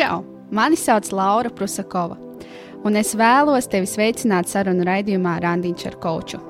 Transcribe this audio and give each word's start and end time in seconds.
Čau! 0.00 0.24
Mani 0.50 0.76
sauc 0.76 1.12
Laura 1.12 1.50
Prusakova, 1.52 2.14
un 2.88 2.94
es 2.96 3.10
vēlos 3.12 3.66
tevi 3.68 3.84
sveicināt 3.84 4.48
sarunu 4.48 4.86
raidījumā 4.88 5.34
Randiņš 5.44 5.84
ar 5.90 5.96
Koču, 6.00 6.40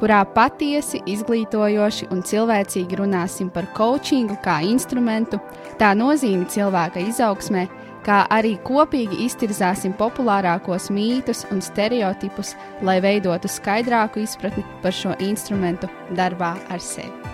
kurā 0.00 0.22
patiesi, 0.32 1.02
izglītojoši 1.12 2.08
un 2.14 2.24
cilvēcīgi 2.24 2.96
runāsim 3.02 3.52
par 3.52 3.68
coachingu 3.76 4.38
kā 4.46 4.56
instrumentu, 4.64 5.42
tā 5.76 5.92
nozīmi 5.92 6.48
cilvēka 6.48 7.04
izaugsmē, 7.10 7.66
kā 8.08 8.22
arī 8.32 8.56
kopīgi 8.64 9.20
iztirzāsim 9.26 9.92
populārākos 10.00 10.88
mītus 10.88 11.44
un 11.52 11.60
stereotipus, 11.60 12.56
lai 12.80 13.02
veidotu 13.04 13.52
skaidrāku 13.52 14.24
izpratni 14.24 14.64
par 14.80 14.96
šo 14.96 15.12
instrumentu 15.28 15.92
darbā 16.16 16.54
ar 16.72 16.80
sevi. 16.80 17.33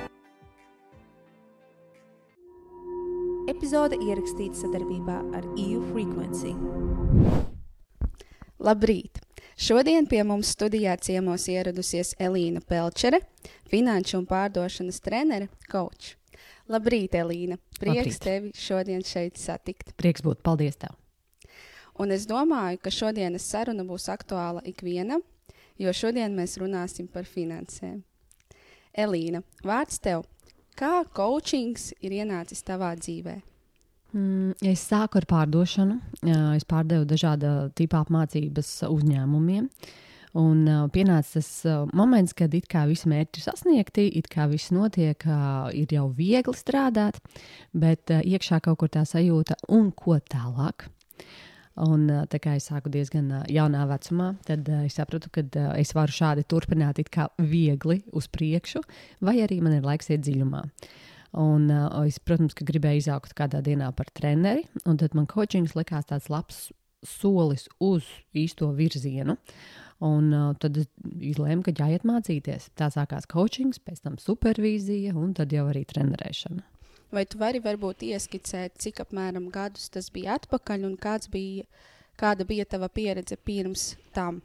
Epizode 3.50 3.96
ierakstīta 3.98 4.54
sadarbībā 4.60 5.14
ar 5.34 5.46
EU 5.58 5.80
Frequency. 5.88 6.52
Labrīt! 8.62 9.18
Šodien 9.58 10.06
pie 10.06 10.20
mums 10.22 10.52
studijā 10.54 10.92
ciemos 11.02 11.48
ieradusies 11.50 12.12
Elīna 12.22 12.62
Pelčere, 12.62 13.18
finanšu 13.72 14.20
un 14.20 14.28
pārdošanas 14.30 15.02
trenere, 15.02 15.48
coach. 15.66 16.12
Labrīt, 16.70 17.18
Elīna! 17.18 17.58
Prieks 17.80 18.20
Labrīt. 18.20 18.22
tevi 18.22 18.52
šodien 18.54 19.02
šeit 19.02 19.40
satikt. 19.42 19.96
Prieks 19.98 20.22
būt. 20.22 20.44
Paldies 20.46 20.78
tev. 20.78 20.94
Un 21.98 22.14
es 22.14 22.28
domāju, 22.30 22.78
ka 22.84 22.94
šodienas 22.94 23.50
saruna 23.50 23.82
būs 23.88 24.06
aktuāla 24.14 24.62
ikvienam, 24.62 25.26
jo 25.74 25.90
šodien 25.90 26.38
mēs 26.38 26.54
runāsim 26.62 27.10
par 27.10 27.26
finansēm. 27.26 28.04
Elīna, 28.94 29.42
vārds 29.66 29.98
tev. 29.98 30.22
Kā 30.80 31.02
coachings 31.12 31.90
ir 32.00 32.14
ienācis 32.22 32.62
tavā 32.64 32.94
dzīvē? 32.96 33.34
Mm, 34.16 34.54
es 34.64 34.82
sāku 34.88 35.20
ar 35.20 35.26
pārdošanu. 35.28 35.98
Es 36.56 36.64
pārdevu 36.68 37.04
dažāda 37.08 37.68
tipa 37.76 38.00
apmācības 38.00 38.70
uzņēmumiem. 38.88 39.68
Un 40.40 40.62
uh, 40.70 40.84
pienāca 40.94 41.40
tas 41.40 41.48
uh, 41.66 41.82
moments, 41.96 42.32
kad 42.38 42.54
it 42.54 42.68
kā 42.70 42.84
visi 42.86 43.10
mērķi 43.10 43.40
ir 43.40 43.44
sasniegti, 43.48 44.04
it 44.14 44.28
kā 44.30 44.46
viss 44.48 44.70
notiek, 44.70 45.26
uh, 45.26 45.66
ir 45.74 45.90
jau 45.90 46.04
viegli 46.14 46.54
strādāt, 46.54 47.18
bet 47.74 48.12
uh, 48.14 48.22
iekšā 48.22 48.60
kaut 48.62 48.78
kur 48.78 48.92
tā 48.94 49.02
sajūta, 49.02 49.58
un 49.74 49.90
ko 49.90 50.20
tālāk. 50.22 50.86
Un, 51.80 52.08
tā 52.28 52.40
kā 52.42 52.56
es 52.58 52.66
sāku 52.68 52.90
diezgan 52.92 53.30
jaunā 53.48 53.86
vecumā, 53.88 54.34
tad 54.44 54.66
es 54.82 54.98
sapratu, 54.98 55.30
ka 55.32 55.44
es 55.80 55.94
varu 55.96 56.12
šādi 56.12 56.44
turpināt 56.44 57.00
it 57.00 57.08
kā 57.14 57.30
viegli 57.38 58.02
uz 58.12 58.28
priekšu, 58.28 58.82
vai 59.24 59.38
arī 59.44 59.62
man 59.64 59.78
ir 59.78 59.86
laiks 59.86 60.12
iet 60.12 60.26
dziļumā. 60.26 60.64
Un, 61.38 61.68
uh, 61.70 62.02
es, 62.08 62.18
protams, 62.18 62.56
ka 62.58 62.66
gribēju 62.66 63.04
izaugt 63.04 63.36
kādā 63.38 63.60
dienā 63.62 63.92
par 63.94 64.10
treneri, 64.14 64.64
un 64.82 64.98
tad 64.98 65.14
man 65.14 65.28
coachings 65.30 65.76
likās 65.78 66.08
tāds 66.10 66.26
labs 66.30 66.70
solis 67.06 67.68
uz 67.78 68.08
īsto 68.36 68.72
virzienu. 68.74 69.38
Un 70.02 70.32
uh, 70.34 70.50
tad 70.58 70.80
es 70.80 70.88
izlēmu, 71.04 71.62
ka 71.62 71.74
jāiet 71.76 72.06
mācīties. 72.08 72.70
Tā 72.74 72.88
sākās 72.90 73.28
coachings, 73.30 73.78
pēc 73.78 74.02
tam 74.02 74.18
supervīzija, 74.18 75.14
un 75.14 75.34
tad 75.36 75.54
jau 75.54 75.68
arī 75.70 75.84
trenerēšana. 75.86 76.64
Vai 77.10 77.24
tu 77.26 77.40
vari 77.40 77.58
varbūt 77.62 78.04
ieskicēt, 78.06 78.76
cik 78.78 79.02
apmēram 79.02 79.48
gadus 79.50 79.90
tas 79.90 80.12
bija 80.14 80.36
atpakaļ 80.38 80.86
un 80.86 80.94
kāds 81.00 81.30
bija, 81.32 81.66
kāda 82.20 82.46
bija 82.46 82.68
tava 82.70 82.88
pieredze 82.92 83.36
pirms 83.36 83.94
tam? 84.14 84.38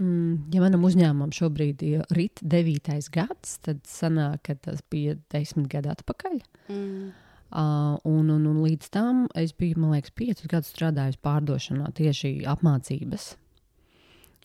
Mm, 0.00 0.52
ja 0.54 0.62
manam 0.62 0.84
uzņēmumam 0.88 1.32
šobrīd 1.36 1.82
ir 1.84 2.04
rit 2.16 2.40
devītais 2.40 3.10
gads, 3.12 3.58
tad 3.64 3.82
sanāk, 3.88 4.46
ka 4.48 4.56
tas 4.68 4.80
bija 4.92 5.16
desmit 5.32 5.68
gadi 5.72 5.92
atpakaļ. 5.92 6.38
Mm. 6.72 7.10
Uh, 7.50 7.96
un, 8.06 8.30
un, 8.30 8.44
un 8.46 8.60
līdz 8.62 8.92
tam 8.94 9.24
es 9.36 9.52
biju, 9.58 9.80
man 9.82 9.96
liekas, 9.96 10.14
piecus 10.14 10.48
gadus 10.48 10.70
strādājis 10.70 11.18
pārdošanā, 11.24 11.90
tieši 11.98 12.36
apmācības. 12.48 13.32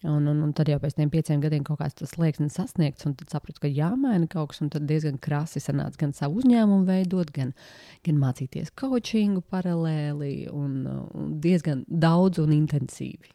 Un, 0.04 0.28
un, 0.28 0.42
un 0.44 0.52
tad 0.54 0.68
jau 0.70 0.76
pēc 0.82 0.98
tam 0.98 1.10
pieciem 1.10 1.40
gadiem 1.42 1.64
kaut 1.66 1.80
kāds 1.80 1.96
tas 1.98 2.12
slieksnis 2.12 2.58
sasniegts, 2.60 3.08
un 3.08 3.16
tad 3.18 3.32
sapratu, 3.32 3.62
ka 3.64 3.72
jāmaina 3.72 4.28
kaut 4.30 4.52
kas. 4.52 4.59
Tad 4.74 4.84
diezgan 4.90 5.16
krasi 5.24 5.62
sanāca 5.64 6.02
gan 6.03 6.12
savu 6.14 6.42
uzņēmumu 6.42 6.84
veidot, 6.90 7.31
gan, 7.34 7.56
gan 8.06 8.19
mācīties 8.22 8.74
coachingu 8.78 9.46
paralēli, 9.50 10.50
un, 10.52 10.84
un 10.86 11.31
diezgan 11.42 11.86
daudz 11.88 12.44
un 12.44 12.53
intensīvi. 12.58 13.31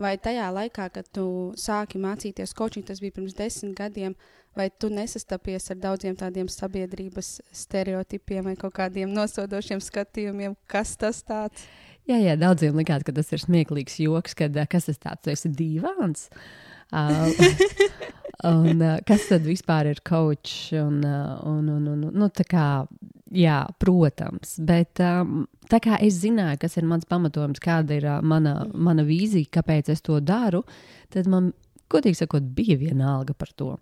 Vai 0.00 0.16
tajā 0.18 0.46
laikā, 0.50 0.88
kad 0.90 1.06
tu 1.14 1.26
sāki 1.58 2.00
mācīties 2.02 2.54
coaching, 2.58 2.82
tas 2.86 2.98
bija 3.02 3.14
pirms 3.14 3.36
desmit 3.38 3.76
gadiem, 3.78 4.16
vai 4.58 4.66
tu 4.70 4.88
nesastapies 4.90 5.70
ar 5.70 5.78
daudziem 5.82 6.16
tādiem 6.18 6.50
sabiedrības 6.50 7.36
stereotipiem 7.54 8.48
vai 8.48 8.56
kaut 8.58 8.74
kādiem 8.74 9.12
nosodošiem 9.14 9.82
skatījumiem, 9.82 10.56
kas 10.70 10.96
tas 10.98 11.22
tāds? 11.22 11.66
Jā, 12.04 12.18
jā, 12.20 12.34
daudziem 12.36 12.76
likās, 12.76 13.04
ka 13.06 13.14
tas 13.16 13.32
ir 13.32 13.40
smieklīgs 13.40 13.96
joks, 14.04 14.36
kad 14.36 14.56
kas 14.70 14.90
tas 14.90 15.00
tāds- 15.00 15.22
tu 15.24 15.32
esi 15.32 15.48
dīvāns. 15.48 16.28
Uh, 16.92 17.32
un, 18.50 18.82
uh, 18.82 18.98
kas 19.08 19.30
tad 19.30 19.46
vispār 19.48 19.88
ir 19.88 20.02
coach? 20.04 20.68
Un, 20.76 21.00
uh, 21.00 21.40
un, 21.48 21.70
un, 21.72 21.88
un, 21.94 22.04
nu, 22.12 22.28
kā, 22.50 22.68
jā, 23.32 23.56
protams, 23.80 24.58
bet 24.60 25.00
um, 25.00 25.46
tā 25.72 25.80
kā 25.80 25.96
es 26.04 26.20
zināju, 26.20 26.60
kas 26.60 26.76
ir 26.76 26.84
mans 26.90 27.08
pamatojums, 27.08 27.62
kāda 27.64 27.96
ir 27.96 28.08
uh, 28.10 28.20
mana, 28.20 28.58
mana 28.74 29.06
vīzija, 29.08 29.48
kāpēc 29.56 29.88
es 29.96 30.04
to 30.04 30.20
daru, 30.20 30.60
tad 31.14 31.30
man, 31.32 31.54
godīgi 31.94 32.18
sakot, 32.18 32.44
bija 32.56 32.76
vienalga 32.80 33.34
par 33.38 33.52
to. 33.56 33.74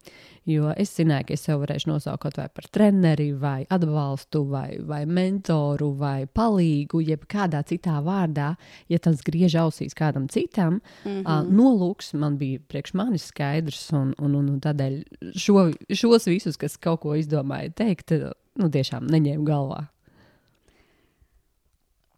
Jo 0.49 0.73
es 0.77 0.91
zināju, 0.97 1.29
ka 1.29 1.37
es 1.37 1.45
sev 1.47 1.61
varēšu 1.63 1.91
nosaukt 1.91 2.25
kaut 2.25 2.39
vai 2.41 2.49
par 2.51 2.67
treneri, 2.75 3.29
vai 3.39 3.63
atbalstu, 3.71 4.43
vai, 4.51 4.79
vai 4.87 5.03
mentoru, 5.07 5.93
vai 5.99 6.27
palīgu, 6.27 7.03
jeb 7.07 7.27
kādā 7.31 7.63
citā 7.67 8.01
vārdā, 8.05 8.53
ja 8.91 8.99
tas 9.03 9.23
griež 9.27 9.57
ausīs 9.63 9.95
kādam 9.99 10.29
citam. 10.29 10.81
Mm 11.05 11.11
-hmm. 11.11 11.23
uh, 11.27 11.47
nolūks 11.47 12.15
man 12.19 12.39
bija 12.39 12.61
priekš 12.69 12.95
manis 12.95 13.31
skaidrs, 13.31 13.93
un, 13.93 14.15
un, 14.19 14.35
un, 14.35 14.49
un 14.49 14.61
tādēļ 14.61 15.03
šo, 15.37 15.71
šos 15.91 16.27
visus, 16.27 16.57
kas 16.57 16.77
kaut 16.77 17.01
ko 17.01 17.15
izdomāja 17.15 17.71
teikt, 17.71 18.13
nu, 18.59 18.71
tiešām 18.71 19.07
neņēmu 19.07 19.45
galvā. 19.45 19.87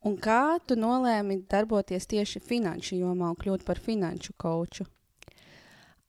Un 0.05 0.19
kā 0.21 0.59
tu 0.69 0.77
nolēmi 0.77 1.47
darboties 1.49 2.07
tieši 2.07 2.41
finanšu 2.41 2.99
jomā 2.99 3.31
un 3.33 3.39
kļūt 3.41 3.65
par 3.65 3.81
finanšu 3.81 4.35
koču? 4.37 4.85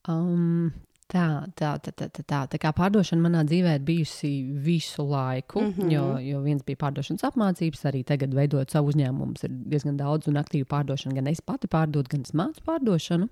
Um, 0.08 0.72
tā, 1.10 1.46
tā, 1.58 1.76
tā, 1.82 1.92
tā, 1.94 2.10
tā, 2.10 2.40
tā. 2.50 2.60
kā 2.62 2.72
pārdošana 2.76 3.24
manā 3.24 3.44
dzīvē 3.48 3.76
ir 3.78 3.86
bijusi 3.86 4.32
visu 4.66 5.06
laiku, 5.08 5.62
mm. 5.62 5.74
-hmm. 5.74 5.92
jo, 5.94 6.04
jo 6.20 6.42
viens 6.42 6.64
bija 6.66 6.82
pārdošanas 6.82 7.26
apmācības, 7.30 7.86
arī 7.90 8.04
tagad 8.04 8.34
veidojot 8.34 8.72
savu 8.72 8.92
uzņēmumu, 8.94 9.38
ir 9.44 9.56
diezgan 9.72 9.98
daudz 9.98 10.28
un 10.28 10.42
aktīvu 10.42 10.66
pārdošanu. 10.66 11.16
Gan 11.16 11.28
es 11.28 11.42
pati 11.42 11.68
pārdodu, 11.68 12.10
gan 12.10 12.22
es 12.22 12.34
mācu 12.34 12.62
pārdošanu. 12.66 13.30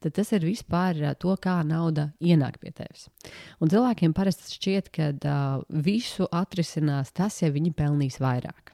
Tad 0.00 0.12
tas 0.12 0.32
ir 0.32 0.40
vispār 0.40 1.02
ā, 1.04 1.14
to, 1.14 1.36
kā 1.36 1.60
nauda 1.66 2.12
ienāk 2.20 2.58
pie 2.60 2.70
tevis. 2.72 3.08
Un 3.60 3.68
cilvēkiem 3.68 4.12
parasti 4.12 4.54
šķiet, 4.54 4.90
ka 4.90 5.12
uh, 5.12 5.62
visu 5.68 6.26
atrisinās 6.32 7.12
tas, 7.12 7.42
ja 7.42 7.50
viņi 7.50 7.74
pelnīs 7.74 8.20
vairāk. 8.20 8.72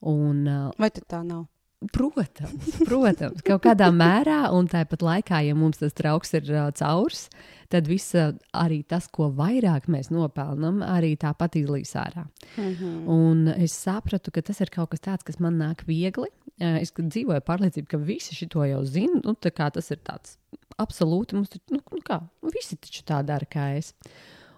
Un, 0.00 0.46
uh, 0.46 0.72
Vai 0.78 0.90
tā 0.90 1.22
nav? 1.22 1.46
Protams, 1.94 2.72
protams, 2.88 3.42
kaut 3.46 3.62
kādā 3.62 3.86
mērā, 3.94 4.48
un 4.50 4.66
tāpat 4.66 5.04
laikā, 5.04 5.44
ja 5.46 5.54
mums 5.54 5.78
tas 5.78 5.94
trauks 5.94 6.34
ir 6.34 6.48
uh, 6.50 6.72
caurs, 6.74 7.28
tad 7.70 7.86
viss, 7.86 8.16
uh, 8.18 8.32
arī 8.50 8.80
tas, 8.82 9.06
ko 9.06 9.28
vairāk 9.30 9.86
mēs 9.86 10.10
nopelnām, 10.10 10.80
arī 10.82 11.12
tāpat 11.20 11.60
izlīs 11.60 11.94
ārā. 11.94 12.26
Mm 12.56 12.74
-hmm. 12.74 13.06
Un 13.06 13.48
es 13.54 13.78
sapratu, 13.78 14.34
ka 14.34 14.42
tas 14.42 14.60
ir 14.60 14.74
kaut 14.74 14.90
kas 14.90 15.00
tāds, 15.00 15.24
kas 15.24 15.38
man 15.38 15.58
nāk 15.58 15.86
viegli. 15.86 16.26
Uh, 16.60 16.80
Es 16.82 16.90
dzīvoju 16.90 17.40
pārliecībā, 17.46 17.86
ka 17.86 17.98
visi 17.98 18.34
šo 18.34 18.64
jau 18.66 18.84
zina. 18.84 19.20
Nu, 19.24 19.34
tas 19.34 19.90
ir 19.90 19.98
tāds 20.02 20.36
absolūti, 20.78 21.34
mums 21.34 21.48
taču, 21.48 21.76
nu, 21.76 21.80
nu 21.92 22.02
kā, 22.02 22.18
visi 22.42 22.76
taču 22.76 23.04
tā 23.06 23.22
dara 23.22 23.46
kā 23.46 23.76
es. 23.78 23.94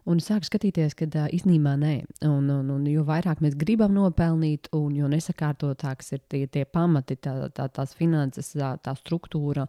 Un 0.09 0.21
es 0.21 0.28
sāku 0.31 0.49
skatīties, 0.49 0.94
ka 0.97 1.09
uh, 1.09 1.27
īstenībā 1.34 1.75
nē. 1.81 1.93
Un, 2.25 2.49
un, 2.53 2.71
un 2.72 2.87
jo 2.88 3.05
vairāk 3.09 3.43
mēs 3.44 3.56
gribam 3.61 3.93
nopelnīt, 3.97 4.71
un 4.77 4.94
jo 4.97 5.11
nesakārtotāks 5.12 6.15
ir 6.16 6.22
tie, 6.31 6.47
tie 6.49 6.65
pamati, 6.65 7.19
tā, 7.21 7.34
tā, 7.57 7.69
tās 7.69 7.92
finanses, 7.98 8.54
tā, 8.57 8.72
tā 8.80 8.97
struktūra, 8.97 9.66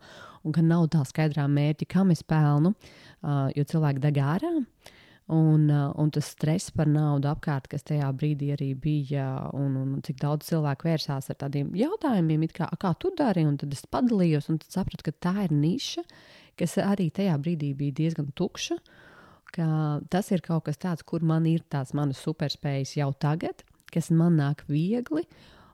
un 0.48 0.56
ka 0.56 0.64
nav 0.64 0.88
tā 0.94 1.04
skaidrā 1.08 1.48
mērķa, 1.52 1.90
kam 1.92 2.16
es 2.16 2.24
pelnu, 2.24 2.74
uh, 2.74 3.50
jo 3.58 3.68
cilvēki 3.74 4.04
deg 4.08 4.24
ārā. 4.24 4.56
Un, 5.32 5.70
uh, 5.70 5.92
un 6.02 6.10
tas 6.12 6.28
stress 6.34 6.74
par 6.76 6.90
naudu 6.92 7.30
apkārt, 7.32 7.70
kas 7.72 7.86
tajā 7.88 8.10
brīdī 8.18 8.50
arī 8.56 8.72
bija, 8.76 9.28
un, 9.56 9.78
un 9.80 10.02
cik 10.04 10.18
daudz 10.20 10.50
cilvēku 10.50 10.90
vērsās 10.90 11.30
ar 11.32 11.38
tādiem 11.40 11.70
jautājumiem, 11.78 12.50
kā, 12.52 12.68
"A, 12.68 12.76
kā 12.76 12.92
tu 13.00 13.14
dari, 13.16 13.46
un 13.48 13.56
tad 13.58 13.72
es 13.72 13.86
padalījos, 13.86 14.50
un 14.52 14.60
tad 14.60 14.76
sapratu, 14.76 15.08
ka 15.08 15.30
tā 15.30 15.36
ir 15.46 15.56
niša, 15.56 16.04
kas 16.60 16.76
arī 16.84 17.08
tajā 17.16 17.38
brīdī 17.40 17.72
bija 17.78 17.96
diezgan 18.02 18.32
tukša. 18.36 18.80
Ka 19.56 20.00
Tas 20.12 20.32
ir 20.32 20.44
kaut 20.46 20.66
kas 20.68 20.80
tāds, 20.82 21.06
kur 21.08 21.24
man 21.24 21.46
ir 21.50 21.64
tās 21.70 21.94
manas 21.98 22.22
superspējas 22.24 22.96
jau 22.98 23.12
tagad, 23.14 23.64
kas 23.92 24.10
man 24.12 24.40
nāk 24.40 24.64
viegli, 24.70 25.26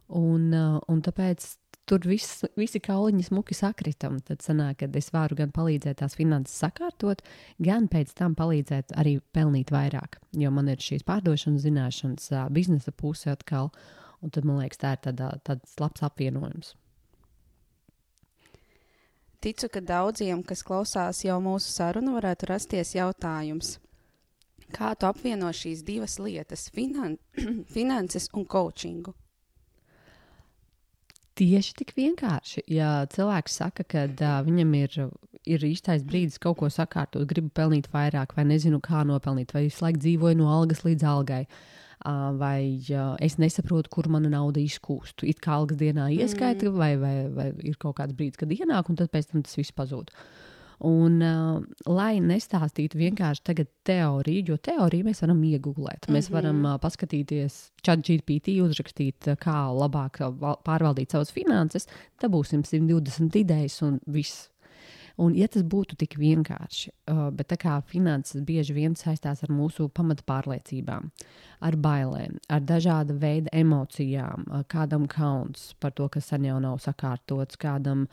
un, 0.08 0.52
uh, 0.54 0.78
un 0.90 1.02
tāpēc 1.06 1.46
tur 1.88 2.04
viss, 2.08 2.44
visi 2.60 2.82
kauliņi 2.84 3.28
smuki 3.30 3.56
sakritam. 3.58 4.20
Tad 4.28 4.44
sanāk, 4.46 4.82
ka 4.82 4.90
es 5.00 5.12
varu 5.16 5.38
gan 5.40 5.54
palīdzēt 5.56 6.02
tās 6.02 6.18
finanses 6.20 6.58
sakārtot, 6.64 7.24
gan 7.64 7.88
pēc 7.92 8.12
tam 8.18 8.36
palīdzēt 8.38 8.96
arī 9.00 9.18
pelnīt 9.36 9.72
vairāk. 9.74 10.20
Jo 10.38 10.52
man 10.54 10.72
ir 10.74 10.84
šīs 10.84 11.08
pārdošanas 11.08 11.64
zināšanas, 11.64 12.28
ā, 12.34 12.48
biznesa 12.54 12.92
puse 12.92 13.32
atkal. 13.32 13.72
Un 14.26 14.34
tad 14.34 14.48
man 14.50 14.60
liekas, 14.64 14.82
tā 14.82 14.96
ir 14.96 15.04
tāda, 15.06 15.32
tāds 15.46 15.78
labs 15.80 16.04
apvienojums. 16.04 16.74
Ticu, 19.40 19.70
ka 19.70 19.82
daudziem, 19.86 20.42
kas 20.42 20.64
klausās 20.66 21.22
jau 21.22 21.38
mūsu 21.44 21.70
sarunu, 21.70 22.16
varētu 22.16 22.50
rasties 22.50 22.96
jautājums, 22.96 23.76
kā 24.74 24.96
tu 24.98 25.06
apvieno 25.06 25.52
šīs 25.54 25.84
divas 25.86 26.18
lietas 26.18 26.68
finan- 26.74 27.20
finanses 27.76 28.30
un 28.34 28.48
coachingu? 28.50 29.14
Tieši 31.38 31.76
tik 31.78 31.94
vienkārši. 31.94 32.64
Ja 32.74 33.06
cilvēks 33.14 33.60
saka, 33.62 33.86
ka 33.86 34.08
uh, 34.10 34.40
viņam 34.42 34.72
ir, 34.74 34.96
ir 35.46 35.66
īstais 35.70 36.02
brīdis 36.02 36.42
kaut 36.42 36.58
ko 36.58 36.70
sakārtot, 36.74 37.28
gribu 37.30 37.54
pelnīt 37.54 37.92
vairāk, 37.94 38.34
vai 38.34 38.48
nezinu, 38.50 38.82
kā 38.82 39.04
nopelnīt, 39.06 39.54
vai 39.54 39.68
visu 39.68 39.86
laiku 39.86 40.02
dzīvoju 40.02 40.40
no 40.42 40.50
algas 40.50 40.82
līdz 40.82 41.06
algai, 41.06 41.44
uh, 41.46 41.87
vai 42.06 42.80
es 43.20 43.38
nesaprotu, 43.42 43.90
kur 43.90 44.10
mana 44.10 44.30
nauda 44.30 44.62
izkūst. 44.62 45.26
It 45.28 45.42
kā 45.44 45.58
algas 45.58 45.80
dienā 45.80 46.10
ieskaita, 46.14 46.70
mm. 46.70 46.78
vai, 46.78 46.92
vai, 47.02 47.16
vai 47.34 47.48
ir 47.64 47.80
kaut 47.82 47.98
kāds 47.98 48.16
brīdis, 48.18 48.38
kad 48.38 48.52
ienāk, 48.54 48.90
un 48.90 49.00
tad 49.00 49.12
pēc 49.14 49.32
tam 49.32 49.44
tas 49.44 49.58
viss 49.58 49.76
pazūd. 49.76 50.14
Un, 50.86 51.16
uh, 51.26 51.64
lai 51.90 52.20
nestāstītu 52.22 53.00
vienkārši 53.00 53.66
teoriju, 53.88 54.44
jo 54.52 54.58
teoriju 54.62 55.08
mēs 55.08 55.24
varam 55.24 55.40
iegūlēt. 55.42 56.06
Mm 56.06 56.06
-hmm. 56.06 56.14
Mēs 56.14 56.30
varam 56.30 56.66
uh, 56.66 56.78
paskatīties, 56.78 57.72
chat 57.82 58.06
GPT, 58.06 58.62
uzrakstīt, 58.62 59.26
kā 59.42 59.58
labāk 59.74 60.22
pārvaldīt 60.64 61.12
savas 61.12 61.32
finanses, 61.32 61.88
dabūsim 62.22 62.64
120 62.64 63.36
idejas 63.36 63.82
un 63.82 64.00
viss. 64.06 64.52
Un, 65.18 65.34
ja 65.34 65.48
tas 65.50 65.64
būtu 65.66 65.96
tik 65.98 66.14
vienkārši, 66.22 66.92
uh, 67.10 67.22
bet 67.34 67.50
tā 67.50 67.58
kā 67.58 67.80
finanses 67.90 68.44
bieži 68.46 68.76
vien 68.78 68.94
saistās 68.98 69.42
ar 69.42 69.50
mūsu 69.50 69.88
pamatpārliecībām, 69.98 71.08
ar 71.66 71.78
bailēm, 71.82 72.36
ar 72.54 72.62
dažāda 72.62 73.16
veida 73.18 73.50
emocijām, 73.58 74.46
uh, 74.46 74.62
kādam 74.70 75.08
kauns 75.10 75.72
par 75.82 75.96
to, 75.98 76.06
kas 76.14 76.30
sen 76.30 76.46
jau 76.46 76.60
nav 76.62 76.78
sakārtots, 76.86 77.58
kādam 77.58 78.06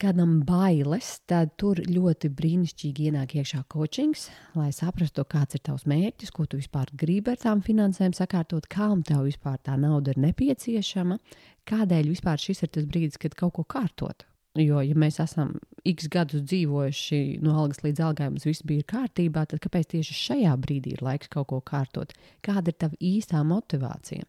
kādam 0.00 0.38
bailes, 0.48 1.08
tad 1.28 1.52
tur 1.60 1.80
ļoti 1.84 2.30
brīnišķīgi 2.32 3.10
ienāk 3.10 3.34
iekšā 3.36 3.60
coachings, 3.72 4.28
lai 4.56 4.70
saprastu, 4.72 5.26
kāds 5.28 5.58
ir 5.58 5.64
tavs 5.66 5.84
mērķis, 5.90 6.32
ko 6.32 6.46
tu 6.48 6.60
vispār 6.60 6.88
gribi 6.96 7.34
ar 7.34 7.40
tām 7.42 7.60
finansēm 7.64 8.16
sakārtot, 8.16 8.68
kam 8.72 9.04
tev 9.04 9.26
vispār 9.28 9.60
tā 9.60 9.76
nauda 9.80 10.14
ir 10.14 10.22
nepieciešama, 10.24 11.20
kādēļ 11.68 12.12
vispār 12.14 12.40
šis 12.40 12.64
ir 12.64 12.72
tas 12.76 12.88
brīdis, 12.88 13.20
kad 13.20 13.36
kaut 13.36 13.58
ko 13.58 13.66
kārtot. 13.76 14.24
Jo, 14.58 14.80
ja 14.82 14.96
mēs 14.98 15.20
esam 15.22 15.52
x 15.86 16.08
gadus 16.10 16.42
dzīvojuši 16.50 17.38
no 17.44 17.52
algas 17.60 17.84
līdz 17.84 18.00
algai, 18.02 18.26
mums 18.32 18.48
viss 18.48 18.64
bija 18.66 18.82
kārtībā, 18.90 19.44
tad 19.46 19.62
kāpēc 19.62 19.92
tieši 19.92 20.16
šajā 20.18 20.56
brīdī 20.58 20.96
ir 20.96 21.04
laiks 21.06 21.30
kaut 21.30 21.52
ko 21.52 21.60
kārtot? 21.62 22.16
Kāda 22.42 22.72
ir 22.72 22.78
tava 22.82 22.98
īstā 22.98 23.44
motivācija? 23.46 24.26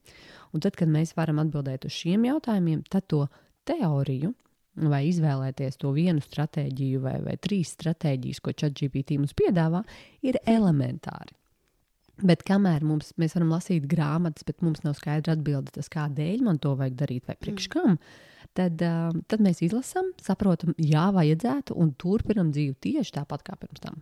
Un 0.53 0.61
tad, 0.61 0.77
kad 0.77 0.93
mēs 0.93 1.15
varam 1.17 1.41
atbildēt 1.41 1.89
uz 1.89 1.97
šiem 1.97 2.29
jautājumiem, 2.29 2.85
tad 2.93 3.09
to 3.09 3.25
teoriju 3.65 4.35
vai 4.91 5.03
izvēlēties 5.09 5.81
to 5.81 5.91
vienu 5.95 6.21
stratēģiju 6.23 7.01
vai, 7.03 7.17
vai 7.25 7.35
trīs 7.41 7.73
stratēģijas, 7.75 8.39
ko 8.45 8.53
ChatGPT 8.53 9.17
mums 9.19 9.33
piedāvā, 9.37 9.81
ir 10.21 10.37
elementāri. 10.45 11.33
Bet 12.21 12.43
kamēr 12.45 12.85
mums, 12.85 13.15
mēs 13.17 13.33
varam 13.35 13.55
lasīt 13.55 13.87
grāmatas, 13.89 14.45
bet 14.45 14.61
mums 14.61 14.83
nav 14.85 14.93
skaidra 14.99 15.33
atbilde, 15.33 15.73
tas 15.73 15.89
kādēļ 15.91 16.43
man 16.45 16.61
to 16.61 16.75
vajag 16.77 16.99
darīt 16.99 17.25
vai 17.25 17.35
priekš 17.41 17.71
mm. 17.73 17.97
Tad, 18.57 18.81
uh, 18.83 19.11
tad 19.29 19.43
mēs 19.43 19.61
izlasām, 19.65 20.11
saprotam, 20.21 20.73
jā, 20.81 21.07
vajadzētu 21.15 21.75
un 21.79 21.93
turpinam 21.99 22.51
dzīvi 22.53 22.75
tieši 22.87 23.15
tāpat 23.19 23.45
kā 23.47 23.57
pirms 23.59 23.83
tam. 23.83 24.01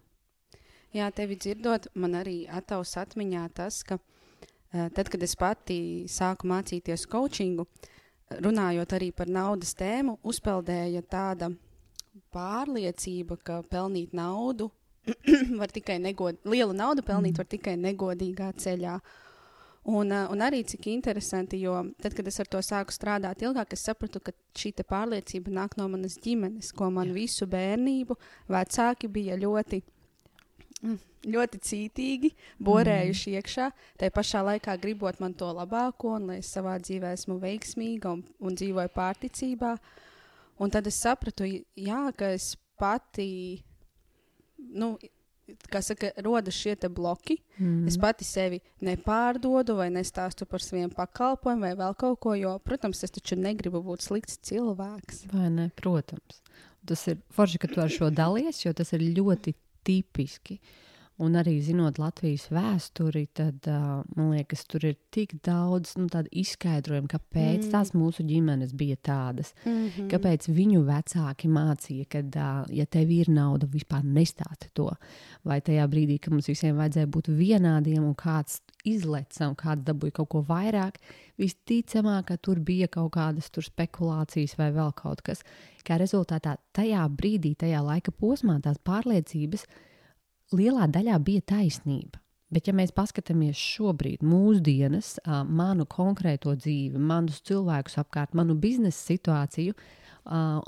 Jā, 0.95 1.09
tevi 1.13 1.37
dzirdot, 1.37 1.91
man 2.01 2.17
arī 2.17 2.41
ataus 2.49 2.95
atmiņā 2.97 3.45
tas, 3.57 3.83
ka 3.85 3.99
uh, 3.99 4.89
tad, 4.95 5.07
kad 5.11 5.23
es 5.25 5.35
pati 5.39 5.79
sāku 6.09 6.49
mācīties 6.49 7.05
coachingu, 7.09 7.67
runājot 8.41 8.97
arī 8.97 9.11
par 9.15 9.29
naudas 9.29 9.73
tēmu, 9.77 10.19
uzpeldēja 10.25 11.01
tāda 11.09 11.51
pārliecība, 12.33 13.39
ka 13.41 13.61
pelnīt 13.69 14.13
naudu 14.17 14.69
var 15.61 15.71
tikai 15.73 15.97
negodīgi, 16.01 16.49
lielu 16.51 16.75
naudu 16.77 17.05
pelnīt 17.05 17.33
mm. 17.33 17.41
var 17.41 17.49
tikai 17.49 17.77
negodīgā 17.79 18.51
ceļā. 18.61 18.99
Uh, 18.99 19.25
un 19.85 20.41
arī 20.43 20.63
cik 20.67 20.89
interesanti, 20.91 21.61
jo 21.63 21.75
tad, 22.01 22.13
kad 22.17 22.27
es 22.27 22.39
ar 22.39 22.49
to 22.51 22.59
sāku 22.65 22.93
strādāt 22.93 23.41
ilgāk, 23.45 23.73
es 23.73 23.85
sapratu, 23.87 24.19
ka 24.19 24.33
šī 24.57 24.73
pārliecība 24.83 25.53
nāk 25.55 25.77
no 25.79 25.87
manas 25.87 26.19
ģimenes, 26.21 26.73
ko 26.75 26.89
man 26.91 27.13
visu 27.15 27.47
bērnību 27.47 28.17
vecāki 28.49 29.07
bija 29.07 29.39
ļoti 29.39 29.81
Mm, 30.79 30.95
ļoti 31.27 31.59
cītīgi, 31.59 32.29
borējuši 32.63 33.33
mm. 33.33 33.39
iekšā, 33.39 33.65
tā 33.99 34.07
pašā 34.15 34.43
laikā 34.47 34.77
gribot 34.79 35.17
man 35.19 35.33
to 35.35 35.49
labāko, 35.51 36.13
un 36.15 36.29
lai 36.31 36.37
es 36.39 36.51
savā 36.55 36.77
dzīvē 36.79 37.11
esmu 37.17 37.35
veiksmīga 37.41 38.13
un, 38.15 38.21
un 38.39 38.55
dzīvoju 38.55 38.93
pārticībā. 38.95 39.73
Un 40.63 40.71
tad 40.71 40.87
es 40.87 40.99
sapratu, 41.03 41.47
jā, 41.75 41.99
ka 42.15 42.31
es 42.35 42.53
pati, 42.79 43.27
nu, 44.55 44.93
kā 45.71 45.81
saka, 45.85 46.11
rodas 46.25 46.57
šie 46.57 46.75
bloki. 46.89 47.39
Mm. 47.57 47.87
Es 47.89 47.97
pati 47.99 48.27
sevi 48.27 48.61
nepārdodu 48.85 49.75
vai 49.79 49.89
nestāstu 49.93 50.47
par 50.49 50.63
saviem 50.63 50.91
pakalpojumiem 50.93 51.61
vai 51.61 51.73
vēl 51.79 51.95
kaut 51.99 52.19
ko, 52.23 52.35
jo, 52.39 52.55
protams, 52.63 53.03
es 53.03 53.15
taču 53.15 53.37
negribu 53.39 53.81
būt 53.85 54.05
slikts 54.05 54.39
cilvēks. 54.49 55.25
Vai 55.33 55.49
ne? 55.53 55.69
Protams. 55.79 56.43
Tas 56.87 57.07
ir 57.11 57.19
forši, 57.35 57.59
ka 57.61 57.69
tu 57.71 57.81
ar 57.83 57.91
šo 57.91 58.09
dalies, 58.13 58.63
jo 58.63 58.73
tas 58.73 58.93
ir 58.95 59.03
ļoti 59.17 59.53
tipiski. 59.85 60.59
Un 61.19 61.33
arī 61.35 61.57
zinot 61.59 61.97
Latvijas 61.99 62.45
vēsturi, 62.47 63.25
tad 63.35 63.65
uh, 63.67 63.99
man 64.15 64.29
liekas, 64.31 64.61
tur 64.71 64.85
ir 64.87 64.93
tik 65.11 65.33
daudz 65.43 65.97
nu, 65.99 66.05
izskaidrojumu, 66.07 67.09
kāpēc 67.11 67.65
mm. 67.65 67.71
tās 67.73 67.91
mūsu 67.91 68.23
ģimenes 68.23 68.71
bija 68.79 68.95
tādas. 69.03 69.51
Mm 69.65 69.89
-hmm. 69.89 70.07
Kāpēc 70.13 70.47
viņu 70.47 70.85
vecāki 70.87 71.49
mācīja, 71.51 72.05
ka, 72.07 72.21
uh, 72.23 72.69
ja 72.71 72.85
tev 72.85 73.11
ir 73.11 73.27
nauda, 73.29 73.67
vispār 73.67 74.03
nestāti 74.03 74.71
to. 74.73 74.87
Vai 75.43 75.59
tajā 75.61 75.87
brīdī, 75.91 76.19
kad 76.19 76.33
mums 76.33 76.47
visiem 76.47 76.77
vajadzēja 76.77 77.07
būt 77.11 77.27
vienādiem 77.27 78.03
un 78.03 78.15
kāds 78.15 78.61
izleca 78.85 79.49
un 79.49 79.55
kāds 79.55 79.83
dabūja 79.83 80.11
kaut 80.11 80.29
ko 80.29 80.45
vairāk, 80.47 81.01
visticamāk, 81.37 82.25
ka 82.25 82.37
tur 82.37 82.59
bija 82.59 82.87
kaut 82.87 83.11
kādas 83.11 83.51
spekulācijas 83.51 84.55
vai 84.57 84.71
vēl 84.71 84.93
kaut 84.95 85.21
kas. 85.21 85.43
Kā 85.83 85.97
rezultātā 85.99 86.55
tajā 86.71 87.03
brīdī, 87.09 87.55
tajā 87.55 87.83
laika 87.83 88.11
posmā, 88.11 88.61
tās 88.61 88.77
pārliecības 88.77 89.65
lielā 90.55 90.87
daļā 90.91 91.19
bija 91.23 91.45
taisnība. 91.55 92.21
Bet, 92.49 92.65
ja 92.65 92.73
mēs 92.73 92.89
paskatāmies 92.97 93.59
šobrīd, 93.61 94.23
mūsdienas, 94.25 95.19
manu 95.45 95.85
konkrēto 95.85 96.55
dzīvi, 96.57 96.97
manus 96.97 97.43
cilvēkus 97.45 97.99
apkārt, 98.01 98.33
manu 98.37 98.55
biznesa 98.57 98.97
situāciju, 98.97 99.75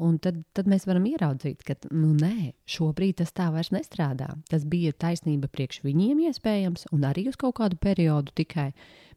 un 0.06 0.20
tad, 0.22 0.38
tad 0.54 0.70
mēs 0.70 0.86
varam 0.86 1.08
ieraudzīt, 1.10 1.66
ka 1.66 1.74
nu, 1.90 2.12
nē, 2.18 2.52
šobrīd 2.70 3.18
tas 3.24 3.34
tā 3.34 3.50
vairs 3.54 3.72
nestrādā. 3.74 4.30
Tas 4.50 4.68
bija 4.70 4.94
taisnība 4.94 5.50
priekš 5.50 5.82
viņiem, 5.88 6.22
iespējams, 6.30 6.86
un 6.94 7.10
arī 7.10 7.26
uz 7.34 7.40
kaut 7.42 7.58
kādu 7.58 7.82
periodu 7.82 8.34
tikai. 8.38 8.70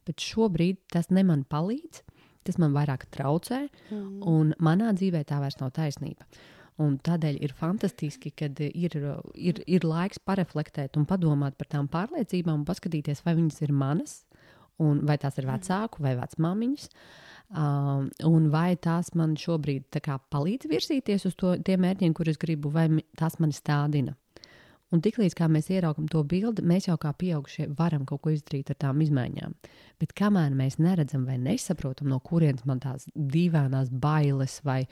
Bet 0.05 0.25
šobrīd 0.25 0.81
tas 0.93 1.11
ne 1.13 1.21
man 1.25 1.45
palīdz, 1.49 2.01
tas 2.45 2.57
man 2.61 2.73
vairāk 2.73 3.05
traucē, 3.13 3.67
mm. 3.91 4.25
un 4.29 4.53
manā 4.61 4.89
dzīvē 4.97 5.21
tā 5.29 5.37
vairs 5.41 5.61
nav 5.61 5.73
taisnība. 5.77 6.25
Un 6.83 6.97
tādēļ 6.99 7.37
ir 7.45 7.53
fantastiski, 7.55 8.33
kad 8.35 8.59
ir, 8.59 8.97
ir, 9.39 9.61
ir 9.63 9.85
laiks 9.87 10.19
pareflektēt 10.19 10.97
un 10.99 11.05
padomāt 11.07 11.55
par 11.55 11.69
tām 11.71 11.87
pārliecībām 11.91 12.59
un 12.59 12.65
paskatīties, 12.67 13.23
vai 13.23 13.37
viņas 13.37 13.61
ir 13.63 13.71
manas, 13.71 14.17
vai 14.77 15.15
tās 15.21 15.39
ir 15.39 15.47
vecāku 15.47 16.03
vai 16.03 16.17
vecmāmiņas. 16.19 16.89
Um, 17.55 18.09
un 18.27 18.49
vai 18.51 18.73
tās 18.81 19.13
man 19.15 19.37
šobrīd 19.39 20.01
kā, 20.03 20.17
palīdz 20.33 20.67
virzīties 20.67 21.27
uz 21.29 21.37
to, 21.39 21.53
tiem 21.63 21.85
mērķiem, 21.85 22.15
kurus 22.17 22.41
gribu, 22.41 22.73
vai 22.73 22.89
tās 23.15 23.37
mani 23.39 23.55
stādina. 23.55 24.17
Un 24.95 25.01
tiklīdz 25.03 25.35
mēs 25.51 25.67
ieraugam 25.73 26.05
to 26.07 26.21
bildi, 26.23 26.63
mēs 26.63 26.85
jau 26.87 26.95
kā 27.01 27.09
pieaugušie 27.19 27.65
varam 27.75 28.05
kaut 28.07 28.21
ko 28.23 28.31
izdarīt 28.31 28.69
ar 28.71 28.77
tām 28.79 29.01
izmaiņām. 29.03 29.55
Bet 29.99 30.13
kamēr 30.15 30.53
mēs 30.55 30.77
neredzam 30.79 31.25
vai 31.27 31.35
nesaprotam, 31.41 32.07
no 32.13 32.21
kurienes 32.23 32.63
man 32.69 32.79
tās 32.79 33.03
dīvainās 33.11 33.89
bailes 33.91 34.61
vai, 34.63 34.85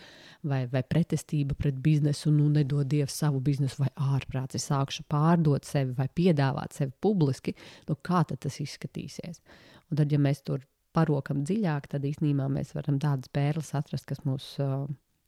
vai, 0.44 0.66
vai 0.72 0.82
pretestība 0.84 1.56
pret 1.56 1.80
biznesu, 1.86 2.34
nu, 2.36 2.50
nedod 2.52 2.90
Dievs 2.92 3.16
savu 3.24 3.40
biznesu 3.44 3.80
vai 3.86 3.92
ārprāts, 3.96 4.60
es 4.60 4.68
sākšu 4.68 5.06
pārdot 5.12 5.64
sevi 5.68 5.96
vai 5.96 6.10
piedāvāt 6.12 6.76
sevi 6.76 6.92
publiski, 7.00 7.56
nu, 7.88 7.96
kā 7.96 8.26
tas 8.28 8.60
izskatīsies? 8.60 9.40
Un 9.88 10.02
tad, 10.02 10.12
ja 10.12 10.20
mēs 10.20 10.44
tur 10.44 10.66
parokam 10.92 11.46
dziļāk, 11.48 11.88
tad 11.96 12.04
īstenībā 12.10 12.50
mēs 12.52 12.76
varam 12.76 13.00
tādas 13.00 13.32
pērles 13.32 13.72
atrast, 13.80 14.10
kas, 14.10 14.20
mūs, 14.28 14.52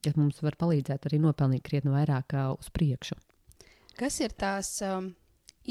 kas 0.03 0.19
mums 0.19 0.43
var 0.43 0.59
palīdzēt 0.59 1.07
arī 1.07 1.21
nopelnīt 1.23 1.63
krietni 1.63 1.95
vairāk 1.95 2.35
uz 2.57 2.73
priekšu. 2.75 3.15
Kas 3.95 4.17
ir 4.19 4.33
tās 4.35 4.69
um, 4.83 5.13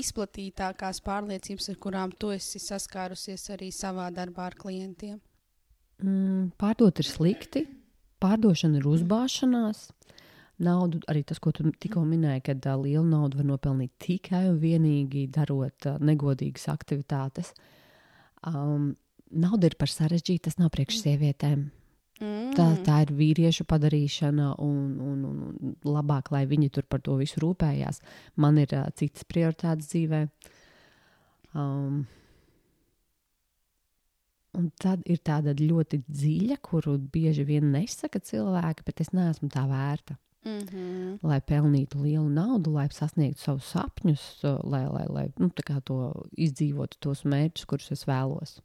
izplatītākās 0.00 1.02
pārliecības, 1.04 1.68
ar 1.72 1.78
kurām 1.82 2.14
tu 2.16 2.32
esi 2.32 2.60
saskārusies 2.62 3.50
arī 3.52 3.68
savā 3.74 4.08
darbā 4.14 4.48
ar 4.48 4.56
klientiem? 4.56 5.18
Mm, 6.02 6.54
pārdot 6.60 7.02
ir 7.02 7.08
slikti, 7.08 7.66
pārdošana 8.24 8.80
ir 8.80 8.88
uzbāšanās. 8.88 9.86
Naudu, 10.64 11.00
arī 11.10 11.24
tas, 11.26 11.40
ko 11.42 11.50
tu 11.52 11.66
tikko 11.82 12.04
minēji, 12.06 12.44
ka 12.46 12.54
uh, 12.56 12.80
lielu 12.80 13.04
naudu 13.04 13.40
var 13.40 13.48
nopelnīt 13.48 13.92
tikai 14.00 14.44
un 14.52 14.60
vienīgi 14.62 15.26
darot 15.34 15.88
uh, 15.90 15.98
negodīgas 15.98 16.68
aktivitātes. 16.70 17.50
Um, 18.46 18.92
nauda 19.34 19.68
ir 19.68 19.76
par 19.76 19.90
sarežģītu, 19.90 20.46
tas 20.46 20.60
nav 20.62 20.70
priekš 20.72 21.02
sievietēm. 21.02 21.66
Mm. 22.22 22.52
Tā, 22.54 22.66
tā 22.86 23.00
ir 23.02 23.10
vīriešu 23.18 23.66
padarīšana, 23.66 24.52
un, 24.62 24.82
un, 25.02 25.22
un, 25.26 25.76
labāk, 25.82 26.30
lai 26.30 26.44
viņi 26.46 26.70
tur 26.76 26.86
par 26.86 27.02
to 27.02 27.16
visu 27.18 27.42
rūpējās. 27.42 27.98
Man 28.38 28.60
ir 28.62 28.74
uh, 28.76 28.86
citas 28.94 29.26
prioritātes 29.26 29.90
dzīvē. 29.90 30.20
Um, 31.58 32.04
un 34.54 34.68
tad 34.78 35.02
ir 35.10 35.18
tāda 35.26 35.56
ļoti 35.58 36.04
dziļa, 36.06 36.60
kuru 36.62 37.00
bieži 37.14 37.46
vien 37.48 37.72
nesaka 37.74 38.22
cilvēki, 38.22 38.86
bet 38.86 39.02
es 39.02 39.10
neesmu 39.14 39.50
tā 39.50 39.66
vērta. 39.70 40.18
Mm 40.44 40.60
-hmm. 40.60 41.18
Lai 41.22 41.40
pelnītu 41.40 42.02
lielu 42.02 42.28
naudu, 42.28 42.72
lai 42.72 42.88
sasniegtu 42.92 43.40
savus 43.40 43.64
sapņus, 43.72 44.44
lai, 44.62 44.86
lai, 44.86 45.06
lai 45.08 45.26
nu, 45.38 45.50
to 45.84 46.12
izdzīvotu 46.36 46.96
tos 47.00 47.24
mērķus, 47.24 47.64
kurus 47.64 47.90
es 47.90 48.06
vēlos. 48.06 48.60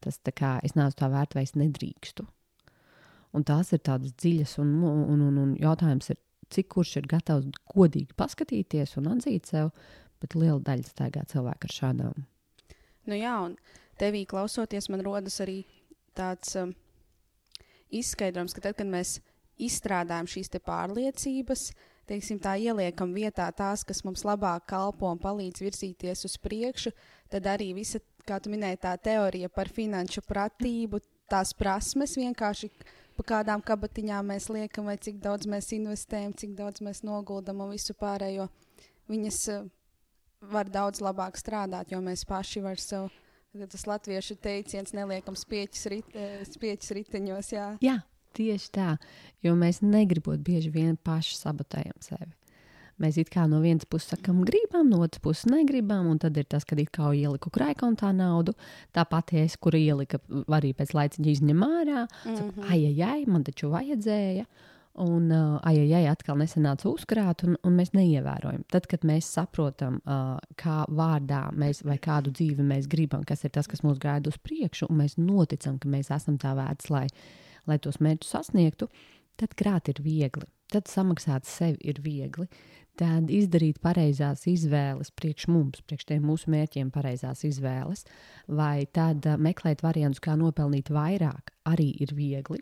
Tas 0.00 0.20
tā 0.22 0.32
kā 0.32 0.60
es 0.62 0.74
neesmu 0.74 0.96
tā 1.00 1.10
vērta, 1.10 1.34
vai 1.34 1.42
es 1.42 1.54
nedrīkstu. 1.54 2.26
Un 3.36 3.44
tās 3.44 3.72
ir 3.76 3.82
tādas 3.84 4.14
dziļas, 4.16 4.56
un, 4.62 4.72
un, 4.88 5.20
un, 5.28 5.38
un 5.42 5.54
jautājums 5.60 6.10
ir, 6.14 6.20
cik 6.52 6.70
kurš 6.72 6.96
ir 7.02 7.08
gatavs 7.10 7.48
godīgi 7.74 8.16
paskatīties 8.16 8.96
un 9.00 9.10
atzīt 9.12 9.50
sev, 9.50 9.72
bet 10.22 10.36
liela 10.38 10.60
daļa 10.64 10.88
staigā 10.88 11.24
cilvēku 11.28 11.68
ar 11.68 11.74
šādām. 11.74 12.24
Nu 13.08 13.18
jā, 13.18 13.34
un 13.44 13.56
tevī 14.00 14.24
klausoties, 14.28 14.88
man 14.92 15.04
rodas 15.04 15.38
arī 15.44 15.60
tāds 16.16 16.56
um, 16.60 16.72
izskaidrojums, 17.94 18.56
ka 18.56 18.64
tad, 18.64 18.78
kad 18.80 18.88
mēs 18.88 19.18
izstrādājam 19.58 20.28
šīs 20.30 20.52
te 20.52 20.60
pārliecības, 20.62 21.68
teiksim, 22.08 22.40
tā 22.42 22.54
ieliekam 22.60 23.12
vietā 23.16 23.48
tās, 23.56 23.84
kas 23.84 24.02
mums 24.06 24.24
labāk 24.26 24.68
kalpo 24.70 25.10
un 25.10 25.20
palīdz 25.20 25.64
virzīties 25.64 26.24
uz 26.28 26.36
priekšu, 26.40 26.92
tad 27.32 27.48
arī 27.50 27.72
visa, 27.76 28.00
kā 28.28 28.38
tu 28.40 28.52
minēji, 28.52 28.80
tā 28.84 28.94
teorija 29.02 29.50
par 29.52 29.70
finanšu 29.72 30.24
pratību, 30.28 31.02
tās 31.28 31.52
prasmes 31.56 32.16
vienkārši 32.16 32.70
pa 33.18 33.26
kādām 33.34 33.62
kabatiņām 33.66 34.30
mēs 34.32 34.48
liekam, 34.54 34.86
vai 34.88 34.96
cik 35.02 35.18
daudz 35.24 35.48
mēs 35.50 35.72
investējam, 35.74 36.36
cik 36.38 36.54
daudz 36.58 36.82
mēs 36.84 37.02
noguldam 37.06 37.64
un 37.64 37.74
visu 37.74 37.96
pārējo. 37.98 38.46
Viņas 39.10 39.40
uh, 39.54 39.66
var 40.52 40.70
daudz 40.70 41.02
labāk 41.02 41.38
strādāt, 41.40 41.92
jo 41.92 42.00
mēs 42.04 42.24
paši 42.28 42.62
var 42.64 42.80
sev. 42.82 43.10
Tas 43.58 43.86
latviešu 43.88 44.36
teiciens 44.44 44.92
neliekam 44.94 45.34
spieķis, 45.34 45.86
rit, 45.90 46.10
eh, 46.14 46.42
spieķis 46.46 46.92
riteņos. 46.94 47.48
Jā. 47.56 47.68
Jā, 47.82 47.96
tieši 48.36 48.68
tā, 48.76 48.90
jo 49.42 49.54
mēs 49.58 49.80
negribot 49.82 50.42
bieži 50.44 50.70
vien 50.70 50.98
paši 51.00 51.38
sabotējam 51.40 51.96
sevi. 52.04 52.30
Mēs 52.98 53.18
it 53.22 53.30
kā 53.30 53.44
no 53.50 53.60
vienas 53.62 53.86
puses 53.86 54.10
sakām, 54.14 54.40
gribam, 54.46 54.88
no 54.90 55.02
otras 55.06 55.22
puses 55.22 55.46
negribam, 55.50 56.08
un 56.10 56.18
tad 56.18 56.36
ir 56.40 56.48
tas, 56.50 56.66
kad 56.66 56.80
it 56.82 56.90
kā 56.94 57.12
ieliku 57.14 57.52
krājkontā 57.54 58.10
naudu. 58.16 58.56
Tā 58.94 59.04
pati 59.08 59.38
es, 59.44 59.54
kura 59.56 59.78
ielika, 59.78 60.18
arī 60.46 60.72
pēc 60.74 60.94
laiciņa 60.98 61.30
izņem 61.34 61.62
ārā. 61.62 62.06
Mm 62.08 62.34
-hmm. 62.34 62.36
Saku, 62.36 62.66
ai, 62.70 62.80
ai, 62.90 63.02
ai, 63.02 63.22
man 63.26 63.44
taču 63.44 63.70
vajadzēja. 63.70 64.46
Un, 64.98 65.30
uh, 65.30 65.60
ai, 65.62 65.76
ai, 65.78 65.92
ai, 65.94 66.06
atkal 66.10 66.34
nesanāca 66.40 66.88
uzkrāt, 66.90 67.44
un, 67.46 67.54
un 67.62 67.76
mēs 67.78 67.92
neievērojam. 67.94 68.64
Tad, 68.66 68.88
kad 68.90 69.04
mēs 69.06 69.28
saprotam, 69.30 70.00
uh, 70.02 70.40
kā 70.58 70.80
vārdā 70.90 71.44
mēs 71.54 71.84
vai 71.86 72.00
kādu 72.02 72.32
dzīvi 72.34 72.66
mēs 72.66 72.88
gribam, 72.90 73.22
kas 73.22 73.44
ir 73.44 73.52
tas, 73.54 73.70
kas 73.70 73.84
mūs 73.86 74.00
gaida 74.02 74.32
uz 74.32 74.38
priekšu, 74.42 74.88
un 74.90 74.98
mēs 75.04 75.14
noticam, 75.16 75.78
ka 75.78 75.88
mēs 75.88 76.10
esam 76.10 76.38
tā 76.42 76.50
vērts, 76.58 76.90
lai, 76.90 77.06
lai 77.70 77.78
tos 77.78 78.00
mērķus 78.02 78.34
sasniegtu, 78.34 78.88
tad 79.38 79.54
krāt 79.54 79.92
ir 79.92 80.02
viegli. 80.02 80.50
Tad 80.68 80.90
samaksāt 80.90 81.46
sevi 81.46 81.78
ir 81.92 82.02
viegli. 82.02 82.48
Tad 82.98 83.30
izdarīt 83.30 83.78
pareizās 83.84 84.42
izvēles 84.50 85.12
priekš 85.14 85.46
mums, 85.52 85.82
priekš 85.86 86.08
tiem 86.10 86.24
mūsu 86.26 86.50
mērķiem, 86.50 86.90
pareizās 86.90 87.44
izvēles, 87.46 88.02
vai 88.50 88.88
tad 88.90 89.26
uh, 89.28 89.36
meklēt 89.38 89.84
variantus, 89.86 90.22
kā 90.24 90.34
nopelnīt 90.38 90.90
vairāk, 90.90 91.52
arī 91.70 91.92
ir 92.02 92.14
viegli. 92.18 92.58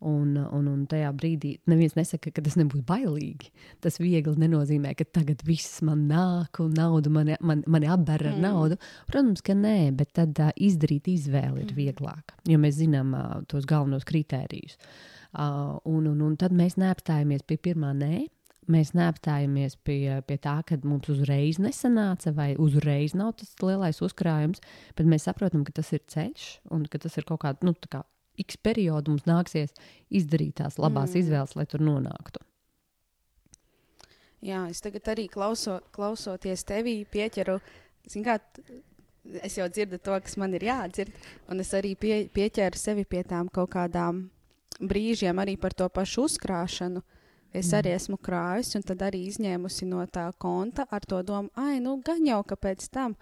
Un, 0.00 0.32
un, 0.32 0.64
un 0.64 0.84
tajā 0.88 1.10
brīdī 1.12 1.50
neviens 1.68 1.92
nesaka, 1.96 2.30
ka 2.32 2.40
tas 2.44 2.54
nebūs 2.56 2.80
bailīgi. 2.88 3.50
Tas 3.84 3.98
viegli 4.00 4.32
nenozīmē, 4.40 4.94
ka 4.96 5.04
tagad 5.04 5.44
viss 5.44 5.82
man 5.84 6.06
nāk 6.08 6.60
un 6.64 6.72
naudu 6.76 7.12
mani, 7.12 7.36
man, 7.44 7.60
mani 7.68 7.88
apber 7.92 8.24
ar 8.24 8.36
mm. 8.36 8.44
naudu. 8.44 8.78
Protams, 9.08 9.44
ka 9.44 9.56
nē, 9.56 9.92
bet 9.96 10.12
tad 10.16 10.40
uh, 10.40 10.52
izdarīt 10.56 11.08
izvēli 11.12 11.66
ir 11.66 11.72
vieglāk, 11.76 12.36
jo 12.48 12.60
mēs 12.60 12.78
zinām 12.80 13.12
uh, 13.16 13.32
tos 13.48 13.68
galvenos 13.68 14.08
kritērijus. 14.08 14.76
Uh, 15.30 15.76
un, 15.88 16.08
un, 16.10 16.20
un 16.26 16.36
tad 16.40 16.56
mēs 16.56 16.76
neapstājamies 16.80 17.44
pie 17.48 17.60
pirmā 17.60 17.92
nē. 17.96 18.26
Mēs 18.70 18.92
neapstājamies 18.94 19.74
pie, 19.82 20.20
pie 20.28 20.36
tā, 20.38 20.60
ka 20.66 20.78
mums 20.86 21.08
uzreiz 21.10 21.58
nesanāca, 21.62 22.30
vai 22.36 22.52
uzreiz 22.60 23.16
nav 23.18 23.34
tas 23.40 23.56
lielais 23.64 23.98
uzkrājums, 24.04 24.62
bet 24.98 25.08
mēs 25.10 25.26
saprotam, 25.26 25.64
ka 25.66 25.74
tas 25.80 25.90
ir 25.96 26.04
ceļš 26.06 26.46
un 26.76 26.86
ka 26.90 27.00
tas 27.02 27.18
ir 27.18 27.26
kaut 27.26 27.42
kāds 27.42 27.66
nu, 27.66 27.74
kā 27.90 28.04
x 28.40 28.60
periodu 28.62 29.14
mums 29.14 29.26
nāksies 29.28 29.74
izdarīt 30.08 30.60
tās 30.60 30.78
labās 30.80 31.14
mm. 31.14 31.24
izvēles, 31.24 31.56
lai 31.58 31.66
tur 31.70 31.82
nonāktu. 31.84 32.44
Jā, 34.40 34.64
es 34.72 34.80
tagad 34.80 35.10
arī 35.12 35.26
klauso, 35.28 35.80
klausoties 35.92 36.64
tevī, 36.64 37.02
pieķeru. 37.12 37.58
Kā, 38.24 38.38
es 39.44 39.58
jau 39.58 39.66
dzirdu 39.68 39.98
to, 40.00 40.16
kas 40.24 40.38
man 40.40 40.56
ir 40.56 40.64
jādzird, 40.64 41.12
un 41.52 41.60
es 41.60 41.74
arī 41.76 41.92
pie, 42.00 42.22
pieķēru 42.32 42.80
sevi 42.80 43.04
pie 43.04 43.20
tām 43.28 43.50
kaut 43.52 43.74
kādām 43.74 44.28
brīžiem, 44.80 45.36
arī 45.42 45.58
par 45.60 45.76
to 45.76 45.90
pašu 45.92 46.24
uzkrāšanu. 46.30 47.04
Es 47.50 47.72
arī 47.74 47.90
esmu 47.96 48.14
krājusi, 48.22 48.76
un 48.78 48.84
tad 48.86 49.00
arī 49.02 49.24
izņēmusi 49.26 49.88
no 49.90 50.04
tā 50.06 50.28
konta 50.38 50.86
ar 50.90 51.02
to 51.02 51.18
domu, 51.26 51.50
ah, 51.58 51.74
nu, 51.82 51.96
gan 52.06 52.22
jau 52.26 52.42
ka 52.46 52.54
pēc 52.54 52.86
tam. 52.94 53.16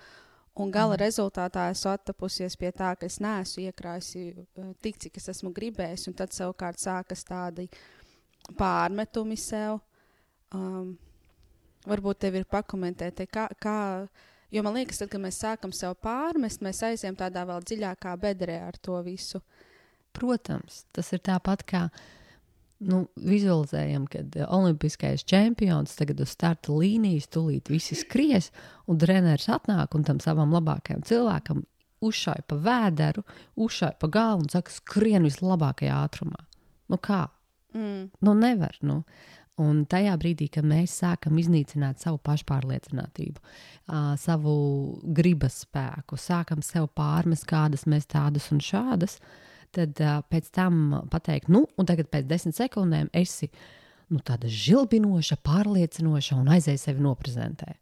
Un 0.58 0.72
gala 0.74 0.96
mm. 0.96 1.00
rezultātā 1.00 1.68
esmu 1.72 1.92
attapusies 1.94 2.58
pie 2.58 2.72
tā, 2.76 2.90
ka 2.98 3.06
es 3.06 3.20
neesmu 3.22 3.64
iekrājusi 3.70 4.24
uh, 4.34 4.72
tik, 4.82 4.98
cik 5.00 5.16
es 5.20 5.30
esmu 5.32 5.52
gribējis, 5.54 6.08
un 6.10 6.16
tad 6.18 6.34
savukārt 6.34 6.82
sākas 6.82 7.24
tādi 7.24 7.68
pārmetumi 8.58 9.38
sev. 9.38 9.78
Um, 10.52 10.96
varbūt 11.88 12.20
tev 12.26 12.36
ir 12.40 12.48
pakomentēt, 12.50 13.22
kā, 13.32 13.46
kā, 13.62 13.78
jo 14.52 14.64
man 14.66 14.76
liekas, 14.76 15.00
tad, 15.00 15.12
kad 15.14 15.24
mēs 15.24 15.40
sākam 15.40 15.72
sev 15.72 15.96
pārmest, 16.04 16.60
mēs 16.64 16.82
aizējām 16.90 17.16
tādā 17.16 17.46
vēl 17.48 17.64
dziļākā 17.64 18.12
bedrē 18.20 18.60
ar 18.66 18.76
to 18.82 18.98
visu. 19.06 19.40
Protams, 20.12 20.82
tas 20.92 21.12
ir 21.14 21.22
tāpat 21.24 21.64
kā 21.68 21.86
nu, 22.78 23.00
vizualizējam, 23.16 24.06
kad 24.10 24.36
uh, 24.38 24.46
olimpiskais 24.54 25.24
čempions 25.28 25.96
tagad 25.98 26.20
uz 26.22 26.32
starta 26.34 26.74
līnijas 26.74 27.28
tūlīt 27.34 27.70
visi 27.72 27.98
skries, 27.98 28.52
un 28.86 29.00
treneris 29.00 29.48
atnāk 29.52 29.96
un 29.98 30.06
tam 30.06 30.20
savam 30.22 30.54
labākajam 30.54 31.02
cilvēkam 31.08 31.64
uzšāja 32.04 32.44
pa 32.46 32.58
vēderu, 32.62 33.24
uzšāja 33.58 33.98
pa 33.98 34.10
galvu 34.14 34.46
un 34.46 34.52
saka, 34.52 34.70
skrien 34.70 35.26
vislabākajā 35.26 35.96
ātrumā. 36.04 36.44
Nu 36.88 37.00
kā? 37.02 37.26
Mm. 37.74 38.08
Nu 38.24 38.34
nevar. 38.38 38.78
Nu. 38.86 39.02
Un 39.58 39.82
tajā 39.90 40.12
brīdī, 40.22 40.46
kad 40.54 40.62
mēs 40.62 40.94
sākam 41.00 41.34
iznīcināt 41.42 41.98
savu 41.98 42.20
pašpārliecinātību, 42.22 43.42
uh, 43.42 44.14
savu 44.22 44.54
gribas 45.02 45.64
spēku, 45.64 46.14
sākam 46.14 46.62
sev 46.62 46.86
pārmest, 46.94 47.48
kādas 47.50 47.82
mēs 47.90 48.06
tādas 48.06 48.46
un 48.54 48.62
šādas, 48.62 49.18
uh, 49.18 49.47
tad 49.74 50.00
uh, 50.04 50.20
pēc 50.30 50.50
tam 50.54 51.02
pateikt, 51.12 51.50
nu, 51.52 51.64
un 51.78 51.88
tagad 51.88 52.10
pēc 52.12 52.28
desmit 52.28 52.58
sekundēm 52.58 53.10
esi 53.16 53.50
nu, 54.08 54.22
tāda 54.24 54.48
žilbinoša, 54.48 55.40
pārliecinoša 55.44 56.38
un 56.38 56.50
aizēj 56.56 56.80
sevi 56.86 57.04
noprezentē. 57.04 57.76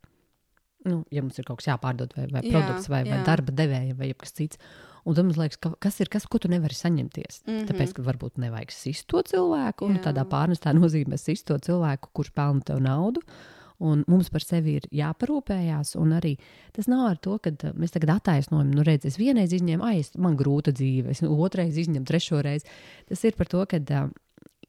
Nu, 0.87 1.01
ja 1.11 1.23
mums 1.23 1.39
ir 1.39 1.47
kaut 1.47 1.61
kas 1.61 1.73
jāpārdod, 1.73 2.13
vai, 2.15 2.29
vai 2.31 2.43
jā, 2.47 2.53
produkts, 2.53 2.91
vai, 2.91 3.03
vai 3.09 3.23
darba 3.27 3.55
devēja, 3.55 3.97
vai 3.99 4.13
kas 4.19 4.35
cits. 4.37 4.61
Un 5.07 5.15
tad 5.15 5.27
mums 5.27 5.39
liekas, 5.39 5.59
ka, 5.63 5.73
kas 5.83 5.99
ir 6.03 6.11
tas, 6.11 6.27
ko 6.31 6.39
tu 6.43 6.51
nevari 6.51 6.75
saņemties. 6.75 7.43
Mm 7.47 7.53
-hmm. 7.53 7.67
Tāpēc, 7.71 7.93
ka 7.95 8.03
varbūt 8.07 8.39
nevajag 8.43 8.71
sist 8.75 9.07
to 9.11 9.23
cilvēku, 9.23 9.87
un 9.87 9.99
jā. 9.99 10.03
tādā 10.11 10.27
pārnestā 10.27 10.75
nozīmē 10.75 11.19
sist 11.19 11.47
to 11.47 11.59
cilvēku, 11.59 12.11
kurš 12.13 12.31
pelna 12.35 12.61
tev 12.61 12.83
naudu. 12.83 13.23
Uh, 13.23 13.56
Un 13.85 14.05
mums 14.09 14.31
par 14.33 14.45
sevi 14.45 14.79
ir 14.81 14.87
jāparūpējās. 14.95 15.95
Arī 16.17 16.37
tas 16.77 16.89
nav 16.89 17.11
ar 17.11 17.19
to, 17.21 17.37
ka 17.43 17.53
uh, 17.53 17.75
mēs 17.77 17.93
tagad 17.93 18.15
attaisnojam, 18.17 18.71
nu, 18.73 18.85
redz, 18.87 19.09
es 19.11 19.19
vienreiz 19.21 19.53
izņēmu, 19.57 19.85
ah, 19.85 20.15
man 20.23 20.39
grūta 20.39 20.73
dzīve, 20.77 21.13
es 21.13 21.23
otrais 21.27 21.77
izņemu, 21.77 22.07
trešo 22.09 22.41
reizi. 22.45 22.69
Tas 23.11 23.25
ir 23.29 23.37
par 23.37 23.51
to, 23.53 23.65
ka 23.69 23.83
uh, 23.83 24.09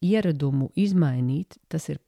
ieradumu 0.04 0.72
izmainīt, 0.76 1.60
tas 1.72 1.88
ir 1.94 2.02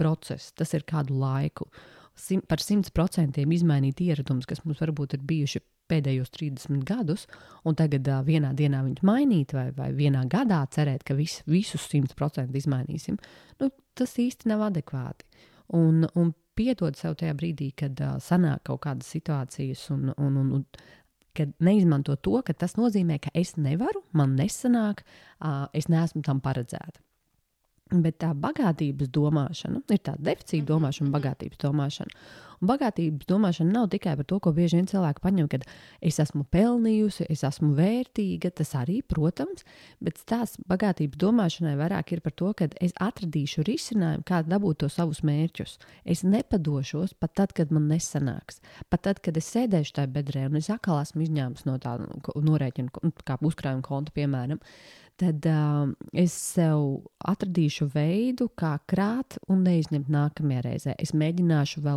process, 0.00 0.52
tas 0.56 0.72
ir 0.76 0.86
kādu 0.88 1.16
laiku. 1.20 1.68
Sim, 2.16 2.40
par 2.48 2.62
simt 2.64 2.88
procentiem 2.96 3.50
izmainīt 3.52 4.00
ieradumus, 4.00 4.48
kas 4.48 4.62
mums 4.64 4.80
varbūt 4.80 5.18
ir 5.18 5.24
bijuši 5.28 5.60
pēdējos 5.90 6.32
30 6.34 6.84
gadus, 6.86 7.26
un 7.68 7.76
tagad 7.78 8.08
uh, 8.10 8.22
vienā 8.26 8.54
dienā 8.56 8.80
viņus 8.86 9.04
mainīt, 9.06 9.52
vai, 9.54 9.68
vai 9.76 9.90
vienā 9.94 10.24
gadā 10.30 10.62
cerēt, 10.72 11.04
ka 11.06 11.14
vis, 11.18 11.42
visus 11.46 11.84
100% 11.92 12.56
izmainīsim, 12.56 13.20
nu, 13.60 13.70
tas 13.96 14.16
īsti 14.22 14.50
nav 14.50 14.66
adekvāti. 14.70 15.28
Un, 15.76 16.04
un 16.14 16.32
piedod 16.56 16.96
sev 16.98 17.16
tajā 17.20 17.36
brīdī, 17.38 17.70
kad 17.76 18.00
uh, 18.02 18.16
sanāk 18.22 18.64
kaut 18.68 18.82
kādas 18.86 19.10
situācijas, 19.12 19.88
un, 19.94 20.10
un, 20.16 20.38
un, 20.42 20.52
un 20.58 20.64
kad 21.36 21.52
neizmanto 21.60 22.16
to, 22.16 22.38
ka 22.44 22.54
tas 22.56 22.76
nozīmē, 22.80 23.18
ka 23.20 23.32
es 23.36 23.56
nevaru, 23.60 24.02
man 24.16 24.36
nesanāk, 24.38 25.02
es 25.76 25.90
neesmu 25.92 26.24
tam 26.24 26.40
paredzēta. 26.40 27.02
Bet 27.92 28.18
tā 28.24 28.32
bagātības 28.34 29.12
domāšana 29.14 29.82
ir 29.94 30.00
tāda 30.02 30.32
deficīta 30.32 30.64
Mhm, 30.64 30.70
domāšana, 30.72 31.12
bagātības 31.14 31.60
domāšana. 31.62 32.24
Un 32.60 32.70
bagātības 32.70 33.28
domāšana 33.28 33.74
nav 33.74 33.88
tikai 33.92 34.16
par 34.18 34.26
to, 34.28 34.38
ko 34.42 34.52
bieži 34.56 34.78
vien 34.80 34.88
cilvēki 34.90 35.22
paņem, 35.24 35.48
kad 35.52 35.66
es 36.00 36.20
esmu 36.22 36.44
pelnījusi, 36.52 37.26
es 37.32 37.44
esmu 37.46 37.72
vērtīga. 37.76 38.52
Tas 38.56 38.72
arī, 38.78 39.00
protams, 39.06 39.66
bet 40.00 40.20
tās 40.28 40.56
bagātības 40.70 41.20
domāšanai 41.20 41.76
vairāk 41.78 42.14
ir 42.16 42.24
par 42.24 42.36
to, 42.38 42.52
ka 42.56 42.70
es 42.80 42.94
atradīšu 43.02 43.66
risinājumu, 43.68 44.26
kā 44.28 44.42
dabūt 44.46 44.82
to 44.84 44.90
savus 44.92 45.22
mērķus. 45.26 45.76
Es 46.04 46.24
nepadošos 46.26 47.16
pat 47.20 47.34
tad, 47.36 47.56
kad 47.56 47.72
man 47.74 47.88
nesanāks. 47.92 48.62
Pat 48.92 49.06
tad, 49.08 49.20
kad 49.24 49.36
es 49.36 49.48
sēdēšu 49.52 49.98
tajā 49.98 50.12
bedrē 50.12 50.46
un 50.50 50.60
es 50.60 50.70
atkal 50.72 51.00
esmu 51.02 51.26
izņēmis 51.26 51.66
no 51.68 51.78
tā 51.82 51.96
nu, 52.02 52.20
norēķina, 52.46 52.92
ko- 52.94 53.12
kā 53.26 53.38
uzkrājuma 53.44 53.84
konta, 53.86 54.14
piemēram. 54.16 54.62
Tad 55.16 55.46
uh, 55.48 55.88
es 56.12 56.34
sev 56.36 56.82
atradīšu 57.24 57.86
veidu, 57.94 58.50
kā 58.52 58.74
krāt 58.84 59.38
un 59.48 59.62
neizņemt 59.64 60.10
nākamajā 60.12 60.64
reizē. 60.66 60.94
Es 61.00 61.14
mēģināšu 61.16 61.80
vēl 61.86 61.96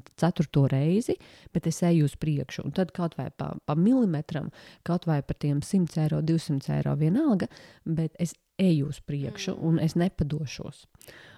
54. 0.00 0.66
reizi, 0.72 1.16
bet 1.52 1.66
es 1.66 1.82
eju 1.82 2.04
uz 2.04 2.16
priekšu. 2.16 2.66
Un 2.66 2.74
tad 2.76 2.92
kaut 2.96 3.16
vai 3.18 3.30
pa, 3.30 3.52
pa 3.64 3.74
milimetram, 3.74 4.50
kaut 4.86 5.06
vai 5.06 5.22
par 5.22 5.38
tiem 5.42 5.62
100 5.62 6.02
eiro, 6.06 6.22
200 6.22 6.74
eiro 6.78 6.96
vienalga, 6.96 7.48
bet 7.84 8.16
es 8.18 8.34
eju 8.58 8.88
uz 8.88 9.00
priekšu 9.00 9.56
un 9.60 9.80
es 9.80 9.94
nepadošos. 9.94 10.86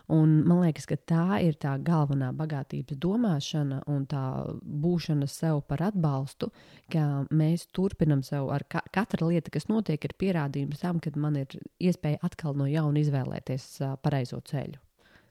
Un 0.09 0.39
man 0.49 0.63
liekas, 0.63 0.87
ka 0.89 0.97
tā 0.97 1.39
ir 1.45 1.59
tā 1.61 1.75
galvenā 1.85 2.31
bagātības 2.37 2.97
domāšana 3.03 3.83
un 3.93 4.07
tā 4.09 4.23
būšana 4.63 5.29
sev 5.29 5.61
par 5.69 5.83
atbalstu, 5.91 6.49
ka 6.93 7.27
mēs 7.29 7.67
turpinam 7.77 8.23
sev 8.25 8.49
ar 8.55 8.65
ka 8.65 8.81
katra 8.95 9.29
lieta, 9.29 9.53
kas 9.53 9.69
notiek, 9.69 10.01
ir 10.01 10.17
pierādījums 10.17 10.81
tam, 10.81 11.03
ka 11.05 11.13
man 11.17 11.37
ir 11.43 11.59
iespēja 11.77 12.23
atkal 12.25 12.57
no 12.57 12.71
jauna 12.71 13.05
izvēlēties 13.05 13.71
pareizo 14.01 14.41
ceļu. 14.49 14.81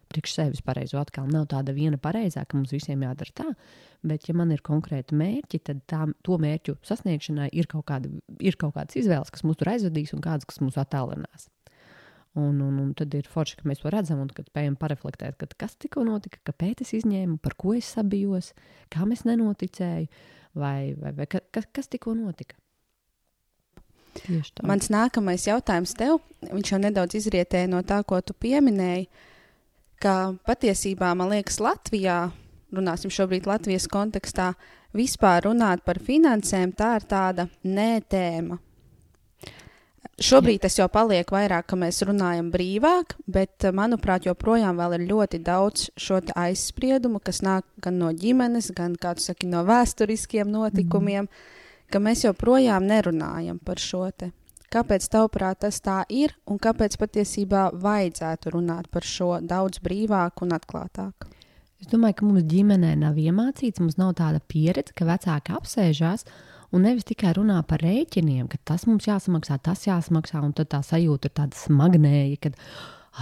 Priekš 0.08 0.34
sevis 0.38 0.64
pareizo 0.64 1.00
atkal 1.02 1.28
nav 1.32 1.50
tāda 1.52 1.74
viena 1.76 2.00
pareizā, 2.00 2.46
ka 2.48 2.58
mums 2.58 2.72
visiem 2.72 3.04
jādara 3.04 3.34
tā, 3.36 3.48
bet, 4.08 4.30
ja 4.30 4.36
man 4.38 4.54
ir 4.56 4.64
konkrēti 4.66 5.18
mērķi, 5.20 5.60
tad 5.68 5.84
tā, 5.90 6.06
to 6.24 6.38
mērķu 6.42 6.78
sasniegšanai 6.88 7.50
ir 7.52 7.68
kaut, 7.72 7.88
kāda, 7.92 8.12
ir 8.40 8.58
kaut 8.60 8.78
kādas 8.78 9.00
izvēles, 9.00 9.34
kas 9.34 9.44
mūs 9.48 9.60
tur 9.60 9.74
aizvedīs 9.74 10.16
un 10.16 10.24
kādas, 10.24 10.48
kas 10.48 10.62
mūs 10.64 10.80
attālinās. 10.80 11.50
Un, 12.38 12.60
un, 12.62 12.76
un 12.78 12.94
tad 12.94 13.16
ir 13.18 13.26
forši, 13.32 13.58
ka 13.58 13.68
mēs 13.68 13.82
to 13.82 13.90
redzam 13.90 14.20
un 14.22 14.30
spējam 14.30 14.76
pareflektēt, 14.78 15.40
kad 15.42 15.56
kas 15.58 15.74
tikko 15.82 16.04
notika, 16.06 16.40
kāpēc 16.46 16.84
es 16.86 16.94
izņēmu, 17.00 17.40
par 17.42 17.56
ko 17.58 17.74
es 17.74 17.90
sabijos, 17.96 18.52
kam 18.94 19.16
es 19.16 19.26
nenoticēju, 19.26 20.06
vai, 20.54 20.94
vai, 21.02 21.16
vai 21.18 21.26
ka, 21.32 21.42
kas, 21.52 21.66
kas 21.74 21.90
tikko 21.90 22.14
notika. 22.18 22.60
Mans 24.66 24.90
nākamais 24.94 25.48
jautājums 25.48 25.94
tev, 25.98 26.20
viņš 26.46 26.72
jau 26.74 26.80
nedaudz 26.82 27.18
izrietēja 27.20 27.70
no 27.72 27.82
tā, 27.86 28.00
ko 28.08 28.20
tu 28.22 28.36
pieminēji, 28.38 29.10
ka 30.02 30.36
patiesībā, 30.48 31.14
man 31.18 31.32
liekas, 31.34 31.60
Latvijā, 31.64 32.30
runāsim 32.74 33.12
šobrīd 33.14 33.48
Latvijas 33.50 33.88
kontekstā, 33.92 34.54
vispār 34.98 35.48
runāt 35.48 35.84
par 35.86 36.00
finansēm, 36.04 36.74
tā 36.78 36.96
ir 37.00 37.08
tāda 37.10 37.48
nē-tēma. 37.64 38.60
Šobrīd 40.18 40.64
tas 40.64 40.74
jau 40.80 40.88
paliek 40.90 41.30
vairāk, 41.30 41.68
ka 41.70 41.78
mēs 41.78 42.00
runājam 42.08 42.48
brīvāk, 42.50 43.14
bet, 43.30 43.68
manuprāt, 43.70 44.26
joprojām 44.26 44.80
ir 44.96 45.04
ļoti 45.06 45.40
daudz 45.46 45.92
šo 45.94 46.24
aizspriedumu, 46.34 47.22
kas 47.22 47.44
nāk 47.46 47.68
gan 47.84 48.00
no 48.02 48.10
ģimenes, 48.10 48.72
gan, 48.74 48.96
kā 48.98 49.14
tu 49.14 49.28
saki, 49.28 49.46
no 49.46 49.62
vēsturiskiem 49.68 50.50
notikumiem, 50.50 51.30
mm. 51.30 51.62
ka 51.94 52.02
mēs 52.02 52.26
joprojām 52.26 52.90
nerunājam 52.90 53.62
par 53.62 53.78
šo 53.78 54.08
te. 54.10 54.32
Kāpēc, 54.74 55.06
tavuprāt, 55.08 55.62
tas 55.64 55.80
tā 55.80 56.02
ir 56.12 56.34
un 56.46 56.60
kāpēc 56.60 56.98
patiesībā 57.00 57.70
vajadzētu 57.80 58.52
runāt 58.58 58.90
par 58.92 59.08
šo 59.08 59.38
daudz 59.40 59.80
brīvāk 59.84 60.44
un 60.44 60.52
atklātāk? 60.58 61.30
Es 61.78 61.88
domāju, 61.92 62.18
ka 62.20 62.26
mums 62.28 62.46
ģimenē 62.50 62.96
nav 63.00 63.20
iemācīts, 63.22 63.80
mums 63.80 64.00
nav 64.00 64.16
tāda 64.18 64.42
pieredze, 64.50 64.96
ka 64.98 65.06
vecāki 65.08 65.54
apsēžās 65.56 66.26
un 66.74 66.84
nevis 66.84 67.08
tikai 67.08 67.32
runā 67.38 67.62
par 67.70 67.84
rēķiniem, 67.86 68.50
ka 68.52 68.60
tas 68.68 68.84
mums 68.90 69.08
jāsamaksā, 69.08 69.60
tas 69.64 69.86
jāsamaksā, 69.88 70.42
un 70.44 70.56
tad 70.58 70.72
tā 70.74 70.82
sajūta 70.84 71.30
ir 71.30 71.36
tāda 71.38 71.60
smagnēja, 71.62 72.40
ka, 72.44 72.52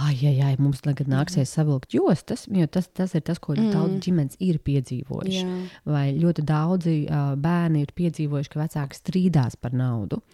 ai, 0.02 0.16
ai, 0.16 0.34
ai, 0.48 0.52
mums 0.58 0.82
tagad 0.84 1.10
nāksies 1.12 1.52
savilkt 1.58 1.94
jostas, 1.94 2.46
jo 2.50 2.66
tas, 2.66 2.88
tas 2.90 3.14
ir 3.14 3.22
tas, 3.28 3.38
ko 3.42 3.54
mm. 3.54 3.70
daudz 3.76 4.00
ģimenes 4.08 4.40
ir 4.42 4.58
piedzīvojuši. 4.66 5.44
Jā. 5.44 5.62
Vai 5.86 6.06
ļoti 6.16 6.46
daudzi 6.48 6.98
uh, 7.06 7.34
bērni 7.38 7.84
ir 7.86 7.94
piedzīvojuši, 7.96 8.52
ka 8.52 8.64
vecāki 8.64 9.04
strīdās 9.04 9.60
par 9.60 9.76
naudu. 9.76 10.24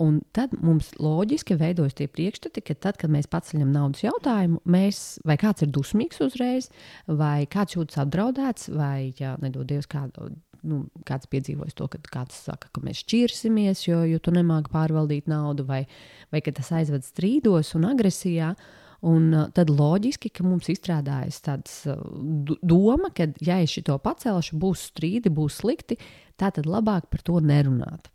Un 0.00 0.22
tad 0.32 0.54
mums 0.64 0.94
loģiski 0.96 1.58
veidojas 1.60 1.98
tie 1.98 2.06
priekšstati, 2.08 2.62
ka 2.64 2.76
tad, 2.86 2.96
kad 3.00 3.12
mēs 3.12 3.28
paceļam 3.28 3.68
naudas 3.74 4.00
jautājumu, 4.06 4.62
mēs, 4.64 5.18
vai 5.28 5.36
kāds 5.40 5.66
ir 5.66 5.72
dusmīgs 5.74 6.22
uzreiz, 6.24 6.70
vai 7.04 7.44
kāds 7.50 7.76
jūtas 7.76 8.00
apdraudēts, 8.06 8.70
vai, 8.72 9.10
ja 9.20 9.34
nedodies, 9.42 9.84
kādu, 9.90 10.30
nu, 10.64 10.78
kāds 11.08 11.28
piedzīvojis 11.28 11.76
to, 11.76 11.88
ka 11.92 12.00
kāds 12.14 12.38
saka, 12.46 12.70
ka 12.72 12.80
mēs 12.84 13.02
šķirsimies, 13.04 13.82
jo, 13.90 13.98
jo 14.08 14.20
tu 14.24 14.32
nemāki 14.32 14.72
pārvaldīt 14.72 15.28
naudu, 15.28 15.66
vai, 15.68 15.82
vai 16.32 16.40
ka 16.46 16.54
tas 16.56 16.72
aizved 16.80 17.04
strīdos 17.04 17.74
un 17.76 17.90
agresijā. 17.90 18.54
Un 19.10 19.30
uh, 19.32 19.46
tad 19.56 19.70
loģiski, 19.72 20.28
ka 20.28 20.44
mums 20.44 20.68
izstrādājas 20.68 21.38
tāds 21.44 21.76
uh, 21.88 22.00
doma, 22.60 23.08
ka, 23.16 23.30
ja 23.40 23.56
es 23.64 23.72
šo 23.72 23.96
pacelšu, 24.00 24.58
būs 24.60 24.90
strīdi, 24.90 25.32
būs 25.32 25.60
slikti, 25.62 25.96
tā 26.40 26.52
tad 26.52 26.68
labāk 26.68 27.08
par 27.12 27.24
to 27.24 27.40
nerunāt. 27.40 28.10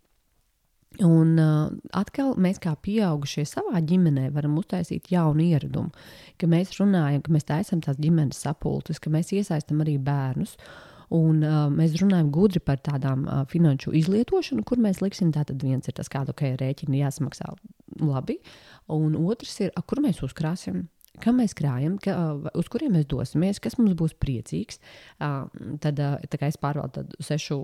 Un 1.04 1.36
uh, 1.36 1.68
atkal 1.92 2.32
mēs, 2.40 2.56
kā 2.62 2.72
pieaugušie 2.80 3.44
savā 3.48 3.82
ģimenē, 3.84 4.30
varam 4.32 4.56
uztaisīt 4.56 5.10
jaunu 5.12 5.44
ieradumu, 5.44 5.92
ka 6.40 6.48
mēs 6.48 6.72
runājam, 6.78 7.20
ka 7.24 7.34
mēs 7.34 7.48
taisām 7.48 7.82
tās 7.84 7.98
ģimenes 8.00 8.40
sapulces, 8.46 9.00
ka 9.02 9.12
mēs 9.12 9.34
iesaistām 9.36 9.82
arī 9.84 9.98
bērnus. 10.00 10.56
Un, 11.12 11.44
uh, 11.44 11.66
mēs 11.70 11.98
runājam 12.00 12.32
gudri 12.34 12.62
par 12.64 12.80
tādām 12.82 13.26
uh, 13.28 13.44
finanšu 13.50 13.92
izlietošanu, 13.94 14.64
kur 14.66 14.80
mēs 14.82 15.02
liksim, 15.04 15.30
tātad 15.36 15.60
viens 15.62 15.86
ir 15.86 15.94
tas, 15.94 16.08
kādu 16.10 16.32
okay, 16.32 16.56
rēķinu 16.58 16.98
jāsamaksā 16.98 17.52
labi, 18.00 18.40
un 18.90 19.14
otrs 19.20 19.60
ir, 19.62 19.70
a, 19.76 19.84
kur 19.86 20.00
mēs 20.02 20.24
uzkrāsim. 20.26 20.86
Kam 21.22 21.40
mēs 21.40 21.54
krājam, 21.56 21.96
ka, 22.02 22.14
uz 22.58 22.68
kuriem 22.72 22.96
mēs 22.96 23.08
dosimies, 23.10 23.60
kas 23.62 23.78
mums 23.80 23.96
būs 23.98 24.16
priecīgs. 24.20 24.80
Tad, 25.18 26.02
es 26.50 26.60
pārvaldu 26.60 27.06
sešu 27.24 27.58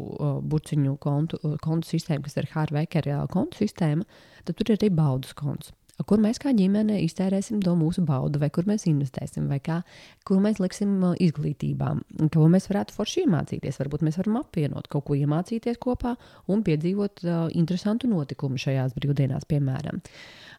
burciņu 0.49 0.97
kontu, 1.03 1.41
kontu 1.65 1.93
sistēmu, 1.95 2.27
kas 2.27 2.39
ir 2.41 2.51
Hārvekera 2.55 3.23
uh, 3.23 3.29
kontu 3.33 3.63
sistēma, 3.63 4.07
tad 4.47 4.59
tur 4.59 4.73
ir 4.73 4.81
arī 4.81 4.93
baudas 4.95 5.37
konts. 5.39 5.73
Kur 6.09 6.19
mēs 6.23 6.41
kā 6.41 6.55
ģimene 6.57 6.97
iztērēsim 7.05 7.61
to 7.63 7.75
mūsu 7.79 8.03
baudu, 8.09 8.41
vai 8.43 8.49
kur 8.55 8.65
mēs 8.67 8.87
investēsim, 8.89 9.45
vai 9.51 9.59
kā, 9.63 9.83
kur 10.27 10.41
mēs 10.43 10.59
liksim 10.63 10.95
uh, 11.05 11.17
izglītībā, 11.21 11.91
ko 12.33 12.47
mēs 12.51 12.71
varētu 12.71 12.97
forši 12.97 13.27
iemācīties. 13.27 13.79
Varbūt 13.83 14.07
mēs 14.09 14.17
varam 14.19 14.41
apvienot 14.41 14.89
kaut 14.93 15.05
ko 15.11 15.19
iemācīties 15.19 15.81
kopā 15.83 16.15
un 16.51 16.65
piedzīvot 16.67 17.27
uh, 17.27 17.43
interesantu 17.59 18.11
notikumu 18.11 18.61
šajās 18.61 18.97
brīvdienās, 18.97 19.45
piemēram. 19.51 20.01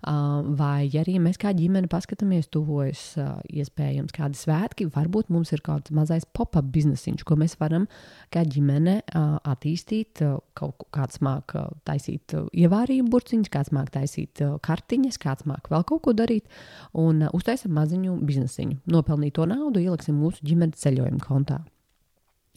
Uh, 0.04 0.44
vai 0.60 0.90
arī 1.00 1.16
mēs 1.24 1.38
kā 1.40 1.54
ģimene 1.56 1.88
paskatāmies, 1.92 2.50
tuvojas 2.52 3.02
uh, 3.18 3.38
iespējams 3.48 4.12
kādi 4.14 4.36
svētki, 4.36 4.90
varbūt 4.92 5.32
mums 5.32 5.54
ir 5.56 5.64
kāds 5.64 5.94
mazais 5.96 6.28
pop-up 6.28 6.68
biznesiņš, 6.76 7.24
ko 7.24 7.38
mēs 7.40 7.56
varam 7.62 7.88
kā 8.34 8.44
ģimene 8.46 9.00
uh, 9.02 9.38
attīstīt. 9.48 10.22
Uh, 10.22 10.42
kaut 10.60 10.86
kāds 10.94 11.24
māk 11.24 11.56
uh, 11.56 11.72
taisīt 11.88 12.36
uh, 12.36 12.50
ievārījumu 12.52 13.10
burciņus, 13.16 13.52
kāds 13.54 13.72
māk 13.76 13.94
taisīt 13.96 14.44
uh, 14.44 14.58
kartiņas, 14.64 15.23
kāds 15.24 15.48
māk 15.50 15.70
vēl 15.72 15.86
kaut 15.90 16.04
ko 16.06 16.16
darīt, 16.18 16.48
un 16.94 17.26
uh, 17.26 17.36
uztaisam 17.36 17.74
maziņu 17.78 18.20
biznesiņu. 18.28 18.82
Nopelnīto 18.94 19.48
naudu 19.50 19.84
ieliksim 19.84 20.20
mūsu 20.20 20.44
ģimenes 20.46 20.84
ceļojuma 20.84 21.24
kontā. 21.24 21.64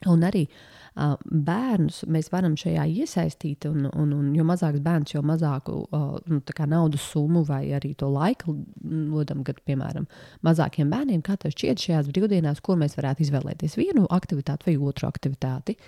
Un 0.04 0.20
arī 0.28 0.42
uh, 0.44 1.14
bērnus 1.24 2.02
mēs 2.12 2.28
varam 2.28 2.52
šajā 2.60 2.82
iesaistīt, 3.00 3.64
un, 3.70 3.86
un, 3.96 4.10
un 4.12 4.26
jo 4.36 4.44
mazāks 4.44 4.82
bērns, 4.84 5.14
jo 5.14 5.22
mazāku 5.24 5.78
uh, 5.86 6.18
nu, 6.28 6.42
naudas 6.68 7.06
summu 7.14 7.40
vai 7.48 7.62
arī 7.78 7.94
to 7.96 8.10
laiku 8.12 8.58
nodam, 8.84 9.40
kad, 9.46 9.62
piemēram, 9.64 10.04
mazākiem 10.44 10.92
bērniem, 10.92 11.24
kā 11.24 11.38
tas 11.40 11.56
šķiet 11.56 11.86
šajās 11.86 12.12
brīvdienās, 12.12 12.60
ko 12.60 12.76
mēs 12.76 12.98
varētu 12.98 13.24
izvēlēties 13.24 13.78
vienu 13.80 14.04
aktivitāti 14.12 14.68
vai 14.68 14.76
otru 14.90 15.08
aktivitāti. 15.08 15.78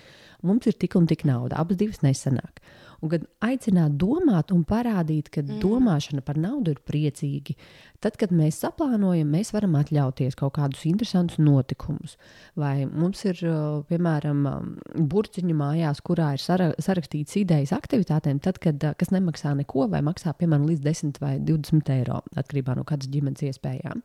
Mums 0.41 0.65
ir 0.71 0.77
tik 0.81 0.97
un 0.97 1.05
tik 1.05 1.27
nauda, 1.29 1.59
abas 1.61 1.77
divas 1.77 2.01
nesanāk. 2.01 2.63
Un 2.99 3.11
kad 3.13 3.25
aicināt 3.45 3.95
domāt 3.99 4.53
un 4.55 4.65
parādīt, 4.67 5.29
ka 5.33 5.43
mm. 5.43 5.59
domāšana 5.63 6.23
par 6.25 6.39
naudu 6.41 6.73
ir 6.73 6.81
priecīgi, 6.87 7.55
tad, 8.03 8.17
kad 8.19 8.33
mēs 8.35 8.59
saplānojam, 8.63 9.29
mēs 9.31 9.53
varam 9.55 9.77
atļauties 9.79 10.37
kaut 10.39 10.55
kādus 10.57 10.85
interesantus 10.89 11.39
notikumus. 11.41 12.17
Vai 12.59 12.83
mums 12.89 13.23
ir, 13.27 13.39
uh, 13.47 13.79
piemēram, 13.89 14.43
um, 14.49 14.73
burciņu 15.11 15.55
mājās, 15.59 16.03
kurā 16.05 16.33
ir 16.35 16.43
sara 16.43 16.71
sarakstīts 16.79 17.39
idejas 17.39 17.73
aktivitātēm, 17.75 18.41
tad, 18.43 18.59
kad, 18.63 18.83
uh, 18.83 18.97
kas 18.99 19.13
nemaksā 19.15 19.55
neko 19.61 19.87
vai 19.91 20.03
maksā, 20.05 20.35
piemēram, 20.39 20.67
līdz 20.71 20.85
10 20.87 21.23
vai 21.23 21.37
20 21.39 21.95
eiro, 21.99 22.21
atkarībā 22.39 22.75
no 22.79 22.87
kādas 22.87 23.11
ģimenes 23.11 23.47
iespējām. 23.51 24.03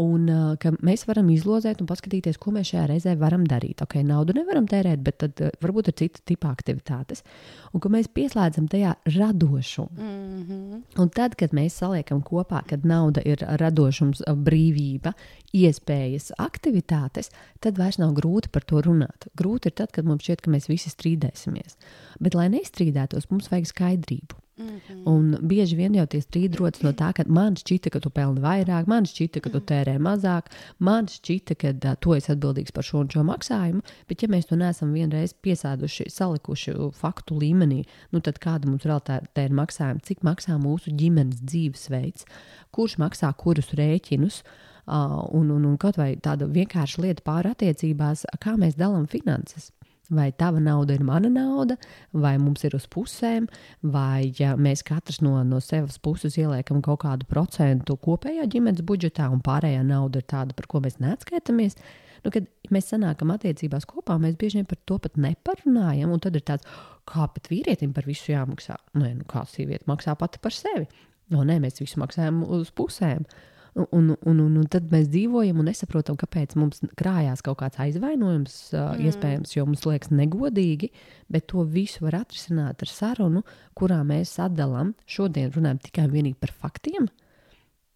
Un 0.00 0.26
uh, 0.26 0.54
ka 0.58 0.72
mēs 0.82 1.04
varam 1.06 1.28
izlozēt 1.30 1.78
un 1.82 1.86
paskatīties, 1.86 2.38
ko 2.42 2.50
mēs 2.54 2.72
šajā 2.72 2.86
reizē 2.90 3.14
varam 3.20 3.44
darīt. 3.46 3.82
Ok, 3.84 4.00
naudu 4.06 4.34
nevaram 4.34 4.66
tērēt, 4.70 5.02
bet 5.06 5.20
tad 5.22 5.42
uh, 5.44 5.52
varbūt 5.62 5.92
ir 5.92 5.96
cita 6.00 6.22
tipa 6.26 6.50
aktivitātes. 6.50 7.22
Un 7.70 7.82
ka 7.84 7.92
mēs 7.94 8.10
pieslēdzam 8.10 8.66
tajā 8.72 8.96
radošumu. 9.14 9.94
Mm 9.94 10.42
-hmm. 10.42 10.82
Un 10.98 11.10
tad, 11.14 11.36
kad 11.38 11.54
mēs 11.54 11.78
saliekam 11.78 12.22
kopā, 12.22 12.64
kad 12.66 12.84
nauda 12.84 13.22
ir 13.24 13.38
radošums, 13.60 14.22
brīvība, 14.26 15.12
iespējas, 15.54 16.32
aktivitātes, 16.38 17.30
tad 17.60 17.78
vairs 17.78 17.98
nav 17.98 18.14
grūti 18.14 18.50
par 18.50 18.64
to 18.64 18.82
runāt. 18.82 19.28
Grūti 19.36 19.66
ir 19.66 19.72
tad, 19.72 19.92
kad 19.92 20.04
mums 20.04 20.22
šķiet, 20.22 20.40
ka 20.40 20.50
mēs 20.50 20.68
visi 20.68 20.90
strīdēsimies. 20.90 21.76
Bet, 22.20 22.34
lai 22.34 22.48
nestrīdētos, 22.48 23.30
mums 23.30 23.50
vajag 23.50 23.66
skaidrību. 23.66 24.43
Mm 24.56 24.66
-hmm. 24.66 25.02
Un 25.04 25.38
bieži 25.42 25.76
vien 25.76 25.94
jau 25.94 26.06
tie 26.06 26.20
strīdi 26.20 26.56
rodas 26.56 26.82
no 26.82 26.90
tā, 26.92 27.12
ka 27.12 27.24
man 27.26 27.54
šķita, 27.54 27.90
ka 27.90 28.00
tu 28.00 28.10
pelni 28.10 28.40
vairāk, 28.40 28.86
man 28.86 29.04
šķita, 29.04 29.40
ka 29.40 29.50
tu 29.50 29.58
mhm. 29.58 29.66
tērē 29.66 29.98
mazāk, 29.98 30.42
man 30.78 31.06
šķita, 31.06 31.54
ka 31.54 31.68
uh, 31.90 31.96
tu 32.00 32.14
esi 32.14 32.32
atbildīgs 32.32 32.72
par 32.72 32.84
šo 32.84 32.98
un 32.98 33.08
šo 33.08 33.22
maksājumu. 33.22 33.82
Bet, 34.08 34.22
ja 34.22 34.28
mēs 34.28 34.46
to 34.46 34.56
neesam 34.56 34.92
vienreiz 34.92 35.34
piesēduši, 35.34 36.04
salikuši 36.08 36.74
faktu 36.92 37.34
līmenī, 37.34 37.84
nu 38.12 38.20
tad 38.20 38.38
kāda 38.38 38.70
mums 38.70 38.84
realitāte 38.84 39.44
ir 39.44 39.50
maksājuma, 39.50 40.00
cik 40.02 40.22
maksā 40.22 40.58
mūsu 40.58 40.90
ģimenes 40.90 41.42
dzīvesveids, 41.42 42.24
kurš 42.70 42.98
maksā 42.98 43.32
kurus 43.36 43.74
rēķinus. 43.74 44.42
Uh, 44.86 45.28
un, 45.32 45.50
un, 45.50 45.64
un 45.64 45.76
kaut 45.76 45.96
vai 45.96 46.14
tāda 46.16 46.46
vienkārša 46.46 47.02
lieta 47.02 47.22
pāri 47.24 47.50
attiecībās, 47.50 48.26
kā 48.40 48.56
mēs 48.60 48.76
dalām 48.76 49.06
finanses. 49.08 49.72
Vai 50.12 50.28
tava 50.36 50.60
nauda 50.60 50.92
ir 50.92 51.00
mana 51.00 51.30
nauda, 51.32 51.78
vai 52.12 52.34
mums 52.36 52.60
ir 52.66 52.74
uz 52.76 52.84
pusēm, 52.92 53.46
vai 53.80 54.34
ja 54.36 54.50
mēs 54.60 54.82
katrs 54.84 55.22
no, 55.24 55.38
no 55.48 55.62
sevis 55.64 55.96
puses 55.96 56.36
ieliekam 56.36 56.82
kaut 56.84 57.00
kādu 57.06 57.24
procentu 57.30 57.96
kopējā 58.04 58.44
ģimenes 58.52 58.84
budžetā, 58.84 59.30
un 59.32 59.40
pārējā 59.44 59.80
nauda 59.88 60.20
ir 60.20 60.26
tāda, 60.28 60.56
par 60.56 60.68
ko 60.68 60.82
mēs 60.84 61.00
neatskaitamies. 61.00 61.78
Nu, 62.24 62.32
kad 62.32 62.44
mēs 62.72 62.90
sanākam 62.92 63.32
attiecībās 63.32 63.88
kopā, 63.88 64.18
mēs 64.20 64.36
bieži 64.40 64.60
vien 64.60 64.68
par 64.68 64.80
to 64.88 65.00
pat 65.00 65.16
neparunājam, 65.20 66.12
un 66.12 66.20
tad 66.24 66.36
ir 66.36 66.44
tāds, 66.52 66.68
kā 67.08 67.24
pat 67.32 67.48
vīrietim 67.52 67.96
par 67.96 68.04
visu 68.08 68.32
jāmaksā. 68.32 68.76
Nē, 69.00 69.14
nu, 69.22 69.26
kā 69.28 69.46
sieviete 69.48 69.88
maksā 69.88 70.16
pati 70.20 70.40
par 70.44 70.56
sevi. 70.56 70.84
No, 71.32 71.44
nē, 71.48 71.58
mēs 71.64 71.80
visu 71.80 72.00
maksājam 72.00 72.42
uz 72.44 72.68
pusēm. 72.76 73.24
Uh, 73.24 73.53
Un, 73.74 74.12
un, 74.22 74.38
un, 74.38 74.56
un 74.60 74.66
tad 74.70 74.86
mēs 74.92 75.08
dzīvojam 75.10 75.58
un 75.58 75.66
nesaprotam, 75.66 76.14
kāpēc 76.18 76.52
mums 76.54 76.78
krājās 76.94 77.42
kaut 77.42 77.58
kāds 77.58 77.80
aizvainojums, 77.82 78.54
mm. 78.70 79.00
iespējams, 79.08 79.54
jo 79.56 79.64
mums 79.66 79.82
liekas 79.88 80.12
negodīgi, 80.14 80.92
bet 81.34 81.48
to 81.50 81.64
visu 81.66 82.04
var 82.06 82.20
atrisināt 82.20 82.84
ar 82.86 82.92
sarunu, 82.92 83.42
kurā 83.74 83.98
mēs 84.06 84.36
atdalām. 84.44 84.92
Šodien 85.10 85.50
runājam 85.56 85.82
tikai 85.88 86.06
un 86.06 86.14
vienīgi 86.14 86.38
par 86.38 86.54
faktiem. 86.54 87.10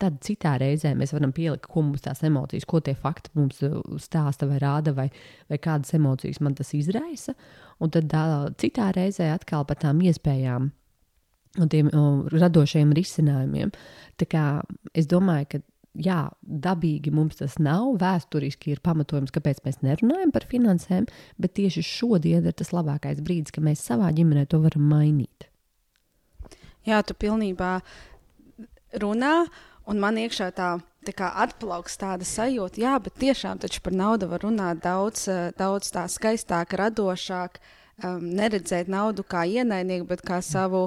Tad 0.03 0.19
citā 0.23 0.57
reizē 0.59 0.93
mēs 0.99 1.15
varam 1.15 1.31
pielikt, 1.35 1.71
ko 1.71 1.83
mums 1.87 2.03
tās 2.03 2.25
emocijas, 2.27 2.67
ko 2.67 2.83
tie 2.83 2.97
fakti 2.99 3.31
mums 3.39 3.63
stāsta 4.03 4.47
vai 4.51 4.59
rāda, 4.63 4.95
vai, 4.95 5.09
vai 5.51 5.59
kādas 5.63 5.95
emocijas 5.95 6.43
man 6.43 6.59
tas 6.59 6.75
izraisa. 6.75 7.35
Un 7.83 7.95
tad 7.95 8.11
uh, 8.19 8.51
citā 8.59 8.91
reizē 8.95 9.31
atkal 9.35 9.67
par 9.67 9.79
tām 9.83 10.03
iespējām 10.07 10.73
un 11.61 11.71
tiem 11.73 11.91
um, 11.93 12.23
radošiem 12.33 12.95
risinājumiem. 12.97 13.73
Tā 14.19 14.27
kā 14.31 14.45
es 14.97 15.09
domāju, 15.11 15.51
ka 15.53 15.63
jā, 15.99 16.19
dabīgi 16.43 17.13
mums 17.15 17.39
tas 17.41 17.57
nav. 17.63 17.91
Vēsturiski 18.01 18.73
ir 18.75 18.83
pamatojums, 18.85 19.33
kāpēc 19.35 19.63
mēs 19.67 19.81
nerunājam 19.85 20.33
par 20.35 20.47
finansēm, 20.51 21.09
bet 21.41 21.57
tieši 21.59 21.85
šodien 21.87 22.47
ir 22.47 22.57
tas 22.57 22.73
labākais 22.75 23.23
brīdis, 23.25 23.55
kad 23.55 23.67
mēs 23.67 23.85
savā 23.85 24.11
ģimenē 24.15 24.47
to 24.51 24.63
varam 24.65 24.87
mainīt. 24.91 25.49
Jā, 26.87 27.03
tu 27.05 27.17
pilnībā 27.19 27.79
runā, 29.03 29.35
un 29.89 29.99
man 30.01 30.21
iekšā 30.21 30.53
tā, 30.57 30.71
tā 31.05 31.13
kā 31.17 31.33
atplauks 31.45 31.99
tāda 32.01 32.25
sajūta, 32.25 32.81
jā, 32.81 32.95
bet 33.03 33.19
tiešām 33.21 33.61
par 33.61 33.97
naudu 33.97 34.31
var 34.31 34.47
runāt 34.47 34.81
daudz, 34.85 35.27
daudz 35.59 35.93
tā 35.93 36.07
skaistāk, 36.09 36.79
radošāk. 36.79 37.61
Um, 37.99 38.29
neredzēt 38.31 38.87
naudu 38.87 39.25
kā 39.27 39.41
ienaidnieku, 39.43 40.05
bet 40.07 40.21
kā 40.23 40.37
savu 40.39 40.85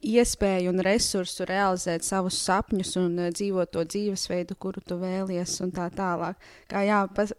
iespēju 0.00 0.72
un 0.72 0.82
resursu 0.84 1.44
realizēt 1.48 2.04
savus 2.06 2.38
sapņus 2.44 2.94
un 3.00 3.18
uh, 3.18 3.32
dzīvot 3.34 3.72
to 3.74 3.84
dzīvesveidu, 3.84 4.56
kuru 4.60 4.82
tu 4.84 4.96
vēlies, 5.00 5.58
un 5.64 5.72
tā 5.76 5.90
tālāk. 5.94 6.40
Kā 6.70 6.84
jā, 6.86 7.02
pas, 7.16 7.34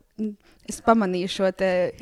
es 0.70 0.82
pamanīju 0.86 1.32
šo 1.38 1.50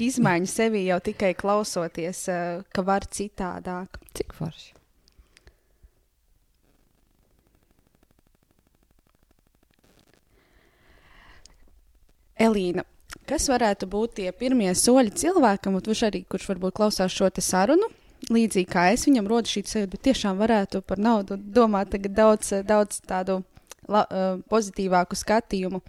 izmaiņu 0.09 0.51
sevī 0.51 0.85
jau 0.89 0.99
tikai 1.03 1.31
klausoties, 1.39 2.25
uh, 2.33 2.67
ka 2.75 2.83
var 2.83 3.07
citādāk. 3.07 4.01
Cik 4.17 4.35
forši? 4.35 4.75
Elīna, 12.39 12.85
kas 13.27 13.49
varētu 13.51 13.87
būt 13.91 14.13
tie 14.21 14.29
pirmie 14.31 14.71
soļi 14.71 15.11
cilvēkam, 15.11 15.75
kurš 15.83 16.05
arī 16.07 16.21
kurš 16.23 16.45
varbūt 16.53 16.77
klausās 16.77 17.11
šo 17.11 17.27
sarunu, 17.43 17.89
līdzīgi 18.27 18.69
kā 18.69 18.89
es, 18.93 19.05
viņam 19.07 19.29
rodas 19.29 19.53
šī 19.53 19.63
sajūta, 19.67 19.91
bet 19.93 20.05
tiešām 20.09 20.39
varētu 20.41 20.83
par 20.85 21.01
naudu 21.01 21.37
domāt 21.39 21.95
daudz, 22.07 22.53
daudz 22.67 23.01
tādu 23.07 23.41
la, 23.87 24.05
pozitīvāku 24.51 25.17
skatījumu. 25.17 25.81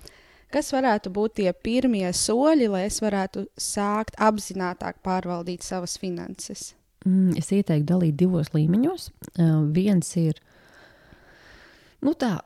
Kas 0.50 0.72
varētu 0.74 1.12
būt 1.14 1.36
tie 1.38 1.50
pirmie 1.54 2.08
soļi, 2.10 2.66
lai 2.72 2.84
es 2.88 2.98
varētu 3.02 3.46
sākt 3.54 4.18
apzināti 4.18 4.88
pārvaldīt 5.04 5.62
savas 5.62 5.94
finanses? 6.00 6.72
Mm, 7.06 7.36
es 7.38 7.52
ieteiktu 7.54 7.86
dalīt 7.92 8.16
divos 8.18 8.50
līmeņos. 8.52 9.10
Viens 9.72 10.10
ir 10.20 10.40
nu, 12.02 12.16
tā, 12.18 12.40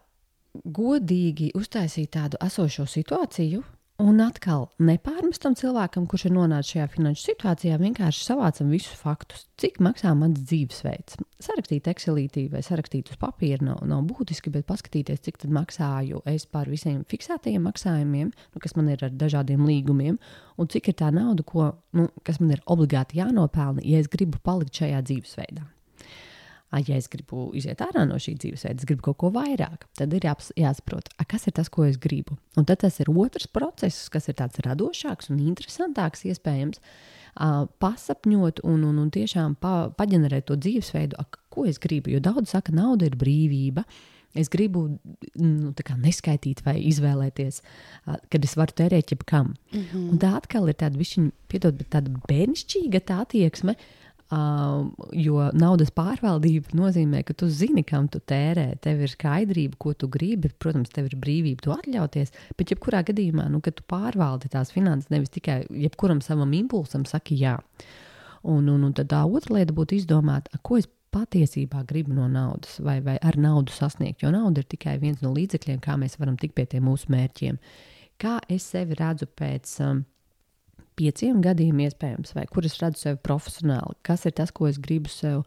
godīgi 0.64 1.50
uztaisīt 1.58 2.12
tādu 2.14 2.38
esošo 2.44 2.84
situāciju, 2.90 3.64
Un 4.04 4.18
atkal 4.20 4.66
nepārmestam 4.84 5.54
cilvēkam, 5.56 6.04
kurš 6.10 6.26
ir 6.28 6.34
nonācis 6.34 6.74
šajā 6.74 6.88
finanšu 6.92 7.22
situācijā, 7.24 7.78
vienkārši 7.80 8.26
savācam 8.26 8.68
visus 8.74 8.98
faktus, 9.00 9.46
cik 9.60 9.78
maksā 9.84 10.10
mans 10.18 10.42
dzīvesveids. 10.42 11.16
Sarakstīt 11.46 11.88
Excelītī 11.88 12.42
vai 12.52 12.60
sarakstīt 12.66 13.14
uz 13.14 13.20
papīra 13.22 13.64
nav, 13.64 13.80
nav 13.88 14.02
būtiski, 14.10 14.52
bet 14.52 14.66
paskatīties, 14.68 15.22
cik 15.24 15.40
tad 15.44 15.54
maksāju 15.56 16.20
es 16.28 16.44
par 16.44 16.68
visiem 16.68 17.00
fiksētajiem 17.08 17.64
maksājumiem, 17.64 18.34
nu, 18.34 18.60
kas 18.60 18.76
man 18.76 18.90
ir 18.92 19.06
ar 19.08 19.14
dažādiem 19.24 19.64
līgumiem, 19.64 20.18
un 20.60 20.72
cik 20.74 20.92
ir 20.92 20.98
tā 21.00 21.08
nauda, 21.14 21.46
ko, 21.48 21.70
nu, 21.96 22.10
kas 22.28 22.42
man 22.42 22.52
ir 22.58 22.66
obligāti 22.68 23.22
jānopelna, 23.22 23.86
ja 23.88 24.04
es 24.04 24.12
gribu 24.12 24.42
palikt 24.44 24.82
šajā 24.82 25.00
dzīvesveidā 25.00 25.70
ja 26.82 26.96
es 26.98 27.08
gribu 27.10 27.48
iziet 27.56 27.82
ārā 27.84 28.04
no 28.08 28.16
šī 28.20 28.34
dzīvesveida, 28.40 28.82
es 28.82 28.88
gribu 28.88 29.08
kaut 29.08 29.18
ko 29.22 29.30
vairāk, 29.34 29.86
tad 29.98 30.14
ir 30.16 30.26
jāsaprot, 30.26 31.10
a, 31.18 31.26
kas 31.28 31.46
ir 31.48 31.54
tas, 31.58 31.70
ko 31.72 31.84
es 31.86 31.98
gribu. 32.00 32.38
Un 32.58 32.66
tad 32.68 32.82
tas 32.84 32.98
ir 33.02 33.10
otrs 33.12 33.46
process, 33.50 34.08
kas 34.12 34.30
ir 34.30 34.38
tāds 34.40 34.62
radošāks 34.64 35.30
un 35.30 35.42
interesantāks, 35.44 36.24
iespējams, 36.30 36.82
pasapņot 37.82 38.62
un, 38.62 38.82
un, 38.88 38.98
un 39.02 39.12
tiešām 39.14 39.56
pa, 39.60 39.90
paģenerēt 39.98 40.48
to 40.50 40.58
dzīvesveidu, 40.58 41.18
a, 41.18 41.26
ko 41.54 41.68
es 41.70 41.80
gribu. 41.82 42.12
Jo 42.14 42.22
daudz 42.22 42.54
saka, 42.54 42.74
nauda 42.74 43.08
ir 43.10 43.18
brīvība. 43.18 43.86
Es 44.34 44.48
gribu 44.50 44.88
nu, 45.38 45.72
neskaitīt 46.02 46.64
vai 46.66 46.80
izvēlēties, 46.88 47.60
kad 48.02 48.46
es 48.46 48.56
varu 48.58 48.74
tērēt 48.80 49.12
jebkam. 49.14 49.52
Mm 49.70 49.84
-hmm. 49.84 50.08
Un 50.10 50.18
tā 50.18 50.32
atkal 50.34 50.66
ir 50.68 50.74
tāda, 50.74 50.98
višķiņ, 50.98 51.28
piedod, 51.46 51.84
tāda 51.86 52.10
bērnišķīga 52.26 53.00
tā 53.06 53.20
attieksme, 53.22 53.76
uh, 53.78 54.03
Uh, 54.34 54.86
jo 55.14 55.36
naudas 55.54 55.90
pārvaldība 55.94 56.72
nozīmē, 56.74 57.20
ka 57.28 57.34
tu 57.38 57.46
zini, 57.52 57.84
kam 57.86 58.06
tu 58.10 58.18
tērē. 58.24 58.70
Tev 58.82 59.02
ir 59.04 59.12
skaidrība, 59.12 59.76
ko 59.78 59.92
tu 59.98 60.08
gribi. 60.10 60.48
Protams, 60.58 60.90
tev 60.94 61.10
ir 61.10 61.18
brīvība 61.20 61.66
to 61.66 61.74
atļauties. 61.74 62.32
Bet, 62.58 62.72
jebkurā 62.72 63.04
gadījumā, 63.06 63.46
nu, 63.52 63.60
kad 63.62 63.76
tu 63.78 63.84
pārvaldi 63.90 64.50
tās 64.50 64.72
finanses, 64.74 65.12
nevis 65.12 65.30
tikai 65.34 65.60
jebkuram 65.84 66.22
savam 66.24 66.54
impulsam 66.56 67.04
saki 67.06 67.36
jā. 67.42 67.58
Un, 68.42 68.66
un, 68.72 68.88
un 68.88 68.96
tad 68.96 69.12
tā 69.12 69.20
otra 69.28 69.58
lieta 69.58 69.76
būtu 69.76 70.00
izdomāt, 70.00 70.48
ko 70.66 70.80
es 70.80 70.88
patiesībā 71.14 71.84
gribu 71.86 72.16
no 72.16 72.26
naudas, 72.30 72.80
vai, 72.82 72.98
vai 73.04 73.18
ar 73.22 73.38
naudu 73.38 73.76
sasniegt. 73.76 74.24
Jo 74.24 74.32
nauda 74.34 74.64
ir 74.64 74.70
tikai 74.72 74.96
viens 75.04 75.22
no 75.22 75.30
līdzekļiem, 75.36 75.78
kā 75.84 75.94
mēs 76.00 76.18
varam 76.18 76.40
tikt 76.40 76.56
pie 76.58 76.66
tiem 76.72 76.88
mūsu 76.88 77.12
mērķiem. 77.14 77.60
Kā 78.18 78.40
es 78.50 78.66
sevi 78.72 78.98
redzu 78.98 79.30
pēc. 79.30 79.76
Um, 79.84 80.02
pieciem 80.98 81.42
gadiem, 81.44 81.82
iespējams, 81.86 82.34
vai 82.36 82.46
kur 82.50 82.66
es 82.66 82.78
redzu 82.82 83.06
sevi 83.06 83.20
profesionāli, 83.26 83.98
kas 84.06 84.26
ir 84.28 84.34
tas, 84.38 84.52
ko 84.54 84.68
es 84.70 84.78
gribu 84.82 85.10
sev 85.12 85.42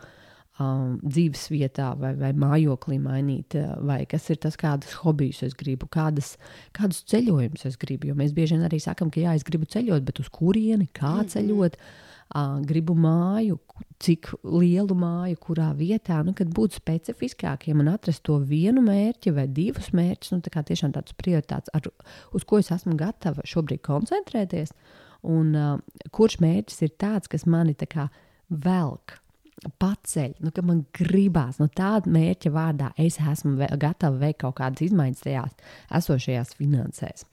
um, 0.59 0.97
dzīves 1.03 1.47
vietā 1.53 1.91
vai, 1.99 2.13
vai 2.19 2.33
mājoklī 2.37 2.97
mainīt, 3.01 3.57
vai 3.87 4.01
kas 4.09 4.27
ir 4.33 4.41
tas, 4.43 4.57
kādas 4.59 4.97
hobijas 5.03 5.43
es 5.47 5.55
gribu, 5.57 5.89
kādas, 5.93 6.35
kādus 6.77 7.03
ceļojumus 7.11 7.67
es 7.69 7.79
gribu. 7.79 8.11
Jo 8.11 8.17
mēs 8.19 8.35
bieži 8.35 8.57
vien 8.57 8.67
arī 8.67 8.81
sakām, 8.83 9.13
ka 9.13 9.23
jā, 9.23 9.37
es 9.37 9.47
gribu 9.47 9.69
ceļot, 9.69 10.05
bet 10.07 10.21
uz 10.23 10.29
kurieni, 10.33 10.89
kā 10.91 11.13
mm 11.13 11.23
-hmm. 11.23 11.33
ceļot. 11.35 11.79
Uh, 12.27 12.59
gribu 12.67 12.91
māju, 12.93 13.55
cik 14.03 14.33
lielu 14.43 14.95
māju, 14.99 15.37
kurā 15.39 15.71
vietā, 15.73 16.19
nu, 16.25 16.33
kad 16.33 16.47
būt 16.51 16.75
specifiskākiem 16.75 17.79
un 17.79 17.87
atrast 17.87 18.23
to 18.23 18.35
vienu 18.37 18.81
mērķi 18.81 19.31
vai 19.31 19.47
divus 19.47 19.93
mērķus, 19.93 20.31
nu, 20.31 20.41
tā 20.41 20.63
tiešām 20.63 20.91
tāds 20.91 21.15
prioritāts, 21.15 21.69
ar, 21.73 21.87
uz 22.33 22.43
ko 22.43 22.59
es 22.59 22.71
esmu 22.71 22.97
gatava 22.97 23.41
šobrīd 23.47 23.79
koncentrēties. 23.79 24.75
Uh, 24.75 25.06
un 25.25 25.53
uh, 25.55 26.01
kurš 26.13 26.39
mērķis 26.43 26.83
ir 26.87 26.93
tāds, 26.99 27.31
kas 27.31 27.47
mani 27.49 27.75
tā 27.77 27.89
kā 27.89 28.09
velk 28.49 29.17
paceļ, 29.81 30.35
nu, 30.45 30.51
ka 30.53 30.61
man 30.65 30.83
gribās 30.95 31.57
no 31.61 31.67
tāda 31.73 32.09
mērķa 32.13 32.51
vārdā, 32.53 32.91
es 33.01 33.17
esmu 33.17 33.55
vē, 33.57 33.71
gatava 33.81 34.19
veikt 34.21 34.43
kaut 34.43 34.59
kādas 34.59 34.85
izmaiņas 34.85 35.23
tajās 35.25 35.55
esošajās 35.99 36.53
finansēs. 36.59 37.25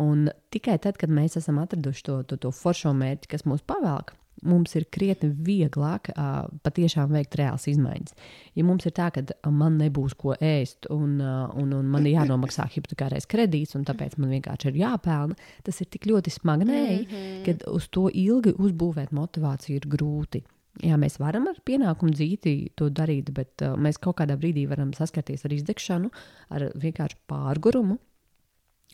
Un 0.00 0.28
tikai 0.52 0.76
tad, 0.82 0.98
kad 1.00 1.12
mēs 1.14 1.38
esam 1.38 1.60
atraduši 1.62 2.04
to, 2.04 2.18
to, 2.28 2.38
to 2.42 2.50
foršo 2.54 2.92
mērķi, 2.98 3.30
kas 3.30 3.46
mūs 3.48 3.62
pavelk, 3.66 4.12
mums 4.44 4.74
ir 4.78 4.86
krietni 4.92 5.30
vieglāk 5.46 6.10
uh, 6.12 6.46
patiešām 6.66 7.12
veikt 7.14 7.36
reāls 7.40 7.66
izmaiņas. 7.70 8.14
Ja 8.58 8.64
mums 8.66 8.86
ir 8.88 8.94
tā, 8.96 9.10
ka 9.14 9.24
man 9.50 9.78
nebūs 9.80 10.16
ko 10.20 10.36
ēst, 10.38 10.88
un, 10.94 11.18
uh, 11.22 11.50
un, 11.60 11.72
un 11.76 11.90
man 11.90 12.06
ir 12.06 12.18
jānomaksā 12.18 12.68
hipotekārais 12.74 13.28
kredīts, 13.30 13.76
un 13.78 13.86
tāpēc 13.88 14.18
man 14.20 14.34
vienkārši 14.36 14.70
ir 14.70 14.80
jāpelna, 14.84 15.38
tas 15.66 15.80
ir 15.80 15.90
tik 15.92 16.08
ļoti 16.10 16.34
smagnēji, 16.38 17.04
mm 17.04 17.14
-hmm. 17.14 17.44
ka 17.46 17.70
uz 17.72 17.88
to 17.88 18.08
ilgi 18.08 18.54
uzbūvēt 18.58 19.12
motivāciju 19.12 19.80
ir 19.80 19.88
grūti. 19.96 20.44
Jā, 20.82 20.96
mēs 20.98 21.20
varam 21.22 21.46
ar 21.46 21.60
pienākumu 21.62 22.10
dzīti 22.16 22.72
to 22.74 22.88
darīt, 22.90 23.30
bet 23.34 23.62
uh, 23.62 23.76
mēs 23.78 24.00
kaut 24.02 24.18
kādā 24.18 24.34
brīdī 24.36 24.66
varam 24.68 24.92
saskarties 24.92 25.44
ar 25.44 25.52
izdegšanu, 25.54 26.10
ar 26.50 26.70
vienkārši 26.74 27.20
pārgurumu. 27.30 27.98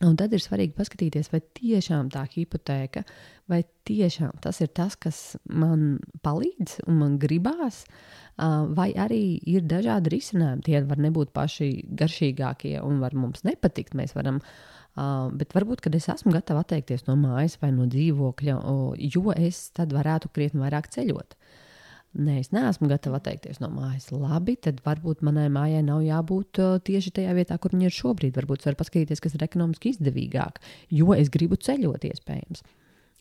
Un 0.00 0.14
tad 0.16 0.32
ir 0.32 0.40
svarīgi 0.40 0.72
paskatīties, 0.78 1.28
vai 1.28 1.42
tiešām 1.58 2.08
tā 2.14 2.22
hipoteka, 2.32 3.02
vai 3.52 3.58
tiešām 3.84 4.38
tas 4.40 4.62
ir 4.64 4.70
tas, 4.72 4.94
kas 4.96 5.18
man 5.44 5.98
palīdz 6.24 6.78
un 6.86 6.96
man 7.02 7.18
gribās, 7.20 7.82
vai 8.72 8.88
arī 8.96 9.36
ir 9.52 9.66
dažādi 9.68 10.14
risinājumi. 10.14 10.64
Tie 10.64 10.80
var 10.88 11.02
nebūt 11.04 11.34
paši 11.36 11.68
garšīgākie 12.00 12.78
un 12.80 13.02
var 13.04 13.12
mums 13.12 13.44
nepatikt. 13.44 13.92
Mēs 13.98 14.16
varam, 14.16 14.40
bet 15.36 15.52
varbūt, 15.52 15.84
kad 15.84 16.00
es 16.00 16.08
esmu 16.08 16.32
gatava 16.32 16.64
atteikties 16.64 17.04
no 17.04 17.18
mājas 17.20 17.58
vai 17.60 17.68
no 17.76 17.84
dzīvokļa, 17.92 18.56
jo 19.04 19.36
es 19.36 19.66
tad 19.76 19.92
varētu 19.92 20.32
krietni 20.32 20.64
vairāk 20.64 20.88
ceļot. 20.96 21.36
Nē, 22.10 22.40
es 22.42 22.48
neesmu 22.50 22.88
gatava 22.90 23.20
atteikties 23.20 23.60
no 23.62 23.68
mājas. 23.70 24.08
Labi, 24.10 24.56
tad 24.58 24.80
varbūt 24.82 25.20
manai 25.22 25.46
mājai 25.52 25.84
nav 25.86 26.00
jābūt 26.02 26.58
uh, 26.58 26.80
tieši 26.82 27.12
tajā 27.20 27.36
vietā, 27.38 27.58
kur 27.62 27.70
viņa 27.70 27.86
ir 27.86 27.94
šobrīd. 27.94 28.34
Varbūt 28.34 28.66
var 28.66 28.76
paskatīties, 28.80 29.22
kas 29.22 29.36
ir 29.38 29.44
ekonomiski 29.46 29.92
izdevīgāk, 29.94 30.58
jo 30.90 31.14
es 31.14 31.30
gribu 31.30 31.54
ceļot, 31.54 32.08
iespējams. 32.10 32.66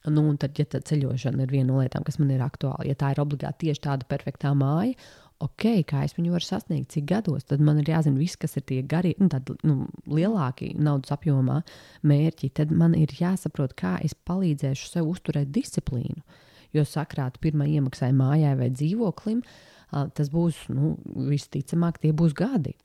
Nu, 0.10 0.23
un 0.23 0.39
tad, 0.41 0.58
ja 0.58 0.65
tā 0.65 0.82
ceļošana 0.82 1.45
ir 1.45 1.54
viena 1.54 1.69
no 1.69 1.84
lietām, 1.84 2.02
kas 2.08 2.17
man 2.17 2.34
ir 2.34 2.41
aktuāla, 2.41 2.88
ja 2.88 2.97
tā 2.97 3.12
ir 3.13 3.21
obligāti 3.21 3.67
tieši 3.67 3.84
tāda 3.86 4.10
perfektā 4.10 4.56
māja, 4.58 4.95
ok, 5.43 5.67
kā 5.86 6.02
es 6.08 6.17
viņu 6.17 6.34
varu 6.34 6.47
sasniegt, 6.47 6.89
cik 6.95 7.06
gados, 7.13 7.45
tad 7.45 7.62
man 7.62 7.84
ir 7.84 7.93
jāzina 7.93 8.17
viss, 8.17 8.39
kas 8.39 8.58
ir 8.58 8.65
tie 8.71 8.82
garie, 8.82 9.13
nu, 9.21 9.30
tādi 9.30 9.60
nu, 9.69 9.86
lielākie 10.10 10.71
naudas 10.80 11.13
apjomā 11.13 11.62
mērķi. 12.10 12.56
Tad 12.58 12.73
man 12.73 12.97
ir 12.97 13.13
jāsaprot, 13.21 13.78
kā 13.78 13.99
es 14.02 14.17
palīdzēšu 14.17 14.95
sev 14.95 15.13
uzturēt 15.13 15.52
disciplīnu. 15.54 16.23
Uh, 16.23 16.45
jo 16.75 16.86
sakrāt 16.86 17.39
pirmā 17.43 17.67
iemaksai 17.69 18.12
mājai 18.15 18.55
vai 18.60 18.69
dzīvoklim, 18.73 19.41
tas 19.89 20.32
būs 20.34 20.67
nu, 20.73 20.95
visticamāk, 21.29 22.01
tie 22.03 22.13
būs 22.15 22.36
gadi. 22.38 22.75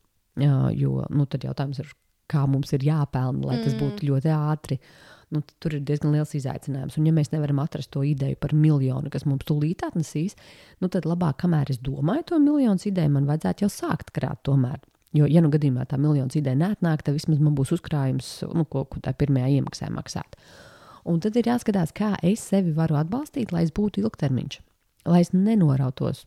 Jo 0.40 1.04
nu, 1.14 1.26
tad 1.30 1.44
jautājums 1.46 1.82
ir, 1.82 1.90
kā 2.30 2.46
mums 2.50 2.72
ir 2.74 2.86
jāpelna, 2.86 3.50
lai 3.50 3.58
tas 3.62 3.76
būtu 3.76 4.00
mm. 4.00 4.08
ļoti 4.08 4.32
ātri. 4.34 4.80
Nu, 5.34 5.40
tur 5.62 5.74
ir 5.74 5.82
diezgan 5.86 6.12
liels 6.14 6.34
izaicinājums. 6.36 6.96
Un, 6.98 7.06
ja 7.08 7.14
mēs 7.14 7.32
nevaram 7.32 7.58
atrast 7.62 7.90
to 7.94 8.04
ideju 8.06 8.38
par 8.38 8.52
miljonu, 8.54 9.10
kas 9.10 9.24
mums 9.26 9.46
tūlīt 9.48 9.82
atnesīs, 9.82 10.36
nu, 10.84 10.90
tad 10.92 11.08
labāk, 11.08 11.40
kamēr 11.42 11.72
es 11.74 11.80
domāju 11.82 12.28
to 12.28 12.40
miljonu 12.42 12.78
ideju, 12.90 13.12
man 13.16 13.26
vajadzētu 13.30 13.64
jau 13.64 13.70
sākt 13.72 14.12
krāt 14.14 14.44
tomēr. 14.46 14.78
Jo, 15.14 15.26
ja 15.30 15.42
nu 15.42 15.50
gadījumā 15.50 15.88
tā 15.90 15.98
miljonu 15.98 16.38
ideja 16.38 16.58
neatnāk, 16.60 17.02
tad 17.06 17.16
vismaz 17.16 17.42
man 17.42 17.56
būs 17.56 17.72
uzkrājums, 17.74 18.30
nu, 18.54 18.66
ko, 18.70 18.84
ko 18.90 19.02
tā 19.02 19.14
pirmajā 19.16 19.50
iemaksā 19.56 19.90
maksāt. 19.94 20.38
Uh, 20.38 20.73
Un 21.04 21.20
tad 21.20 21.36
ir 21.36 21.50
jāskatās, 21.50 21.92
kā 21.92 22.14
es 22.24 22.42
sevi 22.48 22.72
varu 22.72 22.96
atbalstīt, 22.96 23.52
lai 23.52 23.66
es 23.66 23.72
būtu 23.76 24.00
ilgtermiņš, 24.00 24.60
lai 25.10 25.20
es 25.20 25.34
nenorautos 25.36 26.24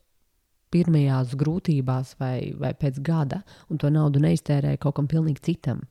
pirmajās 0.74 1.34
grūtībās 1.40 2.16
vai, 2.20 2.54
vai 2.60 2.74
pēc 2.78 3.00
gada, 3.02 3.42
un 3.72 3.80
to 3.82 3.90
naudu 3.94 4.22
neiztērēju 4.22 4.82
kaut 4.84 4.98
kam 5.00 5.08
pilnīgi 5.10 5.46
citam. 5.50 5.86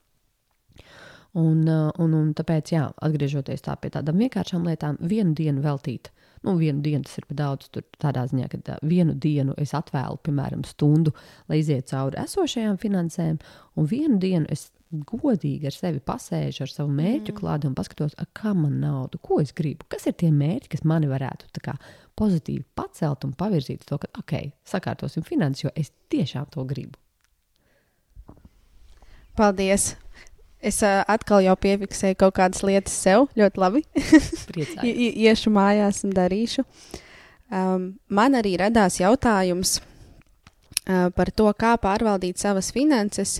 Un, 1.37 1.65
uh, 1.67 1.89
un, 2.01 2.13
un 2.17 2.29
tāpēc, 2.37 2.71
jā, 2.73 2.85
atgriežoties 3.03 3.65
tā 3.65 3.75
pie 3.81 3.91
tādām 3.93 4.21
vienkāršām 4.23 4.63
lietām, 4.65 4.97
vienu 5.01 5.35
dienu 5.37 5.61
veltīt. 5.65 6.09
Nu, 6.45 6.55
vienu 6.57 6.81
dienu 6.85 7.05
tas 7.05 7.17
ir 7.19 7.27
par 7.27 7.37
daudz. 7.41 7.67
Tur 7.73 7.83
tādā 8.01 8.23
ziņā, 8.29 8.47
ka 8.49 8.61
tā, 8.63 8.77
vienu 8.85 9.13
dienu 9.21 9.53
es 9.61 9.73
atvēlu, 9.77 10.21
piemēram, 10.25 10.63
stundu, 10.65 11.13
lai 11.49 11.59
iziet 11.61 11.89
cauri 11.91 12.17
esošajām 12.23 12.79
finansēm, 12.81 13.37
un 13.75 13.89
vienu 13.89 14.17
dienu 14.21 14.49
es 14.53 14.69
godīgi 14.91 15.67
ar 15.67 15.75
sevi 15.75 15.99
pasēžu, 16.03 16.63
ar 16.63 16.71
savu 16.71 16.91
mērķu 16.95 17.33
mm. 17.33 17.37
klāstu 17.39 17.69
un 17.69 17.75
paskatos, 17.75 18.15
kā 18.37 18.53
man 18.55 18.79
naudu, 18.81 19.19
ko 19.23 19.41
es 19.43 19.51
gribu, 19.55 19.87
kas 19.91 20.07
ir 20.07 20.15
tie 20.19 20.31
mērķi, 20.31 20.71
kas 20.75 20.85
mani 20.87 21.09
varētu 21.11 21.63
kā, 21.63 21.75
pozitīvi 22.17 22.63
pacelt 22.77 23.27
un 23.27 23.35
pavirzīt 23.37 23.83
to, 23.87 23.99
ka, 24.01 24.09
ok, 24.21 24.53
sakārtosim 24.67 25.25
finanses, 25.27 25.65
jo 25.67 25.73
es 25.75 25.91
tiešām 26.13 26.47
to 26.53 26.63
gribu. 26.69 26.95
Paldies! 29.37 29.95
Es 30.57 30.79
uh, 30.81 31.03
atkal 31.05 31.43
jau 31.45 31.53
piefiksēju 31.61 32.17
kaut 32.17 32.33
kādas 32.39 32.63
lietas 32.65 32.95
sev, 32.97 33.27
ļoti 33.37 33.61
labi. 33.61 33.83
Iešu 35.27 35.53
mājās 35.53 36.01
un 36.07 36.15
darīšu. 36.17 36.65
Um, 37.53 37.91
man 38.09 38.33
arī 38.35 38.55
radās 38.59 38.97
jautājums 38.97 39.77
uh, 39.77 41.13
par 41.13 41.29
to, 41.29 41.45
kā 41.53 41.75
pārvaldīt 41.79 42.41
savas 42.41 42.71
finanses, 42.73 43.37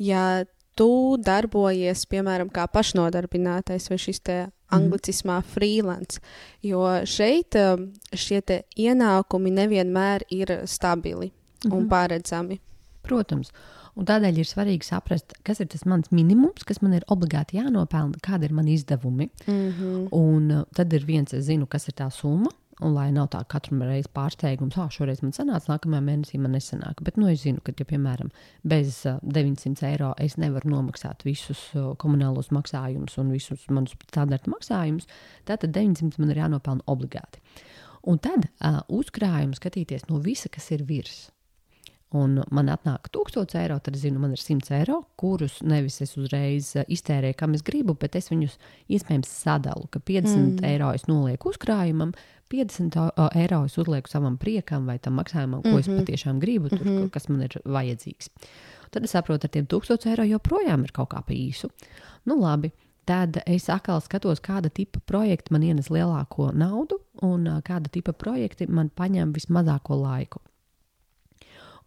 ja 0.00 0.46
tu 0.78 1.16
darbojies, 1.22 2.06
piemēram, 2.10 2.50
kā 2.54 2.66
pašnodarbinātais 2.70 3.88
vai 3.90 3.98
šis 4.00 4.20
te 4.20 4.38
mhm. 4.42 4.52
anglicismā 4.78 5.38
freelance, 5.54 6.20
jo 6.62 6.82
šeit 7.04 7.58
um, 7.60 7.88
šie 8.12 8.42
ienākumi 8.76 9.54
nevienmēr 9.54 10.26
ir 10.30 10.60
stabili 10.66 11.32
un 11.64 11.70
mm 11.70 11.78
-hmm. 11.78 11.88
paredzami. 11.88 12.60
Protams. 13.02 13.50
Un 13.94 14.04
tādēļ 14.04 14.38
ir 14.38 14.48
svarīgi 14.48 14.82
saprast, 14.82 15.36
kas 15.46 15.60
ir 15.60 15.68
tas 15.70 15.84
mans 15.86 16.10
minimums, 16.10 16.64
kas 16.66 16.80
man 16.82 16.92
ir 16.92 17.04
obligāti 17.14 17.60
jānopelna, 17.60 18.18
kāda 18.18 18.44
ir 18.44 18.52
mana 18.52 18.70
izdevumi. 18.70 19.28
Mm 19.46 19.70
-hmm. 19.70 20.08
Un 20.10 20.50
uh, 20.50 20.64
tad 20.74 20.92
ir 20.92 21.04
viens, 21.04 21.32
es 21.32 21.44
zinu, 21.44 21.66
kas 21.66 21.88
ir 21.88 21.94
tā 21.94 22.10
summa, 22.10 22.50
Un 22.82 22.94
lai 22.96 23.06
nav 23.14 23.28
tā 23.30 23.38
katru 23.46 23.76
reizi 23.86 24.10
pārsteigums, 24.16 24.74
ah, 24.82 24.88
šoreiz 24.90 25.20
man 25.22 25.34
sanāca, 25.36 25.70
nākamajā 25.70 26.02
mēnesī 26.02 26.40
man 26.42 26.56
nesanāk. 26.56 27.04
Bet, 27.06 27.20
nu, 27.20 27.28
es 27.30 27.44
zinu, 27.44 27.62
ka, 27.62 27.74
ja, 27.78 27.86
piemēram, 27.86 28.32
bez 28.66 29.04
uh, 29.06 29.20
900 29.22 29.86
eiro 29.92 30.10
es 30.18 30.34
nevaru 30.42 30.72
nomaksāt 30.72 31.22
visus 31.26 31.62
komunālos 32.02 32.50
maksājumus 32.54 33.14
un 33.22 33.30
visus 33.34 33.62
manus 33.70 33.94
standarta 34.08 34.50
maksājumus, 34.50 35.06
tad 35.46 35.68
900 35.68 36.18
man 36.18 36.34
ir 36.34 36.42
jānopelna 36.42 36.82
obligāti. 36.90 37.44
Un 38.10 38.18
tad 38.18 38.48
uh, 38.50 38.82
uzkrājumu 38.90 39.54
skatīties 39.54 40.10
no 40.10 40.18
visa, 40.24 40.50
kas 40.52 40.72
ir 40.74 40.82
virs 40.88 41.28
un 42.14 42.38
man 42.54 42.70
atnāk 42.70 43.10
1000 43.14 43.56
eiro, 43.58 43.78
tad 43.82 43.96
zinu, 43.98 44.20
man 44.22 44.34
ir 44.36 44.40
100 44.40 44.74
eiro, 44.78 45.00
kurus 45.20 45.58
nevis 45.66 46.00
es 46.04 46.14
uzreiz 46.20 46.72
iztērēju, 46.82 47.36
kam 47.38 47.56
es 47.58 47.64
gribu, 47.66 47.96
bet 47.98 48.16
es 48.18 48.30
viņus 48.30 48.56
iespējams 48.94 49.32
sadalu, 49.42 49.88
ka 49.90 50.02
50 50.02 50.36
mm. 50.38 50.68
eiro 50.68 50.92
es 50.94 51.08
nolieku 51.10 51.50
uzkrājumam, 51.52 52.14
50 52.52 53.10
eiro 53.34 53.64
es 53.64 53.78
uzlieku 53.78 54.10
savam 54.10 54.36
priekam 54.38 54.86
vai 54.86 54.98
tam 54.98 55.18
maksājumam, 55.18 55.62
ko 55.62 55.68
mm 55.68 55.74
-hmm. 55.74 55.80
es 55.80 55.88
mhm. 55.88 55.98
patiešām 55.98 56.40
gribu, 56.40 56.68
tur, 56.68 56.86
mm 56.86 56.96
-hmm. 56.98 57.10
kas 57.10 57.28
man 57.28 57.42
ir 57.42 57.60
vajadzīgs. 57.64 58.28
Tad 58.90 59.04
es 59.04 59.10
saprotu, 59.10 59.46
ar 59.46 59.50
tiem 59.50 59.66
1000 59.66 60.06
eiro 60.10 60.24
joprojām 60.24 60.84
ir 60.84 60.92
kaut 60.92 61.08
kā 61.08 61.22
pa 61.22 61.32
īsu. 61.32 61.68
Nu, 62.24 62.40
labi. 62.40 62.70
Tad 63.04 63.42
es 63.46 63.68
atkal 63.68 64.00
skatos, 64.00 64.40
kāda 64.40 64.70
tipa 64.70 65.00
projekta 65.06 65.52
man 65.52 65.62
ienes 65.62 65.90
lielāko 65.90 66.52
naudu, 66.54 66.98
un 67.22 67.44
kāda 67.44 67.88
tipa 67.92 68.12
projekti 68.12 68.66
man 68.66 68.90
paņem 68.96 69.32
vismazāko 69.32 70.02
laiku. 70.02 70.40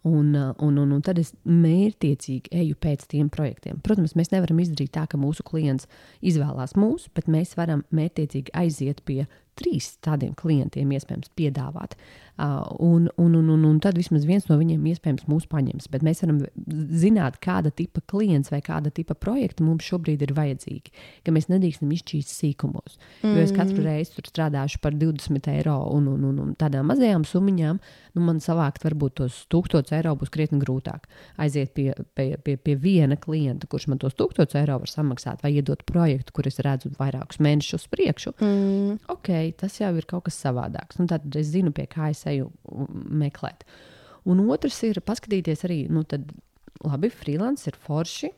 Un, 0.02 0.34
uh, 0.34 0.54
un, 0.58 0.76
un, 0.78 0.92
un 0.94 1.00
tad 1.02 1.18
es 1.18 1.32
mērķiecīgi 1.42 2.52
eju 2.54 2.76
pēc 2.78 3.02
tiem 3.10 3.26
projektiem. 3.34 3.80
Protams, 3.82 4.14
mēs 4.14 4.30
nevaram 4.30 4.60
izdarīt 4.62 4.92
tā, 4.94 5.08
ka 5.10 5.18
mūsu 5.18 5.42
klients 5.42 5.88
izvēlās 6.22 6.76
mūs, 6.78 7.08
bet 7.18 7.26
mēs 7.26 7.56
varam 7.58 7.82
mērķiecīgi 7.90 8.54
aiziet 8.54 9.02
pie 9.08 9.24
trīs 9.58 9.96
tādiem 10.04 10.34
klientiem, 10.38 10.94
iespējams, 10.96 11.34
piedāvāt. 11.38 11.98
Uh, 12.38 12.62
un, 12.78 13.10
un, 13.16 13.34
un, 13.34 13.48
un, 13.48 13.64
un 13.64 13.78
tad 13.82 13.96
vismaz 13.98 14.22
viens 14.22 14.44
no 14.46 14.54
viņiem 14.60 14.84
iespējams 14.92 15.24
mūs 15.26 15.48
paņems. 15.50 15.88
Bet 15.90 16.04
mēs 16.06 16.22
varam 16.22 16.36
zināt, 16.94 17.40
kāda 17.42 17.72
tipa 17.74 17.98
klients 18.06 18.52
vai 18.52 18.60
kāda 18.62 18.92
tipa 18.94 19.16
projekta 19.18 19.64
mums 19.66 19.82
šobrīd 19.88 20.22
ir 20.22 20.32
vajadzīgi. 20.36 20.92
Ka 21.26 21.34
mēs 21.34 21.48
nedrīkstam 21.50 21.90
izšķīst 21.96 22.30
sīkumos. 22.36 22.94
Mm. 23.24 23.32
Jo 23.34 23.42
es 23.42 23.54
katru 23.56 23.80
mm. 23.80 23.88
reizi 23.88 24.14
tur 24.14 24.30
strādāšu 24.30 24.78
par 24.84 24.94
20 24.94 25.50
eiro 25.50 25.80
un, 25.96 26.06
un, 26.12 26.28
un, 26.30 26.38
un 26.44 26.52
tādām 26.58 26.86
mazajām 26.92 27.26
summiņām. 27.26 27.80
Nu, 28.14 28.22
man 28.22 28.38
savākt 28.44 28.86
varbūt 28.86 29.18
tos 29.18 29.40
1000 29.50 29.90
eiro 29.98 30.14
būs 30.20 30.30
krietni 30.30 30.62
grūtāk. 30.62 31.10
Aiziet 31.42 31.74
pie, 31.74 31.90
pie, 32.14 32.28
pie, 32.38 32.54
pie 32.54 32.78
viena 32.78 33.18
klienta, 33.18 33.66
kurš 33.66 33.88
man 33.90 33.98
tos 34.04 34.14
1000 34.14 34.54
eiro 34.62 34.78
var 34.84 34.94
samaksāt, 34.94 35.42
vai 35.42 35.56
iedot 35.58 35.82
projektu, 35.90 36.38
kur 36.38 36.46
es 36.46 36.62
redzu 36.62 36.94
vairākus 37.02 37.42
mēnešus 37.42 37.90
priekšu. 37.90 38.36
Mm. 38.38 39.02
Okay, 39.18 39.47
tas 39.56 39.78
jau 39.80 39.90
ir 39.96 40.06
kaut 40.08 40.26
kas 40.28 40.40
savādāks. 40.42 40.98
Nu, 41.00 41.06
tad 41.10 41.26
es 41.38 41.52
zinu, 41.52 41.72
pie 41.74 41.86
kā 41.90 42.10
es 42.12 42.24
eju 42.28 42.50
meklēt. 43.22 43.64
Un 44.28 44.42
otrs 44.48 44.82
ir 44.88 45.00
paskatīties 45.04 45.64
arī, 45.68 45.78
nu, 45.92 46.04
tad 46.08 46.28
labi, 46.84 47.10
freelance 47.10 47.68
ir 47.70 47.78
forši, 47.80 48.32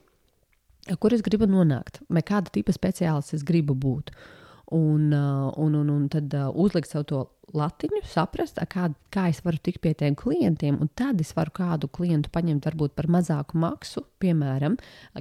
kur 1.00 1.14
es 1.14 1.24
gribu 1.24 1.48
nonākt, 1.50 2.00
vai 2.08 2.22
kāda 2.26 2.52
tipa 2.54 2.72
speciālists 2.74 3.36
es 3.36 3.46
gribu 3.46 3.74
būt. 3.76 4.14
Uh, 4.14 4.39
un, 4.70 5.12
un, 5.56 5.90
un 5.90 6.08
tad 6.12 6.34
uh, 6.34 6.48
uzlikt 6.54 6.90
sev 6.90 7.04
to 7.10 7.26
latiņu, 7.56 8.02
saprast, 8.06 8.60
kā, 8.70 8.88
kā 9.12 9.24
es 9.30 9.40
varu 9.42 9.58
tikt 9.62 9.80
pie 9.82 9.92
tiem 9.98 10.14
klientiem, 10.18 10.76
un 10.82 10.90
tad 10.94 11.20
es 11.22 11.32
varu 11.36 11.52
kādu 11.56 11.88
klientu 11.90 12.30
paņemt 12.32 12.68
varbūt 12.68 12.94
par 12.98 13.08
mazāku 13.10 13.58
maksu, 13.60 14.04
piemēram, 14.22 14.76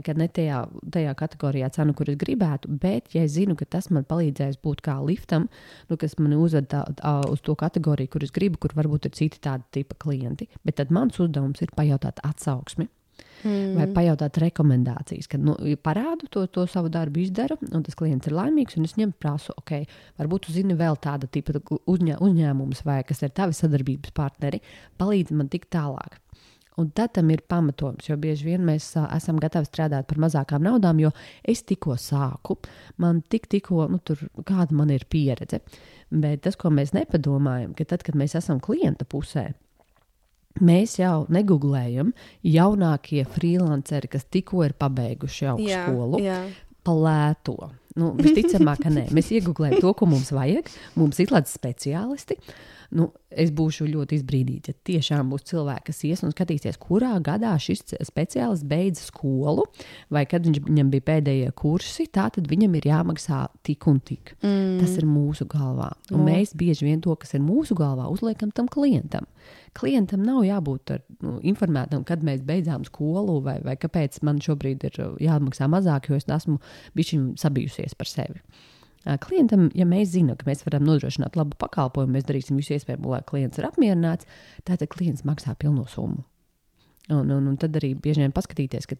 kad 0.05 0.19
ne 0.19 0.29
tajā, 0.29 0.61
tajā 0.93 1.15
kategorijā 1.17 1.71
cenu, 1.73 1.95
kur 1.97 2.11
es 2.13 2.19
gribētu, 2.21 2.69
bet 2.83 3.15
ja 3.15 3.25
es 3.25 3.33
zinu, 3.37 3.57
ka 3.59 3.65
tas 3.65 3.89
man 3.93 4.05
palīdzēs 4.09 4.61
būt 4.65 4.85
kā 4.85 4.99
liftam, 5.05 5.49
nu, 5.89 5.97
kas 5.97 6.17
man 6.21 6.37
uzved 6.37 6.75
uz 7.33 7.43
to 7.45 7.57
kategoriju, 7.57 8.13
kur 8.13 8.27
es 8.27 8.35
gribu, 8.35 8.61
kur 8.61 8.77
varbūt 8.77 9.09
ir 9.09 9.17
citi 9.17 9.41
tādi 9.41 9.65
tipa 9.79 9.97
klienti, 10.05 10.49
bet 10.61 10.79
tad 10.81 10.93
mans 10.93 11.17
uzdevums 11.17 11.65
ir 11.65 11.73
pajautāt 11.75 12.21
atsauksmi. 12.25 12.89
Mm. 13.39 13.75
Vai 13.77 13.85
pajautāt 13.95 14.35
rekomendācijas, 14.43 15.29
kad 15.31 15.43
nu, 15.43 15.55
parādu 15.83 16.27
to, 16.31 16.43
to 16.51 16.65
savu 16.67 16.91
darbu, 16.91 17.21
izdaru, 17.23 17.55
un 17.71 17.85
tas 17.85 17.95
klients 17.95 18.27
ir 18.27 18.35
laimīgs, 18.35 18.75
un 18.75 18.87
es 18.87 18.97
viņam 18.97 19.13
prasu, 19.15 19.55
ok, 19.61 19.77
varbūt 20.19 20.47
tu 20.47 20.55
zini 20.55 20.75
vēl 20.79 20.99
tāda 20.99 21.29
tipa 21.31 21.55
uzņē, 21.79 22.17
uzņēmums, 22.19 22.83
vai 22.87 23.01
kas 23.07 23.23
ir 23.23 23.31
tavi 23.35 23.55
sadarbības 23.55 24.15
partneri, 24.17 24.59
palīdzi 24.99 25.37
man 25.39 25.51
tikt 25.51 25.71
tālāk. 25.77 26.19
Un 26.79 26.91
tad 26.95 27.11
tam 27.17 27.31
ir 27.33 27.41
pamatojums, 27.47 28.07
jo 28.07 28.15
bieži 28.19 28.45
vien 28.47 28.63
mēs 28.63 28.93
a, 28.99 29.09
esam 29.17 29.39
gatavi 29.41 29.67
strādāt 29.67 30.07
par 30.07 30.19
mazākām 30.23 30.63
naudām, 30.63 31.01
jo 31.03 31.11
es 31.43 31.63
tikko 31.67 31.97
sāku, 31.99 32.55
man 33.03 33.19
tik, 33.27 33.49
tikko, 33.51 33.87
nu, 33.91 33.99
tur 33.99 34.21
kāda 34.47 34.77
man 34.77 34.93
ir 34.95 35.03
pieredze. 35.11 35.59
Bet 36.09 36.45
tas, 36.45 36.55
ko 36.59 36.71
mēs 36.71 36.93
nepadomājam, 36.95 37.73
ka 37.75 37.87
tad, 37.89 38.05
kad 38.07 38.15
mēs 38.19 38.37
esam 38.39 38.61
klienta 38.63 39.07
pusē, 39.09 39.49
Mēs 40.65 40.97
jau 40.99 41.25
negooglējam 41.31 42.13
jaunākie 42.45 43.25
freelanceri, 43.27 44.11
kas 44.11 44.27
tikko 44.31 44.63
ir 44.67 44.75
pabeiguši 44.79 45.51
augstskolu, 45.53 46.23
palēto. 46.87 47.57
Nu, 47.99 48.13
visticamāk, 48.15 48.83
ka 48.85 48.91
nē. 48.93 49.07
Mēs 49.15 49.31
iegūlējam 49.35 49.81
to, 49.83 49.93
ko 49.97 50.07
mums 50.09 50.29
vajag. 50.35 50.69
Mums 50.99 51.19
ir 51.19 51.31
tādi 51.31 51.51
speciālisti. 51.51 52.37
Nu, 52.95 53.11
es 53.29 53.51
būšu 53.53 53.85
ļoti 53.85 54.17
izbrīdīts, 54.17 54.71
ja 54.71 54.85
tiešām 54.89 55.27
būs 55.29 55.43
cilvēki, 55.51 55.91
kas 55.91 55.99
ies 56.09 56.23
un 56.25 56.31
skatīsies, 56.33 56.79
kurā 56.81 57.11
gadā 57.21 57.51
šis 57.61 57.83
speciālists 58.07 58.65
beidza 58.65 59.03
skolu, 59.05 59.67
vai 60.09 60.23
kad 60.29 60.47
viņam 60.49 60.89
bija 60.89 61.05
pēdējie 61.11 61.51
kursi, 61.59 62.07
tā 62.09 62.25
tad 62.33 62.49
viņam 62.49 62.79
ir 62.79 62.89
jāmaksā 62.89 63.43
tik 63.67 63.85
un 63.91 63.99
tik. 64.01 64.33
Mm. 64.41 64.79
Tas 64.81 64.97
ir 64.97 65.05
mūsu 65.05 65.45
galvā. 65.49 65.91
Un 66.09 66.23
mm. 66.23 66.31
mēs 66.31 66.55
bieži 66.57 66.89
vien 66.89 67.05
to, 67.05 67.13
kas 67.13 67.37
ir 67.37 67.45
mūsu 67.45 67.77
galvā, 67.77 68.09
uzliekam 68.09 68.49
tam 68.57 68.71
klientam. 68.71 69.29
Klientam 69.77 70.23
nav 70.25 70.41
jābūt 70.47 70.93
ar, 70.95 71.03
nu, 71.25 71.37
informētam, 71.51 72.03
kad 72.07 72.23
mēs 72.25 72.41
beidzām 72.47 72.85
skolu, 72.87 73.39
vai, 73.45 73.59
vai 73.65 73.75
kāpēc 73.79 74.21
man 74.25 74.41
šobrīd 74.43 74.85
ir 74.89 74.99
jāmaksā 75.21 75.69
mazāk, 75.71 76.09
jo 76.09 76.19
es 76.19 76.27
esmu 76.29 76.57
bijusi 76.97 77.21
sabijusies 77.39 77.95
par 77.99 78.09
sevi. 78.09 78.43
Klientam, 79.23 79.69
ja 79.79 79.85
mēs 79.87 80.11
zinām, 80.13 80.35
ka 80.37 80.47
mēs 80.49 80.65
varam 80.65 80.83
nodrošināt 80.85 81.37
labu 81.39 81.55
pakalpojumu, 81.61 82.17
mēs 82.17 82.27
darīsim 82.27 82.59
visu 82.59 82.75
iespējamo, 82.75 83.13
lai 83.13 83.21
klients 83.25 83.61
ir 83.61 83.69
apmierināts, 83.69 84.27
tad 84.67 84.83
klients 84.91 85.23
maksā 85.27 85.55
pilno 85.59 85.85
summu. 85.89 86.25
Un, 87.09 87.31
un, 87.33 87.47
un 87.49 87.55
tad 87.57 87.77
arī 87.79 87.95
bieži 87.97 88.21
vien 88.21 88.33
paskatīties, 88.35 88.85
ka 88.89 88.99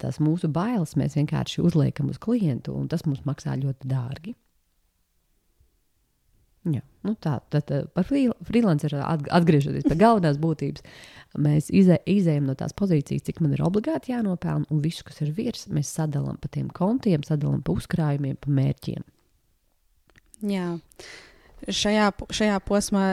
tās 0.00 0.20
mūsu 0.22 0.48
bailes 0.48 0.94
mēs 0.96 1.18
vienkārši 1.18 1.60
uzliekam 1.66 2.08
uz 2.08 2.20
klientu, 2.22 2.72
un 2.78 2.86
tas 2.88 3.04
mums 3.04 3.26
maksā 3.28 3.58
ļoti 3.60 3.90
dārgi. 3.90 4.32
Jā, 6.68 6.82
nu 7.06 7.14
tā 7.16 7.38
tad 7.52 7.70
par 7.94 8.06
freelanceru 8.08 9.00
atgriežoties 9.00 9.86
pie 9.88 9.96
galvenās 9.98 10.40
būtības. 10.42 10.84
Mēs 11.38 11.68
izē, 11.74 11.98
izējām 12.08 12.48
no 12.48 12.54
tās 12.58 12.74
pozīcijas, 12.76 13.26
cik 13.26 13.40
man 13.44 13.54
ir 13.56 13.62
obligāti 13.64 14.14
jānopelna, 14.14 14.66
un 14.72 14.82
visu, 14.84 15.04
kas 15.06 15.20
ir 15.24 15.32
virs, 15.36 15.66
mēs 15.72 15.92
sadalām 15.94 16.38
pa 16.40 16.50
tiem 16.52 16.70
kontiem, 16.74 17.24
sadalām 17.26 17.60
pa 17.64 17.76
uzkrājumiem, 17.76 18.38
pa 18.40 18.52
mērķiem. 18.58 19.04
Jā. 20.48 20.68
Šajā, 21.58 22.12
šajā 22.30 22.58
posmā 22.62 23.04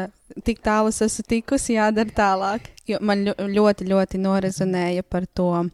tik 0.46 0.62
tālu 0.65 0.91
es 0.94 1.02
esmu 1.02 1.26
tikusi, 1.28 1.76
jādara 1.80 2.13
tālāk. 2.15 2.70
Jo 2.88 3.00
man 3.02 3.26
ļoti, 3.26 3.88
ļoti 3.89 4.22
norezonēja 4.22 5.06
par 5.10 5.26
to 5.34 5.50
uh, 5.65 5.70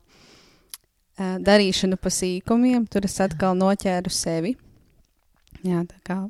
darīšanu 1.19 1.99
pa 1.99 2.13
sīkumiem. 2.13 2.87
Tur 2.91 3.07
es 3.09 3.19
atkal 3.23 3.57
noķēru 3.59 4.13
sevi. 4.15 4.55
Jā, 5.67 5.83
tā 5.85 5.99
kā 6.07 6.21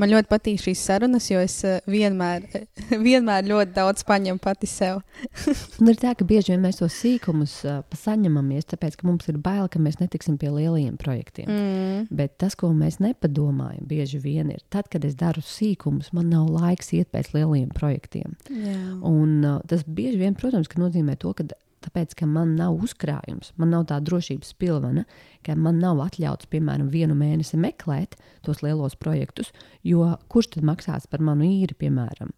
man 0.00 0.12
ļoti 0.12 0.30
patīk 0.30 0.60
šīs 0.62 0.82
sarunas, 0.88 1.28
jo 1.30 1.40
es 1.42 1.56
uh, 1.66 1.78
vienmēr, 1.90 2.46
vienmēr 3.06 3.48
ļoti 3.48 3.74
daudz 3.76 4.04
paņemu 4.08 4.42
pati 4.42 4.68
sev. 4.70 5.02
Un 5.80 5.90
ir 5.92 5.98
tā, 6.00 6.14
ka 6.18 6.26
bieži 6.28 6.54
vien 6.54 6.64
mēs 6.64 6.80
tos 6.80 6.96
sīkumus 7.02 7.56
uh, 7.68 7.82
saņemamies, 8.04 8.68
tāpēc, 8.72 8.98
ka 9.00 9.08
mums 9.08 9.28
ir 9.32 9.40
bail, 9.42 9.66
ka 9.72 9.82
mēs 9.82 10.00
netiksim 10.02 10.38
pie 10.40 10.52
lielajiem 10.54 10.98
projektiem. 11.00 11.50
Mm. 11.50 12.06
Bet 12.14 12.36
tas, 12.42 12.56
ko 12.58 12.72
mēs 12.74 13.00
nepadomājam, 13.04 13.84
bieži 13.90 14.22
vien 14.22 14.52
ir 14.54 14.62
tad, 14.72 14.90
kad 14.92 15.04
es 15.06 15.16
daru 15.18 15.44
sīkumus, 15.44 16.12
man 16.16 16.30
nav 16.32 16.50
laiks 16.52 16.94
iet 16.96 17.10
pēc 17.14 17.32
lielajiem 17.36 17.70
projektiem. 17.74 18.38
Jā. 18.50 18.80
Un 19.08 19.36
uh, 19.42 19.60
tas 19.70 19.86
bieži 19.86 20.20
vien, 20.22 20.38
protams, 20.38 20.70
nozīmē 20.74 21.18
to, 21.20 21.32
ka 21.36 21.46
tāpēc, 21.84 22.16
ka 22.18 22.28
man 22.30 22.54
nav 22.58 22.76
uzkrājums, 22.84 23.52
man 23.60 23.72
nav 23.74 23.86
tā 23.90 24.00
drošības 24.04 24.54
pilvena, 24.60 25.04
ka 25.46 25.56
man 25.58 25.80
nav 25.82 26.02
atļauts, 26.06 26.48
piemēram, 26.52 26.90
vienu 26.92 27.16
mēnesi 27.18 27.60
meklēt 27.60 28.16
tos 28.46 28.62
lielos 28.64 28.96
projektus, 29.00 29.52
jo 29.86 30.06
kurš 30.32 30.54
tad 30.56 30.68
maksās 30.68 31.08
par 31.10 31.24
manu 31.24 31.46
īri, 31.48 31.76
piemēram? 31.78 32.32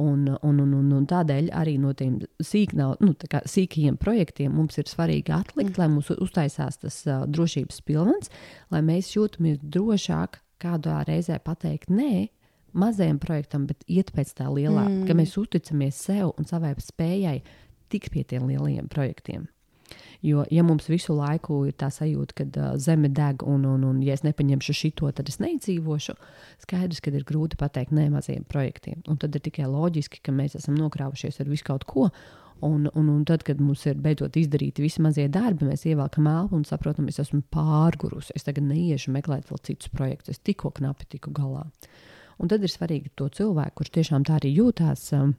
Un, 0.00 0.28
un, 0.46 0.60
un, 0.62 0.74
un, 0.78 0.92
un 0.96 1.06
tādēļ 1.08 1.50
arī 1.52 1.74
no 1.82 1.90
tiem 1.92 2.20
sīk 2.40 2.72
nav, 2.78 2.94
nu, 3.04 3.12
sīkajiem 3.20 3.98
projektiem 4.00 4.54
mums 4.56 4.78
ir 4.80 4.88
svarīgi 4.88 5.34
atlikt, 5.34 5.74
mm. 5.74 5.80
lai 5.82 5.88
mums 5.92 6.08
uztaisās 6.14 6.78
tas 6.80 7.00
uh, 7.08 7.26
drošības 7.28 7.82
pilvens, 7.84 8.30
lai 8.72 8.80
mēs 8.86 9.10
jūtamies 9.16 9.58
drošāk 9.60 10.38
kādā 10.62 11.02
reizē 11.08 11.40
pateikt 11.44 11.92
nē 11.92 12.30
mazajam 12.72 13.18
projektam, 13.20 13.66
bet 13.66 13.82
iet 13.90 14.12
pēc 14.14 14.32
tā 14.38 14.48
lielā, 14.50 14.86
mm. 14.86 15.02
ka 15.08 15.16
mēs 15.18 15.36
uzticamies 15.40 15.98
sev 16.06 16.32
un 16.38 16.48
savai 16.48 16.72
spējai 16.80 17.40
tikt 17.90 18.14
pie 18.14 18.24
tiem 18.24 18.46
lielajiem 18.50 18.88
projektiem. 18.92 19.48
Jo, 20.22 20.42
ja 20.52 20.62
mums 20.62 20.84
visu 20.90 21.14
laiku 21.16 21.62
ir 21.70 21.76
tā 21.80 21.88
sajūta, 21.92 22.34
ka 22.36 22.44
uh, 22.50 22.74
zeme 22.80 23.08
deg, 23.16 23.40
un, 23.48 23.64
un, 23.64 23.86
un, 23.88 24.02
ja 24.04 24.12
es 24.12 24.24
nepaņemšu 24.26 24.74
šo, 24.76 25.08
tad 25.16 25.30
es 25.32 25.40
neizdzīvošu, 25.40 26.14
skaidrs, 26.66 27.00
ka 27.00 27.12
ir 27.14 27.24
grūti 27.28 27.56
pateikt 27.60 27.94
nē 27.96 28.10
maziem 28.12 28.44
projektiem. 28.44 29.00
Un 29.08 29.16
tad 29.20 29.36
ir 29.36 29.44
tikai 29.46 29.64
loģiski, 29.70 30.20
ka 30.20 30.34
mēs 30.36 30.58
esam 30.60 30.76
nokrāvušies 30.76 31.40
ar 31.40 31.48
visu 31.48 31.64
kaut 31.70 31.88
ko. 31.88 32.10
Un, 32.60 32.90
un, 32.92 33.06
un 33.08 33.22
tad, 33.24 33.40
kad 33.46 33.60
mums 33.64 33.86
ir 33.88 33.96
beidzot 34.04 34.36
izdarīti 34.36 34.84
visi 34.84 35.00
mazie 35.00 35.24
darbi, 35.32 35.64
mēs 35.64 35.86
ievelkam 35.88 36.28
elpu 36.28 36.58
un 36.58 36.66
saprotam, 36.68 37.06
es 37.08 37.16
esmu 37.22 37.40
pārgurusi. 37.54 38.34
Es 38.36 38.44
tagad 38.44 38.66
neiešu 38.68 39.14
meklēt 39.14 39.48
vēl 39.48 39.62
citus 39.64 39.88
projektus. 39.88 40.36
Es 40.36 40.44
tikko 40.44 40.68
knapi 40.76 41.08
tiku 41.16 41.32
galā. 41.32 41.64
Un 42.36 42.52
tad 42.52 42.60
ir 42.60 42.72
svarīgi 42.72 43.14
to 43.16 43.30
cilvēku, 43.32 43.78
kurš 43.80 43.94
tiešām 43.96 44.28
tā 44.28 44.36
arī 44.36 44.52
jūtās, 44.58 45.06
um, 45.16 45.32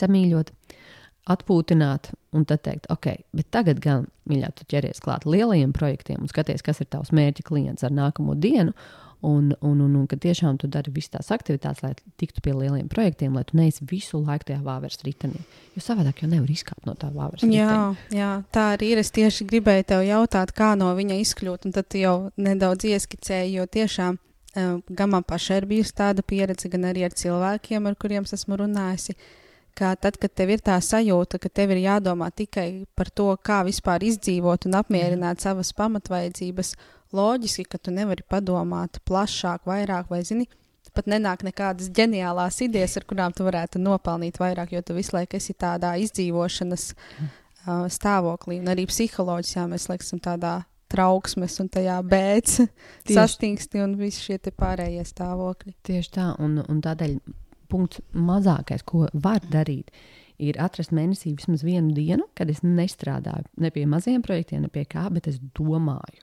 samīļot. 0.00 0.48
Uh, 0.56 0.80
atpūtināt 1.30 2.10
un 2.34 2.46
tad 2.48 2.64
teikt, 2.66 2.88
ok, 2.90 3.12
bet 3.36 3.50
tagad 3.54 3.80
gan, 3.82 4.08
mīļā, 4.30 4.50
tu 4.56 4.66
ķeries 4.72 5.02
klāt 5.04 5.26
lielajiem 5.28 5.74
projektiem 5.76 6.24
un 6.24 6.30
skaties, 6.30 6.64
kas 6.64 6.82
ir 6.82 6.90
tavs 6.90 7.12
mērķa 7.14 7.46
klients 7.46 7.86
ar 7.86 7.94
nākamo 7.94 8.36
dienu. 8.38 8.74
Un, 9.22 9.52
un, 9.62 9.76
un, 9.78 9.90
un 9.94 10.06
ka 10.10 10.16
tiešām 10.18 10.56
tu 10.58 10.66
dari 10.66 10.90
visas 10.90 11.12
tās 11.12 11.28
aktivitātes, 11.30 11.84
lai 11.84 11.92
tiktu 12.18 12.42
pie 12.42 12.56
lieliem 12.56 12.88
projektiem, 12.90 13.36
lai 13.38 13.44
tu 13.46 13.54
neesi 13.54 13.84
visu 13.86 14.18
laiku 14.18 14.48
tajā 14.48 14.58
vāveres 14.66 14.98
ritenī. 15.06 15.38
Jo 15.76 15.82
savādāk 15.84 16.24
jau 16.24 16.30
nevar 16.32 16.50
izkāpt 16.50 16.88
no 16.88 16.96
tā 16.98 17.12
vāveres. 17.14 17.44
Jā, 17.46 17.92
jā, 18.10 18.32
tā 18.50 18.64
arī 18.72 18.88
ir. 18.96 19.02
Es 19.04 19.14
tieši 19.14 19.46
gribēju 19.52 19.86
tev 19.92 20.02
jautāt, 20.08 20.50
kā 20.58 20.72
no 20.74 20.88
viņa 20.98 21.20
izkļūt, 21.22 21.68
un 21.68 21.76
tad 21.76 21.86
tu 21.94 22.02
jau 22.02 22.16
nedaudz 22.34 22.88
ieskicēji, 22.90 23.60
jo 23.60 23.68
tiešām 23.78 24.18
um, 24.18 24.82
gan 24.90 25.14
man 25.14 25.22
pašai 25.22 25.60
ir 25.60 25.68
bijusi 25.70 25.94
tāda 26.02 26.26
pieredze, 26.26 26.66
gan 26.72 26.90
arī 26.90 27.06
ar 27.06 27.14
cilvēkiem, 27.14 27.86
ar 27.86 28.00
kuriem 28.02 28.26
esmu 28.26 28.58
runājusi. 28.64 29.14
Uh, 29.14 29.38
ka 29.74 29.94
tad, 29.96 30.18
kad 30.20 30.34
tev 30.36 30.52
ir 30.54 30.62
tā 30.64 30.78
sajūta, 30.82 31.40
ka 31.42 31.50
tev 31.52 31.74
ir 31.74 31.82
jādomā 31.84 32.30
tikai 32.34 32.84
par 32.98 33.10
to, 33.10 33.30
kā 33.42 33.62
vispār 33.66 34.04
izdzīvot 34.06 34.68
un 34.68 34.80
apmierināt 34.80 35.40
Jā. 35.40 35.50
savas 35.50 35.72
pamatvajadzības, 35.78 36.74
loģiski, 37.12 37.68
ka 37.68 37.78
tu 37.78 37.94
nevari 37.94 38.24
padomāt 38.28 39.00
plašāk, 39.08 39.66
vairāk, 39.68 40.10
vai 40.12 40.22
zini, 40.26 40.48
pat 40.92 41.08
nenāk 41.08 41.44
nekādas 41.46 41.90
ģeniālās 41.94 42.60
idejas, 42.64 42.96
ar 43.00 43.06
kurām 43.08 43.34
tu 43.36 43.46
varētu 43.46 43.80
nopelnīt 43.82 44.40
vairāk, 44.40 44.74
jo 44.76 44.82
tu 44.84 44.96
visu 44.96 45.16
laiku 45.16 45.38
esi 45.38 45.54
tādā 45.56 45.94
izdzīvošanas 46.04 46.88
uh, 46.92 47.86
stāvoklī. 47.92 48.60
Un 48.60 48.72
arī 48.72 48.86
psiholoģiski 48.90 49.66
mēs 49.72 49.88
laikam 49.92 50.22
tādā 50.22 50.58
trauksmes 50.92 51.56
un 51.62 51.70
tajā 51.72 51.96
bēdz 52.04 52.58
sastingsti 53.16 53.80
un 53.84 53.96
visi 54.00 54.26
šie 54.26 54.38
pārējie 54.52 55.04
stāvokļi. 55.08 55.78
Tieši 55.88 56.12
tā, 56.18 56.26
un, 56.42 56.60
un 56.68 56.82
tādēļ 56.84 57.16
punkts 57.72 58.02
mazākais, 58.12 58.84
ko 58.86 59.06
var 59.12 59.42
darīt, 59.52 59.90
ir 60.42 60.58
atrast 60.62 60.94
mēnesī 60.94 61.34
vismaz 61.36 61.64
vienu 61.66 61.94
dienu, 61.96 62.28
kad 62.38 62.50
es 62.52 62.62
nestrādāju 62.66 63.48
ne 63.62 63.70
pie 63.74 63.86
maziem 63.88 64.22
projektiem, 64.24 64.66
ne 64.66 64.72
pie 64.72 64.84
kā, 64.88 65.08
bet 65.14 65.28
es 65.30 65.40
domāju. 65.56 66.22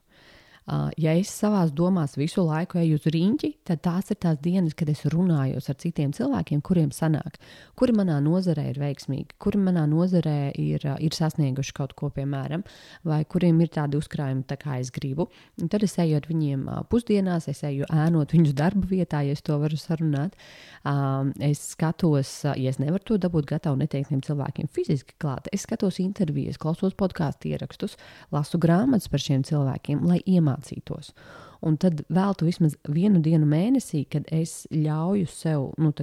Uh, 0.70 0.92
ja 1.02 1.16
es 1.18 1.32
savā 1.34 1.64
domās 1.74 2.14
visu 2.20 2.44
laiku 2.46 2.78
eju 2.78 3.00
uz 3.00 3.06
rīņķi, 3.10 3.48
tad 3.66 3.80
tās 3.82 4.12
ir 4.14 4.20
tās 4.22 4.38
dienas, 4.44 4.76
kad 4.78 4.90
es 4.92 5.00
runāju 5.10 5.58
ar 5.58 5.78
citiem 5.82 6.12
cilvēkiem, 6.14 6.60
kuriem 6.62 6.92
sanāk, 6.94 7.40
kuri 7.80 7.96
manā 7.98 8.20
nozarē 8.22 8.68
ir 8.70 8.78
veiksmīgi, 8.78 9.34
kuri 9.42 9.58
manā 9.66 9.88
nozarē 9.90 10.52
ir, 10.62 10.86
uh, 10.86 11.00
ir 11.02 11.16
sasnieguši 11.18 11.74
kaut 11.74 11.96
ko, 11.98 12.12
piemēram, 12.14 12.62
vai 13.10 13.24
kuriem 13.26 13.64
ir 13.66 13.72
tādi 13.74 13.98
uzkrājumi, 13.98 14.46
tā 14.46 14.60
kā 14.62 14.78
es 14.78 14.92
gribu. 14.94 15.26
Un 15.58 15.72
tad 15.74 15.88
es 15.88 15.98
eju 15.98 16.20
ar 16.20 16.30
viņiem 16.30 16.68
uh, 16.70 16.84
pusdienās, 16.92 17.50
es 17.50 17.64
eju 17.66 17.90
ēnot 17.90 18.38
viņus 18.38 18.54
darba 18.62 18.86
vietā, 18.94 19.24
ja 19.26 19.34
es 19.34 19.42
to 19.42 19.58
varu 19.58 19.80
sarunāt. 19.82 20.38
Uh, 20.84 21.34
es 21.50 21.64
skatos, 21.74 22.36
ja 22.46 22.70
es 22.70 22.78
nevaru 22.78 23.08
to 23.10 23.20
dabūt 23.26 23.50
gatavu 23.56 23.82
neteiktiem 23.82 24.22
cilvēkiem 24.22 24.70
fiziski 24.70 25.18
klāt, 25.18 25.50
es 25.50 25.66
skatos 25.66 25.98
intervijas, 26.06 26.62
klausos 26.62 26.94
podkāstu 26.94 27.50
ierakstus, 27.56 27.98
lasu 28.30 28.62
grāmatas 28.62 29.10
par 29.10 29.26
šiem 29.26 29.42
cilvēkiem, 29.50 30.06
lai 30.06 30.22
iemācītos 30.30 30.59
mācītos. 30.60 31.14
Un 31.62 31.78
tad 31.78 32.06
veltu 32.10 32.46
vismaz 32.48 32.76
vienu 32.88 33.20
dienu 33.20 33.48
mēnesī, 33.50 34.06
kad 34.10 34.28
es 34.32 34.68
ļauju 34.72 35.28
sev 35.28 35.74
nu, 35.78 35.94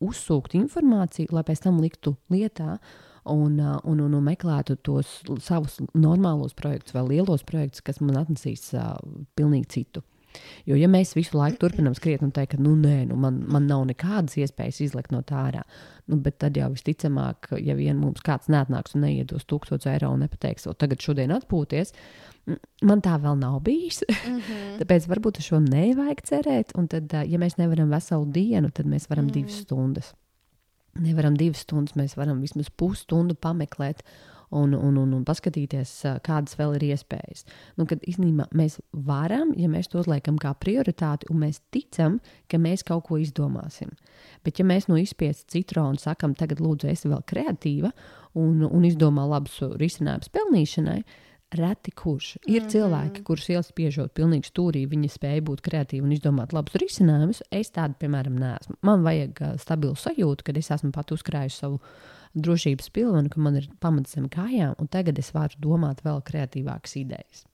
uzsūkt 0.00 0.54
informāciju, 0.54 1.32
lai 1.32 1.44
pēc 1.44 1.64
tam 1.64 1.80
liktu 1.80 2.16
lietā. 2.30 2.78
Un, 3.30 3.60
un, 3.60 4.00
un, 4.00 4.14
un 4.16 4.24
meklētu 4.24 4.78
tos 4.80 5.20
savus 5.44 5.76
normālos 5.92 6.54
projektus, 6.56 6.94
vai 6.96 7.02
lielos 7.04 7.44
projektus, 7.44 7.82
kas 7.84 8.00
man 8.00 8.16
atnesīs 8.16 8.72
uh, 8.72 8.96
pilnīgi 9.36 9.68
citu. 9.76 10.02
Jo, 10.68 10.76
ja 10.78 10.88
mēs 10.88 11.14
visu 11.16 11.38
laiku 11.38 11.58
turpinām 11.64 11.94
skriet 11.98 12.22
un 12.22 12.30
teikt, 12.34 12.54
ka 12.54 12.62
nu, 12.62 12.76
nē, 12.78 13.04
nu, 13.10 13.16
man, 13.20 13.42
man 13.50 13.66
nav 13.66 13.84
nekādas 13.88 14.36
iespējas 14.38 14.80
izlikt 14.86 15.14
no 15.14 15.22
tā 15.26 15.40
ārā, 15.48 15.62
nu, 16.06 16.20
bet 16.22 16.38
tad 16.44 16.56
jau 16.56 16.70
visticamāk, 16.72 17.50
ja 17.58 17.74
vien 17.78 17.98
mums 17.98 18.22
kāds 18.26 18.50
neatnāks 18.52 18.94
un 18.94 19.06
neiedos 19.06 19.46
1000 19.50 19.88
eiro 19.90 20.12
un 20.14 20.26
nepateiks, 20.26 20.68
o 20.70 20.74
tagad 20.78 21.02
šodien 21.02 21.34
atpūties, 21.34 21.94
Man 22.82 23.02
tā 23.04 23.16
vēl 23.20 23.36
nav 23.38 23.60
bijis. 23.66 24.00
Mm 24.08 24.38
-hmm. 24.40 24.78
Tāpēc 24.80 25.06
varbūt 25.10 25.38
uz 25.38 25.44
šo 25.50 25.60
nevajag 25.60 26.22
cerēt. 26.24 26.72
Un 26.74 26.88
tad, 26.88 27.12
ja 27.12 27.38
mēs 27.38 27.58
nevaram 27.58 27.90
veselu 27.90 28.26
dienu, 28.26 28.70
tad 28.70 28.86
mēs 28.86 29.08
varam 29.10 29.26
mm. 29.26 29.32
divas 29.32 29.60
stundas. 29.60 30.14
Nevaram 30.98 31.36
divas 31.36 31.58
stundas, 31.58 31.94
mēs 31.94 32.16
varam 32.16 32.40
vismaz 32.40 32.70
pusstundu 32.76 33.34
pameklēt 33.34 34.02
un, 34.50 34.74
un, 34.74 34.98
un, 34.98 35.12
un 35.14 35.24
paskatīties, 35.26 35.92
kādas 36.26 36.56
vēl 36.58 36.76
ir 36.78 36.86
iespējas. 36.90 37.46
Nu, 37.78 37.86
kad 37.90 38.02
īstenībā 38.02 38.48
mēs 38.56 38.80
varam, 39.06 39.54
ja 39.58 39.70
mēs 39.70 39.90
to 39.90 40.02
uzliekam 40.02 40.38
kā 40.42 40.52
prioritāti, 40.58 41.30
un 41.30 41.44
mēs 41.44 41.62
ticam, 41.74 42.18
ka 42.50 42.58
mēs 42.58 42.84
kaut 42.86 43.06
ko 43.08 43.20
izdomāsim. 43.22 43.94
Bet, 44.44 44.58
ja 44.60 44.66
mēs 44.66 44.88
no 44.90 44.98
izspiestas 45.00 45.48
citronu 45.52 46.00
sakam, 46.00 46.34
tagad 46.38 46.62
lūdzu, 46.62 46.90
esi 46.90 47.10
vēl 47.10 47.22
kreatīva 47.30 47.92
un, 48.38 48.64
un 48.66 48.86
izdomā 48.86 49.26
labus 49.30 49.60
risinājumus 49.80 50.32
pelnīšanai, 50.34 51.02
Reti 51.50 51.90
kurš. 51.90 52.36
Ir 52.46 52.60
mm 52.60 52.66
-hmm. 52.66 52.70
cilvēki, 52.70 53.22
kurus 53.26 53.48
iespiežot 53.50 54.12
pilnīgi 54.14 54.46
stūrī, 54.46 54.84
viņi 54.86 55.08
spēja 55.10 55.42
būt 55.42 55.60
kreatīvi 55.60 56.04
un 56.06 56.12
izdomāt 56.12 56.52
labus 56.52 56.74
risinājumus. 56.78 57.42
Es 57.50 57.70
tādu, 57.70 57.94
piemēram, 57.98 58.38
neesmu. 58.38 58.76
Man 58.82 59.02
vajag 59.02 59.58
stabilu 59.58 59.94
sajūtu, 59.94 60.44
kad 60.44 60.56
es 60.56 60.70
esmu 60.70 60.92
pat 60.92 61.10
uzkrājusi 61.10 61.56
savu 61.56 61.80
drošības 62.34 62.90
pilvenu, 62.94 63.30
ka 63.30 63.42
man 63.42 63.58
ir 63.60 63.68
pamats 63.82 64.16
zem 64.16 64.28
kājām, 64.30 64.76
un 64.78 64.90
tagad 64.90 65.18
es 65.18 65.32
varu 65.34 65.58
domāt 65.62 66.04
vēl 66.06 66.22
kreatīvākas 66.26 66.98
idejas. 67.00 67.46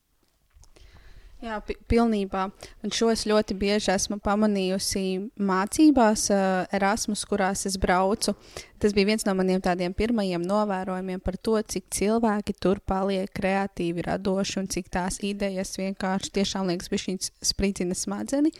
Jā, 1.44 1.58
pilnībā. 1.60 2.46
Un 2.80 2.92
šo 2.96 3.10
es 3.12 3.26
ļoti 3.28 3.54
bieži 3.60 3.90
esmu 3.92 4.16
pamanījusi 4.24 5.02
mācībās, 5.36 6.22
uh, 6.32 6.62
Erasmus, 6.74 7.26
kurās 7.28 7.66
es 7.68 7.76
braucu. 7.76 8.32
Tas 8.80 8.94
bija 8.96 9.10
viens 9.10 9.26
no 9.28 9.34
maniem 9.36 9.60
tādiem 9.60 9.92
pirmajiem 9.96 10.46
novērojumiem 10.48 11.20
par 11.20 11.36
to, 11.36 11.58
cik 11.60 11.90
cilvēki 11.92 12.56
tur 12.56 12.80
paliek 12.80 13.28
kreatīvi, 13.36 14.06
radoši 14.08 14.62
un 14.62 14.70
cik 14.72 14.88
tās 14.96 15.20
idejas 15.20 15.76
vienkārši 15.76 16.32
tiešām 16.40 16.72
liekas, 16.72 16.88
viņš 16.94 17.30
spridzina 17.52 17.94
smadzeni. 17.94 18.54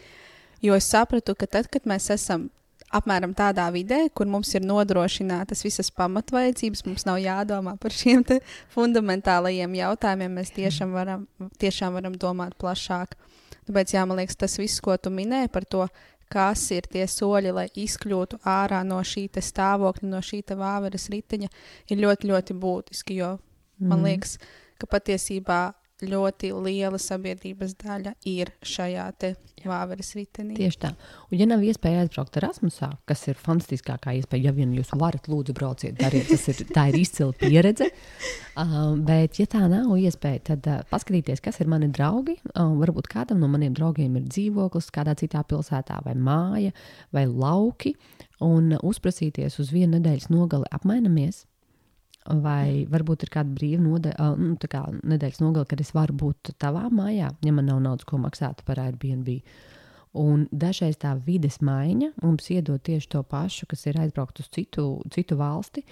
Jo 0.61 0.77
es 0.77 0.93
sapratu, 0.93 1.33
ka 1.33 1.49
tad, 1.49 1.73
kad 1.73 1.89
mēs 1.89 2.11
esam 2.13 2.51
apmēram 2.95 3.35
tādā 3.37 3.67
vidē, 3.75 4.07
kur 4.15 4.29
mums 4.31 4.53
ir 4.55 4.65
nodrošinātas 4.67 5.65
visas 5.67 5.91
pamatvajadzības, 5.95 6.85
mums 6.87 7.07
nav 7.09 7.21
jādomā 7.23 7.77
par 7.83 7.95
šiem 7.95 8.25
fundamentālajiem 8.75 9.79
jautājumiem. 9.81 10.37
Mēs 10.41 10.53
tiešām 10.57 10.95
varam, 10.97 11.27
tiešām 11.61 11.97
varam 11.99 12.17
domāt 12.19 12.57
plašāk. 12.61 13.17
Tāpēc, 13.67 13.97
jā, 13.97 14.05
man 14.07 14.21
liekas, 14.21 14.39
tas 14.39 14.59
viss, 14.61 14.83
ko 14.83 14.95
tu 14.97 15.11
minēji 15.11 15.51
par 15.53 15.67
to, 15.67 15.87
kas 16.31 16.63
ir 16.75 16.87
tie 16.91 17.07
soļi, 17.11 17.53
lai 17.55 17.67
izkļūtu 17.79 18.41
ārā 18.47 18.83
no 18.87 18.99
šī 19.07 19.29
stāvokļa, 19.31 20.11
no 20.11 20.23
šī 20.23 20.43
vāveres 20.59 21.09
riteņa, 21.11 21.51
ir 21.91 22.03
ļoti, 22.03 22.31
ļoti 22.31 22.55
būtiski. 22.55 23.19
Jo 23.21 23.37
man 23.79 24.01
mm. 24.01 24.07
liekas, 24.07 24.39
ka 24.81 24.89
patiesībā 24.91 25.61
ļoti 26.05 26.51
liela 26.61 26.99
sabiedrības 27.01 27.75
daļa 27.81 28.13
ir 28.29 28.51
šajā 28.67 29.07
vāveres 29.67 30.13
ritenī. 30.17 30.57
Tieši 30.59 30.81
tā. 30.83 30.91
Un, 31.31 31.39
ja 31.41 31.47
nav 31.49 31.65
iespēja 31.65 32.03
aizbraukt 32.05 32.37
Erasmusā, 32.37 32.91
kas 33.09 33.25
ir 33.31 33.41
fantastiskākā 33.41 34.13
iespēja, 34.19 34.51
ja 34.51 34.55
vien 34.57 34.75
jūs 34.77 34.93
varat, 34.99 35.31
lūdzu, 35.31 35.55
brauciet, 35.57 35.97
dariet, 35.99 36.29
tas 36.29 36.45
ir, 36.53 36.61
tā 36.75 36.89
ir 36.91 37.01
izcila 37.01 37.33
pieredze. 37.41 37.89
Uh, 38.57 38.93
bet, 39.09 39.41
ja 39.41 39.49
tā 39.51 39.65
nav 39.73 39.95
iespēja, 39.97 40.45
tad 40.53 40.71
uh, 40.71 40.85
paskatieties, 40.93 41.43
kas 41.45 41.63
ir 41.65 41.73
mani 41.73 41.89
draugi. 41.95 42.37
Uh, 42.53 42.77
varbūt 42.83 43.11
kādam 43.13 43.41
no 43.43 43.51
maniem 43.53 43.75
draugiem 43.77 44.21
ir 44.21 44.29
dzīvoklis 44.29 44.93
kādā 44.95 45.17
citā 45.19 45.43
pilsētā, 45.49 46.03
vai 46.05 46.15
māja, 46.19 46.77
vai 47.17 47.27
lauki, 47.31 47.97
un 48.45 48.75
uzprasīties 48.85 49.61
uz 49.63 49.73
vienu 49.73 49.97
nedēļas 49.97 50.29
nogali 50.35 50.69
apmainamies 50.77 51.47
Vai 52.27 52.87
varbūt 52.91 53.23
ir 53.23 53.31
kāda 53.31 53.53
brīva 53.55 53.83
node, 53.83 54.11
nu, 54.41 54.57
kā 54.59 54.83
nedēļas 55.07 55.43
nogale, 55.45 55.69
kad 55.71 55.83
es 55.83 55.93
varu 55.95 56.17
būt 56.25 56.57
tavā 56.59 56.89
mājā, 56.91 57.31
ja 57.47 57.53
man 57.55 57.69
nav 57.71 57.79
naudas, 57.85 58.09
ko 58.09 58.19
maksāt 58.19 58.65
par 58.67 58.81
Airbnb. 58.83 59.31
Un 60.17 60.47
dažreiz 60.51 60.97
tā 60.99 61.13
vides 61.27 61.61
maiņa 61.65 62.15
mums 62.25 62.49
iedod 62.51 62.83
tieši 62.83 63.11
to 63.13 63.23
pašu, 63.29 63.69
kas 63.71 63.85
ir 63.87 63.99
aizbraukt 64.01 64.41
uz 64.41 64.49
citu, 64.51 64.89
citu 65.13 65.37
valsti, 65.39 65.85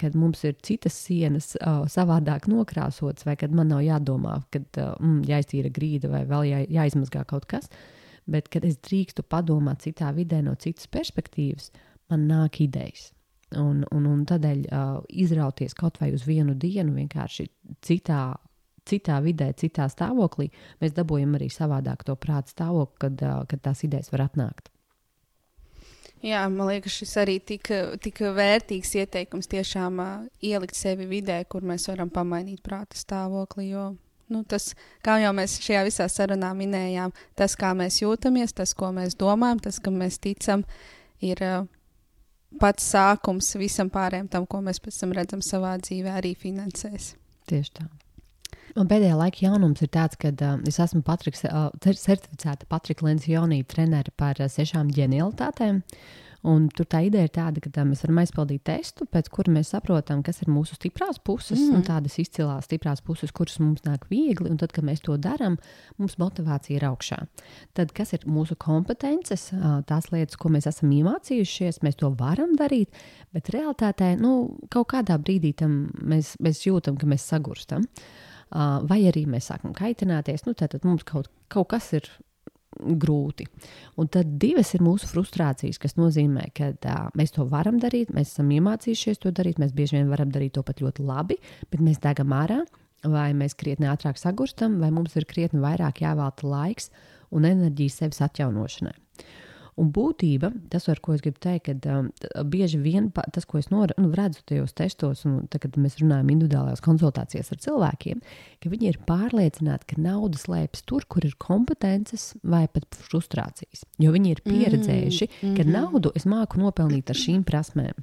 kad 0.00 0.16
mums 0.18 0.42
ir 0.44 0.56
citas 0.62 0.96
sienas 1.06 1.52
savādāk 1.94 2.48
nokrāsotas, 2.50 3.24
vai 3.26 3.36
kad 3.38 3.54
man 3.54 3.70
nav 3.72 3.82
jādomā, 3.86 4.40
kad 4.54 4.66
mm, 4.76 5.24
jāiztīra 5.30 5.72
grīda 5.74 6.10
vai 6.12 6.24
vēl 6.28 6.48
jā, 6.50 6.62
jāizmazgā 6.80 7.24
kaut 7.30 7.48
kas. 7.50 7.70
Bet, 8.30 8.48
kad 8.48 8.64
es 8.64 8.78
drīkstu 8.80 9.24
padomāt 9.28 9.84
citā 9.84 10.08
vidē, 10.16 10.40
no 10.44 10.54
citas 10.56 10.88
perspektīvas, 10.88 11.68
man 12.10 12.24
nāk 12.30 12.62
idejas. 12.64 13.10
Un, 13.60 13.84
un, 13.94 14.06
un 14.08 14.24
tādēļ 14.26 14.64
uh, 14.66 14.96
izrauties 15.08 15.76
kaut 15.78 16.00
vai 16.00 16.10
uz 16.16 16.24
vienu 16.26 16.56
dienu, 16.58 16.94
vienkārši 16.96 17.46
citā, 17.84 18.34
citā 18.88 19.18
vidē, 19.22 19.52
citā 19.58 19.86
stāvoklī, 19.92 20.48
mēs 20.80 20.94
dabūjam 20.96 21.36
arī 21.38 21.50
savādāk 21.52 22.06
to 22.08 22.16
prāta 22.18 22.50
stāvokli, 22.50 22.98
kad, 23.04 23.20
uh, 23.22 23.42
kad 23.50 23.62
tās 23.68 23.84
idejas 23.86 24.10
var 24.14 24.26
atnākt. 24.26 24.72
Jā, 26.24 26.46
man 26.48 26.70
liekas, 26.70 26.94
šis 27.02 27.10
arī 27.20 27.36
tik, 27.44 27.68
tik 28.00 28.22
vērtīgs 28.34 28.94
ieteikums 29.02 29.50
tiešām 29.52 30.00
uh, 30.00 30.14
ielikt 30.40 30.78
sevi 30.78 31.06
vidē, 31.10 31.42
kur 31.44 31.66
mēs 31.68 31.84
varam 31.92 32.10
pamainīt 32.10 32.64
prāta 32.64 32.96
stāvokli. 32.96 33.68
Jo 33.74 33.90
nu, 34.32 34.42
tas, 34.48 34.72
kā 35.04 35.18
jau 35.22 35.32
mēs 35.36 35.58
šajā 35.64 35.84
visā 35.86 36.08
sarunā 36.10 36.54
minējām, 36.56 37.12
tas, 37.38 37.56
kā 37.60 37.74
mēs 37.76 38.00
jūtamies, 38.02 38.56
tas, 38.56 38.72
ko 38.76 38.90
mēs 38.96 39.18
domājam, 39.20 39.60
tas, 39.66 39.80
kam 39.84 40.00
mēs 40.00 40.18
ticam, 40.22 40.64
ir 41.24 41.42
uh, 41.44 41.68
pats 42.60 42.86
sākums 42.94 43.50
visam 43.60 43.90
pārējiem 43.92 44.30
tam, 44.32 44.46
ko 44.46 44.62
mēs 44.64 44.80
pēc 44.82 45.02
tam 45.02 45.12
redzam 45.16 45.42
savā 45.44 45.74
dzīvē, 45.82 46.16
arī 46.20 46.34
finansēs. 46.38 47.14
Tieši 47.50 47.76
tā. 47.80 47.86
Un 48.74 48.88
pēdējā 48.90 49.14
laika 49.14 49.44
jaunums 49.44 49.84
ir 49.84 49.90
tāds, 49.94 50.18
ka 50.18 50.32
uh, 50.32 50.56
es 50.66 50.80
esmu 50.82 51.04
Patriks, 51.06 51.44
uh, 51.46 51.68
certificēta 51.84 52.66
Patrika 52.66 53.06
Lensionija 53.06 53.66
trenere 53.70 54.10
par 54.18 54.40
uh, 54.40 54.50
sešām 54.50 54.90
ģenialitātēm. 54.96 55.78
Uh, 55.78 56.24
Un 56.44 56.66
tur 56.68 56.84
tā 56.90 57.00
ideja 57.06 57.24
ir 57.24 57.32
tāda, 57.32 57.60
ka 57.64 57.70
tā, 57.72 57.86
mēs 57.88 58.02
varam 58.04 58.18
aizpildīt 58.20 58.66
testu, 58.68 59.06
pēc 59.08 59.30
kura 59.32 59.52
mēs 59.54 59.70
saprotam, 59.72 60.20
kas 60.24 60.42
ir 60.44 60.50
mūsu 60.52 60.76
stiprās 60.76 61.16
puses, 61.24 61.56
mm. 61.56 61.78
un 61.78 61.84
tādas 61.86 62.18
izcilās 62.20 62.68
stiprās 62.68 63.00
puses, 63.04 63.32
kuras 63.32 63.56
mums 63.62 63.80
nāk 63.86 64.04
viegli. 64.10 64.50
Un 64.52 64.58
tad, 64.60 64.74
kad 64.76 64.84
mēs 64.84 65.00
to 65.06 65.16
darām, 65.16 65.56
mums 65.96 66.18
motivācija 66.20 66.76
ir 66.76 66.84
augšā. 66.90 67.22
Tad, 67.78 67.94
kas 67.96 68.12
ir 68.16 68.26
mūsu 68.28 68.58
kompetences, 68.60 69.46
tās 69.88 70.10
lietas, 70.12 70.36
ko 70.40 70.52
mēs 70.52 70.68
esam 70.68 70.92
iemācījušies, 70.92 71.80
mēs 71.86 71.96
to 72.02 72.12
varam 72.20 72.52
darīt, 72.60 72.92
bet 73.32 73.48
realtātē 73.54 74.12
nu, 74.20 74.34
kaut 74.74 74.90
kādā 74.92 75.16
brīdī 75.22 75.54
mēs, 75.64 76.34
mēs 76.44 76.64
jūtam, 76.66 77.00
ka 77.00 77.08
mēs 77.08 77.24
sagurstam. 77.32 77.88
Vai 78.52 79.00
arī 79.08 79.24
mēs 79.26 79.48
sākam 79.48 79.72
kaitināties, 79.74 80.44
nu, 80.44 80.52
tad 80.54 80.76
mums 80.84 81.08
kaut, 81.08 81.32
kaut 81.48 81.72
kas 81.72 81.88
ir 81.96 82.12
grūti. 82.80 83.46
Un 84.00 84.08
tad 84.12 84.36
divas 84.42 84.74
ir 84.76 84.84
mūsu 84.84 85.08
frustrācijas, 85.10 85.80
kas 85.82 85.96
nozīmē, 85.98 86.48
ka 86.56 86.72
uh, 86.74 87.04
mēs 87.18 87.34
to 87.36 87.46
varam 87.50 87.78
darīt, 87.82 88.12
mēs 88.14 88.34
esam 88.34 88.50
iemācījušies 88.54 89.22
to 89.22 89.34
darīt, 89.34 89.60
mēs 89.62 89.74
bieži 89.76 89.98
vien 89.98 90.10
varam 90.12 90.32
darīt 90.34 90.56
to 90.58 90.64
pat 90.66 90.82
ļoti 90.84 91.06
labi, 91.06 91.38
bet 91.70 91.84
mēs 91.84 92.02
degam 92.04 92.34
ārā, 92.36 92.62
vai 93.04 93.30
mēs 93.36 93.56
krietni 93.58 93.88
ātrāk 93.90 94.18
sagurstam, 94.20 94.78
vai 94.80 94.90
mums 94.94 95.16
ir 95.18 95.28
krietni 95.28 95.62
vairāk 95.62 96.02
jāvēlta 96.04 96.48
laiks 96.48 96.90
un 97.34 97.46
enerģija 97.48 97.98
sevis 97.98 98.22
atjaunošanai. 98.24 98.94
Un 99.80 99.88
būtība, 99.90 100.52
tas, 100.70 100.86
ar 100.92 101.00
ko 101.02 101.16
es 101.16 101.22
gribu 101.24 101.40
teikt, 101.42 101.66
ka 101.66 101.96
um, 101.98 102.10
bieži 102.50 102.78
vien 102.78 103.08
tas, 103.14 103.46
ko 103.48 103.58
es 103.58 103.70
nor, 103.72 103.90
nu, 103.98 104.12
redzu 104.14 104.44
tajos 104.46 104.76
testos, 104.78 105.24
un 105.26 105.48
tad, 105.50 105.64
kad 105.64 105.78
mēs 105.80 105.98
runājam 105.98 106.30
individuālajās 106.36 106.84
konsultācijās 106.84 107.50
ar 107.50 107.62
cilvēkiem, 107.64 108.22
ka 108.62 108.70
viņi 108.70 108.90
ir 108.92 109.00
pārliecināti, 109.08 109.90
ka 109.90 110.00
nauda 110.04 110.38
slēpjas 110.38 110.86
tur, 110.86 111.08
kur 111.10 111.26
ir 111.26 111.34
kompetences 111.42 112.32
vai 112.46 112.64
pat 112.70 112.98
frustrācijas. 113.08 113.82
Jo 113.98 114.14
viņi 114.14 114.36
ir 114.36 114.44
pieredzējuši, 114.46 115.30
mm 115.30 115.36
-hmm. 115.40 115.56
ka 115.58 115.66
mhm. 115.66 115.72
naudu 115.74 116.14
es 116.14 116.26
māku 116.26 116.62
nopelnīt 116.62 117.10
ar 117.10 117.18
šīm 117.18 117.42
prasmēm. 117.42 117.98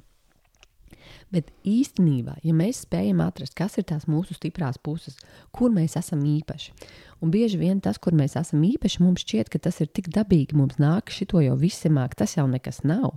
Bet 1.32 1.48
īstenībā, 1.64 2.36
ja 2.44 2.52
mēs 2.52 2.82
spējam 2.84 3.22
atrast, 3.24 3.54
kas 3.56 3.78
ir 3.80 3.86
tās 3.88 4.04
mūsu 4.04 4.36
stiprās 4.36 4.76
puses, 4.76 5.16
kur 5.56 5.72
mēs 5.72 5.96
esam 5.96 6.20
īpaši, 6.28 6.74
Un 7.22 7.30
bieži 7.30 7.60
vien 7.60 7.78
tas, 7.78 8.00
kur 8.02 8.16
mēs 8.18 8.34
esam 8.38 8.64
īpaši, 8.66 8.98
mums 9.04 9.22
šķiet, 9.22 9.50
ka 9.52 9.60
tas 9.62 9.78
ir 9.84 9.90
tik 9.94 10.10
dabīgi, 10.10 10.58
mums 10.58 10.80
nāk, 10.82 11.12
šito 11.14 11.38
jau 11.44 11.54
visi 11.58 11.90
māk, 11.92 12.16
tas 12.18 12.34
jau 12.34 12.48
nekas 12.50 12.82
nav. 12.82 13.14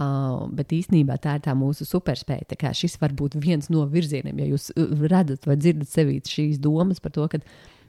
Uh, 0.00 0.48
bet 0.52 0.72
īstenībā 0.72 1.18
tā 1.20 1.38
ir 1.38 1.44
tā 1.44 1.54
mūsu 1.56 1.86
superspēja. 1.88 2.48
Tā 2.52 2.72
šis 2.76 2.98
var 3.00 3.12
būt 3.16 3.38
viens 3.40 3.68
no 3.72 3.86
virzieniem, 3.88 4.40
ja 4.40 4.50
jūs 4.52 4.70
redzat 5.00 5.48
vai 5.48 5.56
dzirdat 5.60 5.88
sevī 5.88 6.18
šīs 6.28 6.60
domas 6.60 7.00
par 7.00 7.12
to, 7.16 7.26
ka 7.28 7.40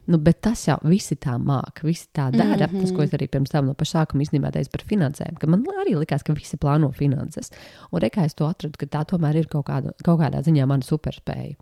nu, 0.06 0.20
tas 0.42 0.66
jau 0.68 0.78
visi 0.88 1.16
tā 1.22 1.38
māca, 1.40 1.86
visi 1.86 2.08
tā 2.16 2.30
dara. 2.32 2.68
Mm 2.68 2.74
-hmm. 2.74 2.82
Tas, 2.82 2.92
ko 2.92 3.04
es 3.04 3.14
arī 3.14 3.28
pirms 3.28 3.50
tam 3.50 3.66
no 3.66 3.74
paša 3.74 4.00
sākuma 4.00 4.24
īstenībā 4.24 4.52
teicu 4.52 4.70
par 4.72 4.84
finansēm, 4.92 5.40
ka 5.40 5.48
man 5.48 5.64
arī 5.64 5.96
likās, 6.00 6.24
ka 6.24 6.34
visi 6.34 6.58
plāno 6.58 6.92
finanses. 6.92 7.52
Un 7.92 8.02
rekā 8.02 8.26
es 8.26 8.34
to 8.34 8.46
atradu, 8.46 8.78
ka 8.78 8.86
tā 8.86 9.06
tomēr 9.06 9.36
ir 9.36 9.48
kaut, 9.48 9.66
kāda, 9.66 9.92
kaut 10.04 10.20
kādā 10.20 10.42
ziņā 10.42 10.66
mana 10.66 10.84
superspēja. 10.84 11.56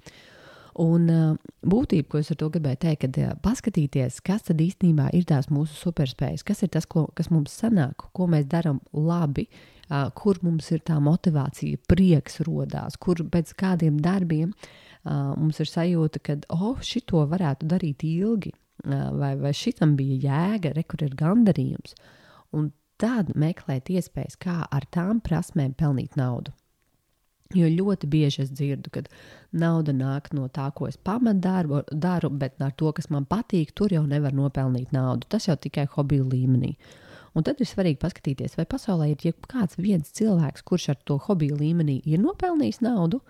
Un 0.76 1.38
būtība, 1.66 2.08
ko 2.08 2.18
es 2.18 2.32
ar 2.32 2.38
to 2.38 2.50
gribēju 2.50 2.78
teikt, 2.80 3.02
kad 3.02 3.42
paskatīties, 3.42 4.22
kas 4.22 4.42
tad 4.42 4.58
īstenībā 4.58 5.10
ir 5.14 5.24
tās 5.24 5.50
mūsu 5.50 5.74
superspējas, 5.74 6.44
kas 6.44 6.64
ir 6.64 6.70
tas, 6.70 6.86
ko, 6.86 7.10
kas 7.14 7.30
mums 7.30 7.62
sanāk, 7.62 7.96
ko 8.14 8.28
mēs 8.28 8.46
darām 8.46 8.80
labi, 8.94 9.50
kur 10.14 10.38
mums 10.42 10.72
ir 10.72 10.80
tā 10.80 11.00
motivācija, 11.00 11.78
prieks 11.88 12.39
rodās, 12.39 12.98
kur 12.98 13.16
pēc 13.16 13.54
kādiem 13.54 14.00
darbiem 14.00 14.50
uh, 14.50 14.56
mums 15.06 15.62
ir 15.64 15.70
sajūta, 15.70 16.22
ka, 16.24 16.38
oh, 16.54 16.78
šito 16.86 17.24
varētu 17.32 17.70
darīt 17.72 18.06
ilgi, 18.08 18.54
uh, 18.54 19.10
vai, 19.18 19.36
vai 19.39 19.54
šitam 19.58 19.95
bija 19.99 20.20
jēga, 20.28 20.76
re, 20.78 20.84
kur 20.84 21.04
ir 21.06 21.16
gandarījums. 21.18 21.95
Un 22.58 22.72
tad 23.02 23.34
meklēt 23.39 23.89
iespējas, 23.89 24.38
kā 24.41 24.62
ar 24.70 24.86
tām 24.93 25.22
prasmēm 25.26 25.74
pelnīt 25.78 26.18
naudu. 26.20 26.54
Jo 27.58 27.68
ļoti 27.68 28.08
bieži 28.08 28.45
es 28.45 28.52
dzirdu, 28.56 28.91
ka 28.93 29.02
nauda 29.60 29.91
nāk 29.95 30.30
no 30.36 30.47
tā, 30.54 30.70
ko 30.76 30.88
es 30.88 30.95
pamatdarbu 30.95 31.84
daru, 31.91 32.30
bet 32.32 32.62
ar 32.64 32.72
to, 32.80 32.91
kas 32.95 33.10
man 33.12 33.26
patīk, 33.28 33.74
tur 33.76 33.91
jau 33.91 34.06
nevar 34.08 34.36
nopelnīt 34.36 34.93
naudu. 34.95 35.28
Tas 35.28 35.49
jau 35.49 35.58
tikai 35.60 35.88
hobiju 35.91 36.30
līmenī. 36.32 36.76
Un 37.36 37.43
tad 37.47 37.60
ir 37.64 37.68
svarīgi 37.68 37.99
paskatīties, 37.99 38.56
vai 38.60 38.68
pasaulē 38.68 39.10
ir 39.12 39.36
kāds 39.52 39.80
viens 39.80 40.12
cilvēks, 40.16 40.64
kurš 40.68 40.89
ar 40.93 41.02
to 41.08 41.18
hobiju 41.28 41.60
līmenī 41.60 42.02
ir 42.08 42.24
nopelnījis 42.24 42.82
naudu, 42.84 43.22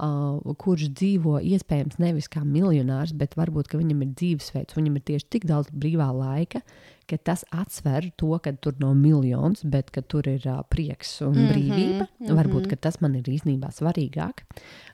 uh, 0.00 0.54
kurš 0.58 0.88
dzīvo 0.96 1.38
iespējams 1.54 1.98
nevis 2.00 2.28
kā 2.32 2.42
miljonārs, 2.44 3.12
bet 3.16 3.36
varbūt 3.38 3.74
viņam 3.76 4.04
ir 4.04 4.14
dzīvesveids, 4.18 4.76
viņam 4.76 4.96
ir 4.98 5.04
tieši 5.10 5.28
tik 5.36 5.46
daudz 5.48 5.70
brīvā 5.72 6.08
laika, 6.14 6.62
ka 7.10 7.18
tas 7.26 7.42
atsver 7.50 8.10
to, 8.20 8.30
ka 8.42 8.52
tur 8.62 8.76
nav 8.82 8.94
miljons, 8.98 9.64
bet 9.66 9.90
ka 9.94 10.02
tur 10.02 10.28
ir 10.30 10.46
uh, 10.46 10.62
prieks 10.70 11.20
un 11.26 11.34
mm 11.34 11.40
-hmm, 11.40 11.50
brīvība. 11.52 12.06
Mm 12.06 12.26
-hmm. 12.26 12.36
Varbūt 12.38 12.76
tas 12.80 13.00
man 13.00 13.14
ir 13.14 13.22
īstenībā 13.22 13.70
svarīgāk. 13.70 14.44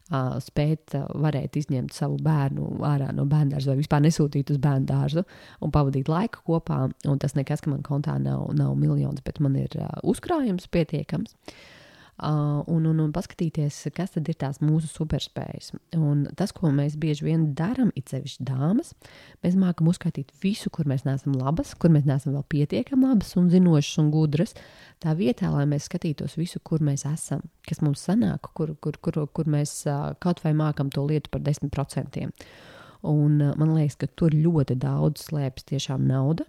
Uh, 0.06 0.38
spēt, 0.38 0.94
uh, 0.94 1.06
varēt 1.22 1.56
izņemt 1.56 1.92
savu 1.92 2.16
bērnu 2.22 2.78
ārā 2.78 3.12
no 3.12 3.24
bērnās, 3.24 3.66
vai 3.66 3.76
vispār 3.76 4.00
nesūtīt 4.00 4.50
uz 4.50 4.58
bērnu 4.58 4.86
dārzu 4.86 5.24
un 5.60 5.70
pavadīt 5.70 6.08
laiku 6.08 6.38
kopā. 6.46 6.90
Un 7.08 7.18
tas 7.18 7.34
nekas, 7.34 7.60
ka 7.60 7.70
man 7.70 7.82
kontā 7.82 8.18
nav, 8.18 8.54
nav 8.54 8.76
miljons, 8.76 9.20
bet 9.24 9.40
man 9.40 9.56
ir 9.56 9.70
uh, 9.78 9.88
uzkrājums 10.02 10.68
pietiekams. 10.68 11.32
Uh, 11.32 11.54
un, 12.22 12.86
un, 12.88 13.00
un 13.02 13.10
paskatīties, 13.12 13.82
kas 13.96 14.14
tad 14.14 14.28
ir 14.30 14.38
tās 14.40 14.62
mūsu 14.64 14.88
superspējas. 14.88 15.74
Un 15.98 16.24
tas, 16.38 16.54
ko 16.56 16.70
mēs 16.72 16.96
bieži 17.00 17.26
vien 17.28 17.50
darām, 17.58 17.90
ir 17.96 18.06
sevišķi 18.08 18.46
dāmas, 18.48 18.94
mēs 19.44 19.58
mākam 19.60 19.90
uzskaitīt 19.92 20.32
visu, 20.42 20.72
kur 20.72 20.88
mēs 20.88 21.04
neesam 21.04 21.36
labas, 21.36 21.74
kur 21.76 21.92
mēs 21.92 22.06
neesam 22.08 22.36
vēl 22.38 22.46
pietiekami 22.54 23.10
labas 23.10 23.34
un 23.36 23.50
zinošas 23.52 24.00
un 24.02 24.10
gudras. 24.14 24.56
Tā 25.04 25.12
vietā, 25.18 25.50
lai 25.52 25.66
mēs 25.68 25.90
skatītos 25.90 26.38
visu, 26.40 26.62
kur 26.64 26.84
mēs 26.84 27.04
esam, 27.08 27.44
kas 27.68 27.82
mums 27.84 28.06
sanāk, 28.08 28.48
kur, 28.56 28.72
kur, 28.80 28.96
kur, 29.02 29.22
kur 29.28 29.52
mēs 29.52 29.82
uh, 29.90 30.14
kaut 30.22 30.40
vai 30.44 30.56
mākam 30.56 30.92
to 30.92 31.04
lietu 31.04 31.32
par 31.34 31.44
10%. 31.44 32.28
Un, 33.06 33.40
uh, 33.44 33.52
man 33.60 33.76
liekas, 33.76 34.00
ka 34.00 34.08
tur 34.16 34.32
ļoti 34.32 34.78
daudz 34.80 35.28
slēpjas 35.28 35.68
tiešām 35.68 36.08
nauda, 36.08 36.48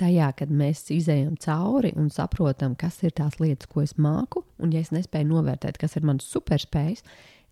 tajā, 0.00 0.30
kad 0.38 0.52
mēs 0.52 0.86
izējām 0.94 1.36
cauri 1.42 1.92
un 1.98 2.10
saprotam, 2.12 2.74
kas 2.78 3.00
ir 3.04 3.14
tās 3.16 3.38
lietas, 3.40 3.68
ko 3.70 3.84
es 3.84 3.96
māku, 4.00 4.44
un 4.62 4.74
ja 4.74 4.82
es 4.84 4.92
nespēju 4.94 5.30
novērtēt, 5.30 5.78
kas 5.80 5.96
ir 5.98 6.06
mans 6.08 6.26
superspējas, 6.30 7.04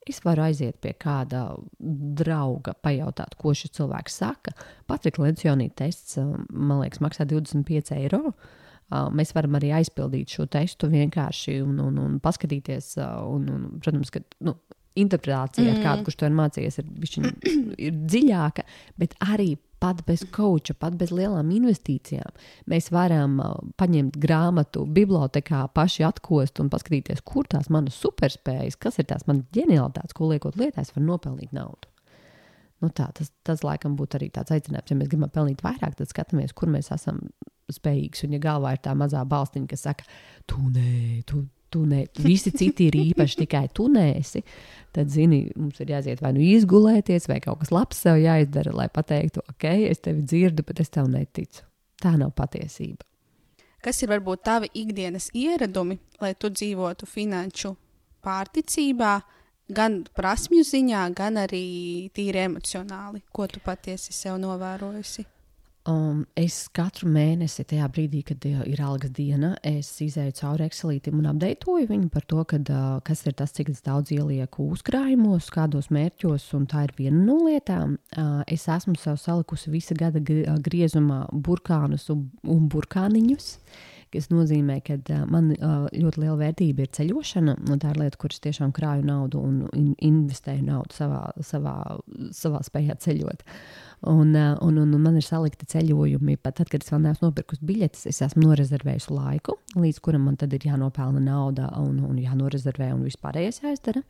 es 0.08 0.18
varu 0.24 0.46
aiziet 0.46 0.80
pie 0.82 0.94
kāda 0.98 1.44
drauga, 1.78 2.74
pajautāt, 2.82 3.36
ko 3.38 3.54
šis 3.54 3.74
cilvēks 3.78 4.18
saka. 4.22 4.54
Patrika 4.90 5.22
Lencijonīta 5.22 5.84
tests, 5.84 6.18
man 6.50 6.82
liekas, 6.82 7.02
maksā 7.04 7.26
25 7.30 7.94
eiro. 8.00 8.34
Mēs 9.14 9.32
varam 9.32 9.54
arī 9.56 9.70
aizpildīt 9.78 10.34
šo 10.34 10.48
testu 10.52 10.90
vienkārši 10.92 11.60
un, 11.64 11.78
un, 11.80 12.00
un 12.02 12.18
paskatīties. 12.20 12.96
Un, 12.98 13.46
un, 13.48 13.68
protams, 13.80 14.10
ka 14.12 14.20
nu, 14.44 14.56
interpretācija, 14.98 15.70
mm. 15.70 15.84
kādu, 15.84 16.06
kurš 16.06 16.18
to 16.20 16.28
ir 16.28 16.34
mācījies, 16.36 16.80
ir, 16.82 16.88
bišķiņ, 17.04 17.28
ir 17.86 18.00
dziļāka, 18.02 18.66
bet 19.00 19.16
arī 19.24 19.54
pat 19.82 20.02
bez 20.06 20.22
koča, 20.30 20.76
pat 20.78 20.96
bez 20.98 21.10
lielām 21.14 21.50
investīcijām. 21.54 22.36
Mēs 22.70 22.90
varam 22.94 23.38
uh, 23.42 23.54
paņemt 23.80 24.18
grāmatu, 24.22 24.84
bibliotekā, 24.86 25.64
paši 25.74 26.06
atkost 26.06 26.62
un 26.62 26.70
paskatīties, 26.72 27.24
kur 27.26 27.48
tās 27.50 27.70
manas 27.72 27.98
superspējas, 28.02 28.78
kas 28.78 29.00
ir 29.02 29.08
tās 29.10 29.26
manas 29.30 29.48
ģenialitātes, 29.56 30.14
ko 30.16 30.30
liekot 30.30 30.58
lietā, 30.60 30.84
es 30.84 30.94
varu 30.94 31.08
nopelnīt 31.10 31.54
naudu. 31.56 31.90
Nu 32.82 32.90
tā, 32.90 33.08
tas, 33.14 33.30
tas 33.46 33.62
laikam 33.62 33.94
būtu 33.98 34.18
arī 34.18 34.28
tāds 34.34 34.54
aicinājums, 34.54 34.90
ja 34.90 34.98
mēs 34.98 35.10
gribam 35.10 35.30
pelnīt 35.30 35.62
vairāk, 35.62 35.94
tad 35.98 36.10
skatāmies, 36.10 36.54
kur 36.58 36.70
mēs 36.70 36.90
esam 36.94 37.20
spējīgi. 37.70 38.26
Un, 38.26 38.36
ja 38.36 38.42
galvā 38.42 38.74
ir 38.74 38.82
tā 38.82 38.94
mazā 38.98 39.22
balstiņa, 39.28 39.68
kas 39.70 39.84
saka, 39.86 40.06
tu 40.50 40.58
nē, 40.66 41.22
tu, 41.30 41.44
tu 41.72 41.82
nē, 41.88 42.04
visi 42.22 42.52
citi 42.54 42.88
ir 42.90 42.98
īpaši, 43.00 43.38
tikai 43.42 43.66
tu 43.74 43.88
nēsi, 43.92 44.42
tad, 44.94 45.10
zini, 45.12 45.44
mums 45.56 45.80
ir 45.82 45.94
jāiziet 45.94 46.22
vai 46.24 46.34
nu 46.36 46.42
izgulēties, 46.44 47.28
vai 47.30 47.40
kaut 47.44 47.62
kas 47.62 47.72
labs 47.74 48.02
sev 48.04 48.20
jāizdara, 48.20 48.74
lai 48.76 48.88
pateiktu, 48.92 49.44
ok, 49.54 49.68
es 49.88 50.04
tevi 50.04 50.24
dzirdu, 50.26 50.66
bet 50.68 50.84
es 50.84 50.92
tev 50.92 51.08
neticu. 51.12 51.64
Tā 52.02 52.16
nav 52.18 52.34
patiesība. 52.36 53.06
Kas 53.82 53.98
ir 54.04 54.12
varbūt 54.12 54.44
tavi 54.46 54.68
ikdienas 54.78 55.30
ieradumi, 55.34 55.96
lai 56.22 56.36
tu 56.38 56.52
dzīvotu 56.54 57.06
finanšu 57.10 57.72
pārticībā, 58.22 59.16
gan 59.74 60.02
prasmju 60.14 60.62
ziņā, 60.66 61.02
gan 61.18 61.40
arī 61.42 61.64
tīri 62.14 62.44
emocionāli, 62.46 63.24
ko 63.34 63.48
tu 63.50 63.62
patiesi 63.64 64.14
sev 64.14 64.38
novērojusi? 64.42 65.26
Um, 65.82 66.20
es 66.38 66.68
katru 66.70 67.08
mēnesi, 67.10 67.64
tajā 67.66 67.88
brīdī, 67.90 68.20
kad 68.28 68.44
uh, 68.46 68.60
ir 68.70 68.78
algas 68.86 69.10
diena, 69.16 69.56
es 69.66 69.88
izēju 70.04 70.36
cauri 70.38 70.68
Excelītam 70.68 71.16
un 71.18 71.26
apdeitoju 71.32 71.88
viņu 71.88 72.06
par 72.14 72.22
to, 72.30 72.44
kad, 72.46 72.70
uh, 72.70 73.00
kas 73.02 73.24
ir 73.26 73.34
tas, 73.40 73.50
cik 73.56 73.72
daudz 73.82 74.12
ielieku 74.14 74.68
uzkrājumos, 74.76 75.50
kādos 75.50 75.90
mērķos, 75.90 76.46
un 76.54 76.68
tā 76.70 76.84
ir 76.86 76.94
viena 77.00 77.18
no 77.24 77.40
lietām. 77.48 77.96
Uh, 78.14 78.44
es 78.46 78.68
esmu 78.70 78.94
sev 78.94 79.18
salikusi 79.18 79.74
visa 79.74 79.98
gada 79.98 80.22
griezumā 80.22 81.24
burkānus 81.34 82.06
un, 82.14 82.28
un 82.46 82.70
burkāniņus. 82.70 83.56
Tas 84.12 84.28
nozīmē, 84.28 84.76
ka 84.84 84.98
man 85.30 85.50
ļoti 85.56 86.20
liela 86.20 86.36
vērtība 86.36 86.84
ir 86.84 86.90
ceļošana. 86.92 87.54
Tā 87.80 87.92
ir 87.94 88.00
lieta, 88.02 88.18
kuras 88.20 88.42
tiešām 88.44 88.74
krāju 88.76 89.06
naudu 89.08 89.40
un 89.40 89.62
in 89.72 89.94
investēju 90.04 90.66
naudu 90.66 90.96
savā, 90.96 91.22
savā, 91.40 91.76
savā 92.36 92.60
spējā 92.66 92.98
ceļot. 93.00 93.40
Un, 94.12 94.34
un, 94.36 94.78
un, 94.82 94.92
un 94.92 95.00
man 95.00 95.16
ir 95.16 95.24
salikti 95.24 95.68
ceļojumi, 95.72 96.36
pat 96.42 96.58
tad, 96.60 96.68
kad 96.72 96.84
es 96.84 96.92
vēl 96.92 97.04
neesmu 97.06 97.30
nopirkusi 97.30 97.64
biļetes, 97.64 98.04
es 98.10 98.20
esmu 98.26 98.44
norezervējusi 98.48 99.14
laiku, 99.14 99.56
līdz 99.78 100.02
kuram 100.04 100.26
man 100.28 100.36
tad 100.40 100.52
ir 100.56 100.66
jānopelna 100.66 101.22
nauda 101.22 101.70
un, 101.80 102.02
un 102.08 102.20
jānorezervē 102.20 102.90
un 102.96 103.06
vispārējais 103.06 103.62
jāizdara. 103.62 104.04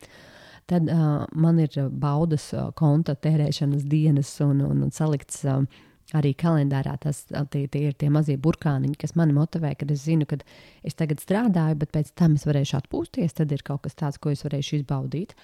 Tad 0.70 0.90
uh, 0.90 1.24
man 1.36 1.58
ir 1.60 1.74
baudas 1.90 2.50
konta 2.78 3.14
tērēšanas 3.18 3.86
dienas 3.90 4.34
un, 4.44 4.62
un, 4.66 4.84
un 4.86 4.94
salikts. 4.94 5.42
Uh, 5.46 5.66
arī 6.18 6.32
kalendārā 6.38 6.94
tas 7.02 7.24
tie, 7.52 7.66
tie 7.66 7.82
ir 7.88 7.96
tie 7.98 8.10
mazie 8.12 8.38
burkāniņi, 8.40 8.98
kas 9.00 9.16
mani 9.18 9.36
motivē, 9.36 9.74
kad 9.78 9.90
es 9.94 10.04
zinu, 10.06 10.28
ka 10.28 10.38
es 10.86 10.98
tagad 10.98 11.22
strādāju, 11.22 11.80
bet 11.82 11.92
pēc 11.94 12.12
tam 12.18 12.38
es 12.38 12.46
varēšu 12.48 12.78
atpūsties. 12.80 13.36
Tad 13.38 13.52
ir 13.52 13.64
kaut 13.66 13.84
kas 13.86 13.98
tāds, 13.98 14.20
ko 14.22 14.32
es 14.34 14.44
varēšu 14.46 14.80
izbaudīt. 14.80 15.36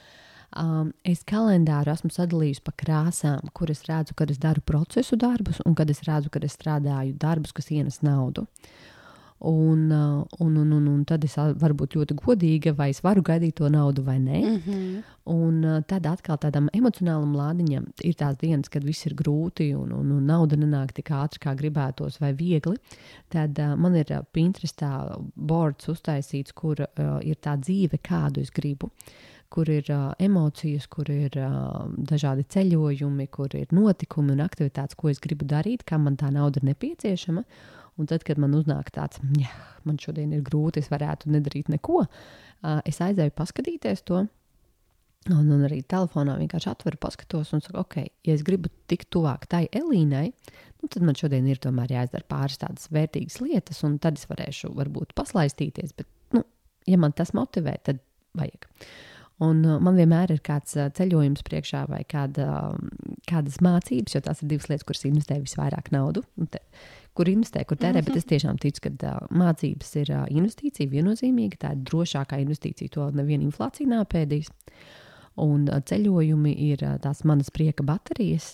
Um, 0.56 0.94
es 1.04 1.26
kalendāru 1.28 1.92
esmu 1.92 2.08
sadalījusi 2.14 2.64
pa 2.64 2.72
krāsām, 2.80 3.50
kur 3.52 3.68
es 3.68 3.84
redzu, 3.84 4.16
kad 4.16 4.30
es 4.32 4.40
daru 4.40 4.64
procesu 4.64 5.18
darbus, 5.20 5.60
un 5.68 5.76
kad 5.76 5.90
es 5.92 6.00
redzu, 6.08 6.32
kad 6.32 6.46
es 6.46 6.56
strādāju 6.56 7.18
darbus, 7.20 7.52
kas 7.56 7.68
ienes 7.74 8.00
naudu. 8.06 8.46
Uh, 8.48 8.87
un, 9.40 9.92
un, 10.38 10.56
un, 10.56 10.86
un 10.88 11.04
tad 11.04 11.24
es 11.24 11.36
ā- 11.38 11.54
varu 11.58 11.74
būt 11.74 11.94
ļoti 11.98 12.16
godīga, 12.18 12.72
vai 12.74 12.90
es 12.90 13.02
varu 13.04 13.22
gaidīt 13.22 13.54
to 13.60 13.68
naudu 13.70 14.02
vai 14.02 14.18
nē. 14.18 14.40
Mm 14.42 14.60
-hmm. 14.66 15.02
Un 15.28 15.64
uh, 15.64 15.82
tad 15.86 16.06
atkal 16.06 16.36
tādam 16.36 16.68
emocionālam 16.72 17.34
lādiņam 17.36 17.84
ir 18.02 18.14
tās 18.14 18.36
dienas, 18.40 18.68
kad 18.68 18.84
viss 18.84 19.06
ir 19.06 19.14
grūti 19.14 19.74
un, 19.76 19.92
un, 19.92 20.12
un 20.12 20.26
nauda 20.26 20.56
nenāk 20.56 20.92
tik 20.92 21.10
ātri, 21.10 21.38
kā 21.38 21.54
gribētos, 21.54 22.20
vai 22.20 22.32
viegli. 22.32 22.76
Tad 23.28 23.58
uh, 23.58 23.76
man 23.76 23.94
ir 23.94 24.06
uh, 24.10 24.24
Pinterestā 24.32 25.18
boards 25.34 25.88
uztaisīts, 25.88 26.52
kur 26.54 26.80
uh, 26.80 27.18
ir 27.22 27.36
tā 27.36 27.56
dzīve, 27.56 27.98
kādu 28.02 28.40
es 28.40 28.50
gribu. 28.50 28.90
Kur 29.48 29.68
ir 29.70 29.84
uh, 29.90 30.12
emocijas, 30.18 30.86
kur 30.86 31.10
ir 31.10 31.30
uh, 31.36 31.88
dažādi 31.96 32.44
ceļojumi, 32.44 33.26
kur 33.26 33.48
ir 33.54 33.66
notikumi 33.70 34.32
un 34.32 34.40
aktivitātes, 34.40 34.96
ko 34.96 35.08
es 35.08 35.20
gribu 35.20 35.44
darīt, 35.44 35.84
kam 35.84 36.02
man 36.02 36.16
tā 36.16 36.30
nauda 36.30 36.60
ir 36.60 36.64
nepieciešama. 36.64 37.44
Un 37.98 38.08
tad, 38.10 38.24
kad 38.26 38.38
man 38.38 38.54
uznāk 38.54 38.92
tāds, 38.94 39.20
ja 39.42 39.50
man 39.88 39.98
šodien 40.00 40.32
ir 40.36 40.44
grūti, 40.46 40.82
es 40.82 40.90
varētu 40.92 41.32
nedarīt 41.34 41.70
neko, 41.72 42.04
es 42.88 43.00
aizēju 43.04 43.34
paskatīties 43.36 44.04
to. 44.08 44.26
Un, 45.28 45.48
un 45.52 45.64
arī 45.66 45.82
telefonā 45.84 46.38
vienkārši 46.38 46.70
atveru, 46.70 46.96
paskatos 47.02 47.50
un 47.52 47.60
saku, 47.60 47.82
ok, 47.82 47.96
ja 48.24 48.36
es 48.38 48.44
gribu 48.46 48.70
tikt 48.88 49.10
tuvāk 49.12 49.44
tai 49.50 49.64
Elīnai, 49.76 50.30
nu, 50.30 50.88
tad 50.88 51.04
man 51.04 51.18
šodien 51.18 51.48
ir 51.50 51.58
tomēr 51.60 51.90
jāizdara 51.92 52.24
pāris 52.30 52.60
tādas 52.62 52.88
vērtīgas 52.94 53.40
lietas, 53.42 53.82
un 53.84 53.98
tad 54.00 54.16
es 54.16 54.24
varēšu 54.30 54.70
varbūt 54.78 55.12
paslaistīties. 55.18 55.92
Bet, 55.98 56.08
nu, 56.36 56.44
ja 56.88 57.00
man 57.02 57.12
tas 57.18 57.34
motivē, 57.36 57.74
tad 57.84 58.00
vajag. 58.38 58.70
Un 59.44 59.60
man 59.62 59.98
vienmēr 59.98 60.32
ir 60.34 60.40
kāds 60.42 60.74
ceļojums 60.96 61.44
priekšā 61.46 61.84
vai 61.90 62.00
kāda, 62.10 62.72
kādas 63.28 63.60
mācības, 63.62 64.16
jo 64.16 64.22
tās 64.24 64.42
ir 64.42 64.50
divas 64.50 64.66
lietas, 64.70 64.86
kuras 64.86 65.04
investē 65.06 65.38
visvairāk 65.44 65.92
naudu. 65.94 66.24
Te, 66.50 66.62
kur 67.18 67.30
investē, 67.30 67.64
kur 67.68 67.80
tērē, 67.80 68.04
bet 68.06 68.20
es 68.20 68.28
tiešām 68.30 68.60
ticu, 68.62 68.86
ka 68.86 68.92
uh, 68.94 69.26
mācības 69.34 69.90
ir 70.02 70.14
uh, 70.14 70.22
investīcija 70.30 70.90
viennozīmīga. 70.92 71.60
Tā 71.64 71.74
ir 71.74 71.82
drošākā 71.90 72.38
investīcija, 72.44 72.94
to 72.94 73.10
neviena 73.18 73.46
inflācija 73.48 73.90
nepēdīs. 73.90 74.52
Un 75.38 75.68
ceļojumi 75.70 76.52
ir 76.66 76.80
tās 76.98 77.20
manas 77.28 77.52
prieka 77.54 77.84
baterijas. 77.86 78.48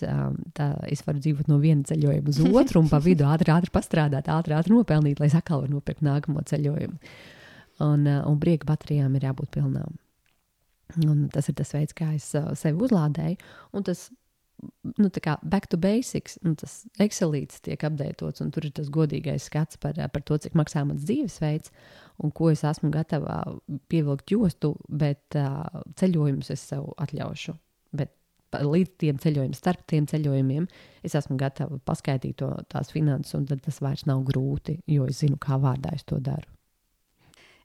Tā 0.53 0.67
es 0.85 1.01
varu 1.07 1.21
dzīvot 1.23 1.47
no 1.49 1.57
viena 1.57 1.81
ceļojuma 1.87 2.29
uz 2.29 2.41
otru, 2.45 2.83
un 2.83 2.91
pa 2.91 2.99
vidu 3.01 3.25
ātri, 3.25 3.49
ātri 3.49 3.73
pastrādāt, 3.73 4.29
ātri, 4.29 4.53
ātri 4.53 4.75
nopelnīt, 4.75 5.17
lai 5.17 5.31
atkal 5.31 5.63
varu 5.63 5.79
nopirkt 5.79 6.05
nākamo 6.05 6.45
ceļojumu. 6.45 7.15
Un, 7.85 8.05
un 8.05 8.37
prieka 8.39 8.69
baterijām 8.69 9.17
ir 9.17 9.25
jābūt 9.31 9.49
pilnām. 9.57 9.97
Un 11.01 11.25
tas 11.33 11.49
ir 11.49 11.57
tas 11.57 11.73
veids, 11.73 11.95
kā 11.97 12.11
es 12.15 12.29
sevi 12.61 12.85
uzlādēju. 12.85 13.41
Un 13.73 13.89
tas, 13.89 14.05
nu, 14.95 15.09
tā 15.11 15.21
kā 15.23 15.35
back 15.43 15.67
to 15.71 15.77
basics, 15.81 16.37
un 16.45 16.55
tas 16.59 16.83
Excelīts 17.01 17.61
tiek 17.65 17.81
apdeitots, 17.87 18.41
un 18.43 18.51
tur 18.53 18.67
ir 18.67 18.73
tas 18.75 18.89
godīgais 18.93 19.49
skats 19.49 19.79
par, 19.81 19.97
par 19.97 20.25
to, 20.25 20.37
cik 20.41 20.55
maksā 20.57 20.85
mans 20.87 21.03
dzīvesveids, 21.05 21.73
un 22.23 22.33
ko 22.35 22.51
es 22.53 22.63
esmu 22.67 22.91
gatava 22.93 23.41
pievilkt 23.91 24.31
jostu, 24.31 24.75
bet 24.89 25.37
uh, 25.39 25.65
ceļojumus 25.99 26.53
es 26.55 26.63
sev 26.71 26.87
atļaušu. 27.01 27.55
Bet 27.95 28.13
līdz 28.55 28.95
tiem 29.03 29.19
ceļojumiem, 29.21 29.57
starp 29.57 29.83
tiem 29.91 30.07
ceļojumiem, 30.09 30.67
es 31.05 31.17
esmu 31.19 31.37
gatava 31.39 31.79
paskaidrot 31.85 32.39
to, 32.39 32.51
tās 32.71 32.93
finanses, 32.95 33.35
un 33.37 33.47
tas 33.49 33.81
vairs 33.83 34.05
nav 34.09 34.23
grūti, 34.27 34.79
jo 34.87 35.09
es 35.09 35.19
zinu, 35.23 35.39
kā 35.41 35.59
vārdā 35.61 35.95
es 35.95 36.07
to 36.07 36.21
daru. 36.23 36.47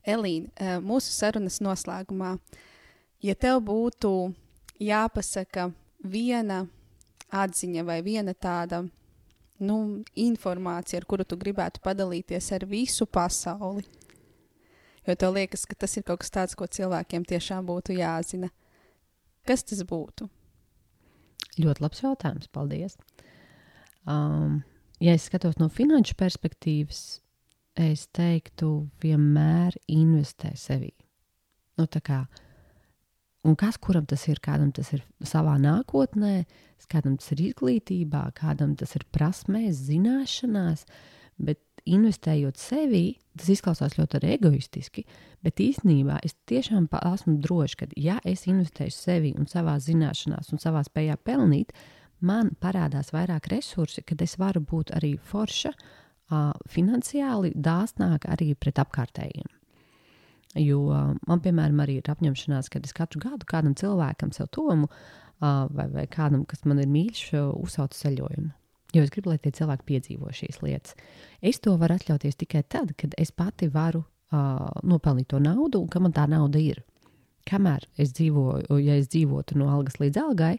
Elīna, 0.08 0.80
mūsu 0.80 1.12
sarunas 1.12 1.60
noslēgumā, 1.62 2.34
ja 3.20 3.34
tev 3.36 3.60
būtu 3.68 4.32
jāpasaka 4.80 5.68
viena 6.00 6.64
atziņa 7.32 7.84
vai 7.86 8.00
viena 8.06 8.34
tāda 8.34 8.82
nu, 9.60 9.78
informācija, 10.16 11.00
ar 11.00 11.06
kuru 11.08 11.26
tu 11.28 11.38
gribētu 11.40 11.82
padalīties 11.84 12.50
ar 12.56 12.66
visu 12.68 13.06
pasauli, 13.06 13.84
jo 15.06 15.16
tev 15.16 15.36
liekas, 15.36 15.66
ka 15.68 15.76
tas 15.84 15.96
ir 15.96 16.06
kaut 16.08 16.22
kas 16.24 16.32
tāds, 16.34 16.56
ko 16.56 16.66
cilvēkiem 16.66 17.26
tiešām 17.28 17.66
būtu 17.68 17.96
jāzina, 17.98 18.50
kas 19.48 19.64
tas 19.68 19.84
būtu? 19.86 20.28
Ļoti 21.60 21.82
labs 21.84 22.02
jautājums. 22.04 22.48
Paldies. 22.52 22.96
Um, 24.08 24.62
ja 25.02 25.16
es 25.16 25.26
skatos 25.28 25.58
no 25.60 25.68
finanšu 25.72 26.16
perspektīvas, 26.20 27.20
es 27.80 28.06
teiktu, 28.16 28.88
vienmēr 29.02 29.76
investē 29.90 30.54
sevī. 30.56 30.92
Nu, 31.78 31.86
tā 31.88 32.02
kā, 32.04 32.22
un 33.46 33.56
kas 33.58 33.78
kuram 33.80 34.06
tas 34.08 34.26
ir? 34.28 34.40
Kādam 34.44 34.72
tas 34.76 34.92
ir 34.96 35.04
savā 35.26 35.56
nākotnē, 35.60 36.44
kādam 36.90 37.16
tas 37.20 37.32
ir 37.34 37.44
izglītībā, 37.50 38.24
kādam 38.38 38.76
tas 38.78 38.96
ir 38.98 39.06
prasmēs, 39.14 39.80
zināšanās. 39.88 40.86
Bet 41.40 41.60
investējot 41.88 42.58
sevī, 42.60 43.04
tas 43.38 43.48
izklausās 43.54 43.96
ļoti 43.96 44.18
arī 44.18 44.34
egoistiski, 44.36 45.06
bet 45.44 45.62
īstenībā 45.62 46.18
es 46.26 46.36
tiešām 46.50 46.88
esmu 47.00 47.38
drošs, 47.40 47.78
ka, 47.80 47.88
ja 47.96 48.18
es 48.28 48.46
investēju 48.50 48.92
sevī 48.94 49.32
un 49.38 49.48
savā 49.48 49.78
zināšanās 49.80 50.52
un 50.52 50.60
savā 50.60 50.84
spējā 50.84 51.16
pelnīt, 51.24 51.72
man 52.20 52.52
parādās 52.60 53.14
vairāk 53.14 53.48
resursi, 53.52 54.04
kad 54.04 54.20
es 54.20 54.36
varu 54.38 54.60
būt 54.60 54.92
arī 54.96 55.14
forša, 55.16 55.72
finansiāli 56.70 57.54
dāsnāka 57.56 58.30
arī 58.36 58.52
pret 58.54 58.78
apkārtējiem. 58.78 59.59
Jo 60.58 60.80
man, 61.28 61.40
piemēram, 61.44 61.82
arī 61.84 62.00
ir 62.00 62.10
apņemšanās, 62.10 62.70
ka 62.72 62.80
es 62.82 62.94
katru 62.96 63.20
gadu 63.22 63.46
kādam 63.46 63.76
cilvēkam 63.78 64.32
sev 64.34 64.48
tomu 64.50 64.88
vai, 65.40 65.86
vai 65.92 66.06
kādam, 66.10 66.42
kas 66.44 66.64
man 66.66 66.82
ir 66.82 66.90
mīļš, 66.90 67.26
uzsaucu 67.54 67.96
ceļojumu. 67.96 68.50
Jo 68.90 69.04
es 69.06 69.12
gribu, 69.14 69.30
lai 69.30 69.38
tie 69.38 69.52
cilvēki 69.54 69.86
piedzīvo 69.86 70.32
šīs 70.34 70.58
lietas. 70.64 70.96
Es 71.40 71.62
to 71.62 71.76
varu 71.78 71.94
atļauties 71.94 72.38
tikai 72.40 72.64
tad, 72.66 72.96
kad 72.98 73.14
es 73.22 73.30
pati 73.30 73.68
varu 73.70 74.02
uh, 74.02 74.66
nopelnīt 74.82 75.30
to 75.30 75.38
naudu, 75.42 75.84
un 75.84 75.90
ka 75.90 76.02
man 76.02 76.14
tā 76.16 76.26
nauda 76.30 76.58
ir. 76.58 76.82
Kamēr 77.46 77.86
es 78.02 78.10
dzīvoju, 78.18 78.78
ja 78.82 78.98
es 78.98 79.08
dzīvotu 79.12 79.58
no 79.58 79.70
algas 79.70 80.00
līdz 80.02 80.18
algai, 80.20 80.56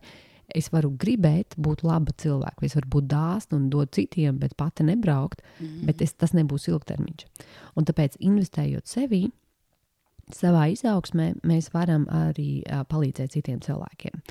es 0.55 0.71
varu 0.71 0.93
gribēt 0.99 1.55
būt 1.59 1.83
laba 1.87 2.15
cilvēka. 2.23 2.65
Es 2.65 2.75
varu 2.79 2.89
būt 2.95 3.11
dāsna 3.11 3.59
un 3.59 3.67
dot 3.71 3.93
citiem, 3.95 4.39
bet 4.39 4.55
pati 4.59 4.83
nebraukt, 4.87 5.43
mm 5.59 5.65
-hmm. 5.67 5.85
bet 5.85 6.01
es, 6.01 6.13
tas 6.13 6.33
nebūs 6.33 6.67
ilgtermiņš. 6.71 7.27
Un 7.75 7.85
tāpēc 7.85 8.17
investējot 8.19 8.87
sevī, 8.87 9.29
savā 10.37 10.67
izaugsmē, 10.71 11.31
mēs 11.47 11.69
varam 11.73 12.07
arī 12.13 12.61
uh, 12.63 12.83
palīdzēt 12.89 13.33
citiem 13.35 13.61
cilvēkiem. 13.63 14.21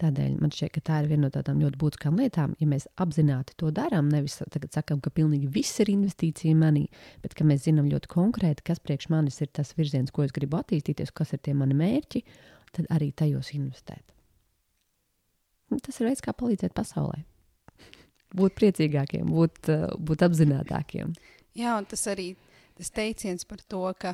Tādēļ 0.00 0.34
man 0.42 0.52
šķiet, 0.52 0.72
ka 0.74 0.82
tā 0.84 0.96
ir 1.00 1.08
viena 1.08 1.24
no 1.24 1.30
tādām 1.32 1.60
ļoti 1.62 1.80
būtiskām 1.80 2.18
lietām. 2.20 2.52
Ja 2.60 2.68
mēs 2.68 2.84
apzināti 3.00 3.54
to 3.56 3.70
darām, 3.72 4.10
nevis 4.12 4.36
tagad 4.52 4.74
sakām, 4.76 5.00
ka 5.00 5.12
pilnīgi 5.14 5.48
viss 5.54 5.80
ir 5.80 5.88
investīcija 5.94 6.56
manī, 6.58 6.84
bet 7.22 7.36
ka 7.36 7.46
mēs 7.48 7.64
zinām 7.64 7.88
ļoti 7.88 8.10
konkrēti, 8.12 8.66
kas 8.66 8.82
priekš 8.84 9.08
manis 9.14 9.40
ir 9.40 9.48
tas 9.56 9.72
virziens, 9.78 10.12
ko 10.12 10.26
es 10.26 10.34
gribu 10.36 10.60
attīstīties, 10.60 11.14
kas 11.16 11.32
ir 11.32 11.40
tie 11.46 11.56
mani 11.56 11.78
mērķi, 11.78 12.22
tad 12.76 12.90
arī 12.92 13.08
tajos 13.16 13.54
investēt. 13.56 14.04
Un 15.72 15.80
Tas 15.82 15.96
ir 15.98 16.10
veids, 16.10 16.22
kā 16.22 16.36
palīdzēt 16.36 16.76
pasaulē. 16.76 17.24
Būt 18.36 18.54
priecīgākiem, 18.58 19.32
būt, 19.32 19.70
uh, 19.72 19.88
būt 19.96 20.22
apzinātākiem. 20.26 21.14
Jā, 21.56 21.78
un 21.80 21.88
tas 21.88 22.04
arī 22.12 22.34
tas 22.76 22.92
teiciens 22.92 23.46
par 23.48 23.62
to, 23.64 23.82
ka, 23.98 24.12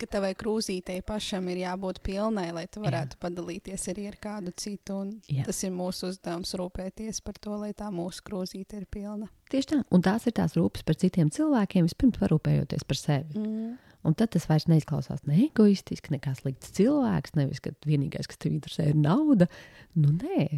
ka 0.00 0.08
tavai 0.10 0.32
krūzītei 0.38 1.00
pašam 1.06 1.46
ir 1.52 1.62
jābūt 1.62 2.02
pilnai, 2.04 2.48
lai 2.54 2.64
tu 2.70 2.82
varētu 2.82 3.16
Jā. 3.16 3.20
padalīties 3.22 3.86
arī 3.92 4.08
ar 4.10 4.18
kādu 4.22 4.52
citu. 4.58 4.98
Tas 5.46 5.62
ir 5.64 5.72
mūsu 5.74 6.10
uzdevums 6.12 6.52
rūpēties 6.58 7.22
par 7.24 7.38
to, 7.40 7.54
lai 7.60 7.72
tā 7.76 7.88
mūsu 7.94 8.24
krūzīte 8.26 8.82
ir 8.82 8.88
pilna. 8.92 9.30
Tieši 9.52 9.70
tā, 9.72 9.80
un 9.94 10.04
tās 10.04 10.26
ir 10.28 10.36
tās 10.36 10.56
rūpes 10.58 10.84
par 10.88 10.98
citiem 11.00 11.32
cilvēkiem, 11.32 11.88
vispirms 11.88 12.20
parūpējoties 12.20 12.86
par 12.88 13.00
sevi. 13.00 13.38
Mm. 13.38 13.72
Un 14.02 14.16
tad 14.18 14.32
tas 14.34 14.48
vairs 14.50 14.66
neizklausās 14.66 15.22
ne 15.30 15.44
egoistiski, 15.46 16.10
ne 16.10 16.18
kā 16.22 16.34
slikts 16.34 16.72
cilvēks, 16.74 17.36
nevis 17.38 17.62
ka 17.62 17.70
vienīgais, 17.86 18.26
kas 18.26 18.40
tev 18.42 18.56
interesē, 18.56 18.88
ir 18.90 18.98
nauda. 18.98 19.46
Nu, 19.94 20.10
nē, 20.16 20.48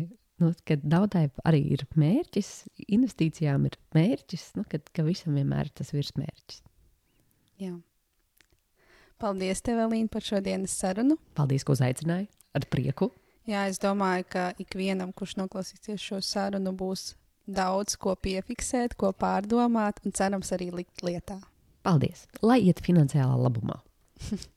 nu, 0.40 0.52
kad 0.64 0.86
naudai 0.88 1.26
arī 1.44 1.60
ir 1.76 1.84
mērķis, 2.00 2.54
investīcijām 2.88 3.66
ir 3.68 3.76
mērķis, 3.96 4.54
nu, 4.56 4.64
kad, 4.70 4.88
ka 4.96 5.04
visam 5.04 5.36
vienmēr 5.36 5.68
ir 5.68 5.76
tas 5.76 5.92
virsmērķis. 5.92 6.62
Jā. 7.60 7.74
Paldies, 9.25 9.62
tev, 9.64 9.79
Elīna, 9.87 10.11
par 10.12 10.20
šodienas 10.20 10.75
sarunu. 10.77 11.14
Paldies, 11.39 11.64
ka 11.64 11.72
uzaicināji 11.72 12.27
ar 12.53 12.66
prieku. 12.68 13.09
Jā, 13.49 13.62
es 13.70 13.79
domāju, 13.81 14.27
ka 14.35 14.43
ikvienam, 14.61 15.14
kurš 15.16 15.39
noklausīsies 15.39 16.03
šo 16.03 16.18
sarunu, 16.25 16.75
būs 16.77 17.14
daudz 17.49 17.97
ko 18.01 18.12
piefiksēt, 18.20 18.99
ko 19.01 19.14
pārdomāt 19.16 20.05
un 20.05 20.12
cerams 20.16 20.53
arī 20.57 20.68
likt 20.77 21.01
lietā. 21.07 21.39
Paldies! 21.85 22.27
Lai 22.45 22.61
iet 22.68 22.85
finansiālā 22.85 23.39
labumā! 23.47 23.81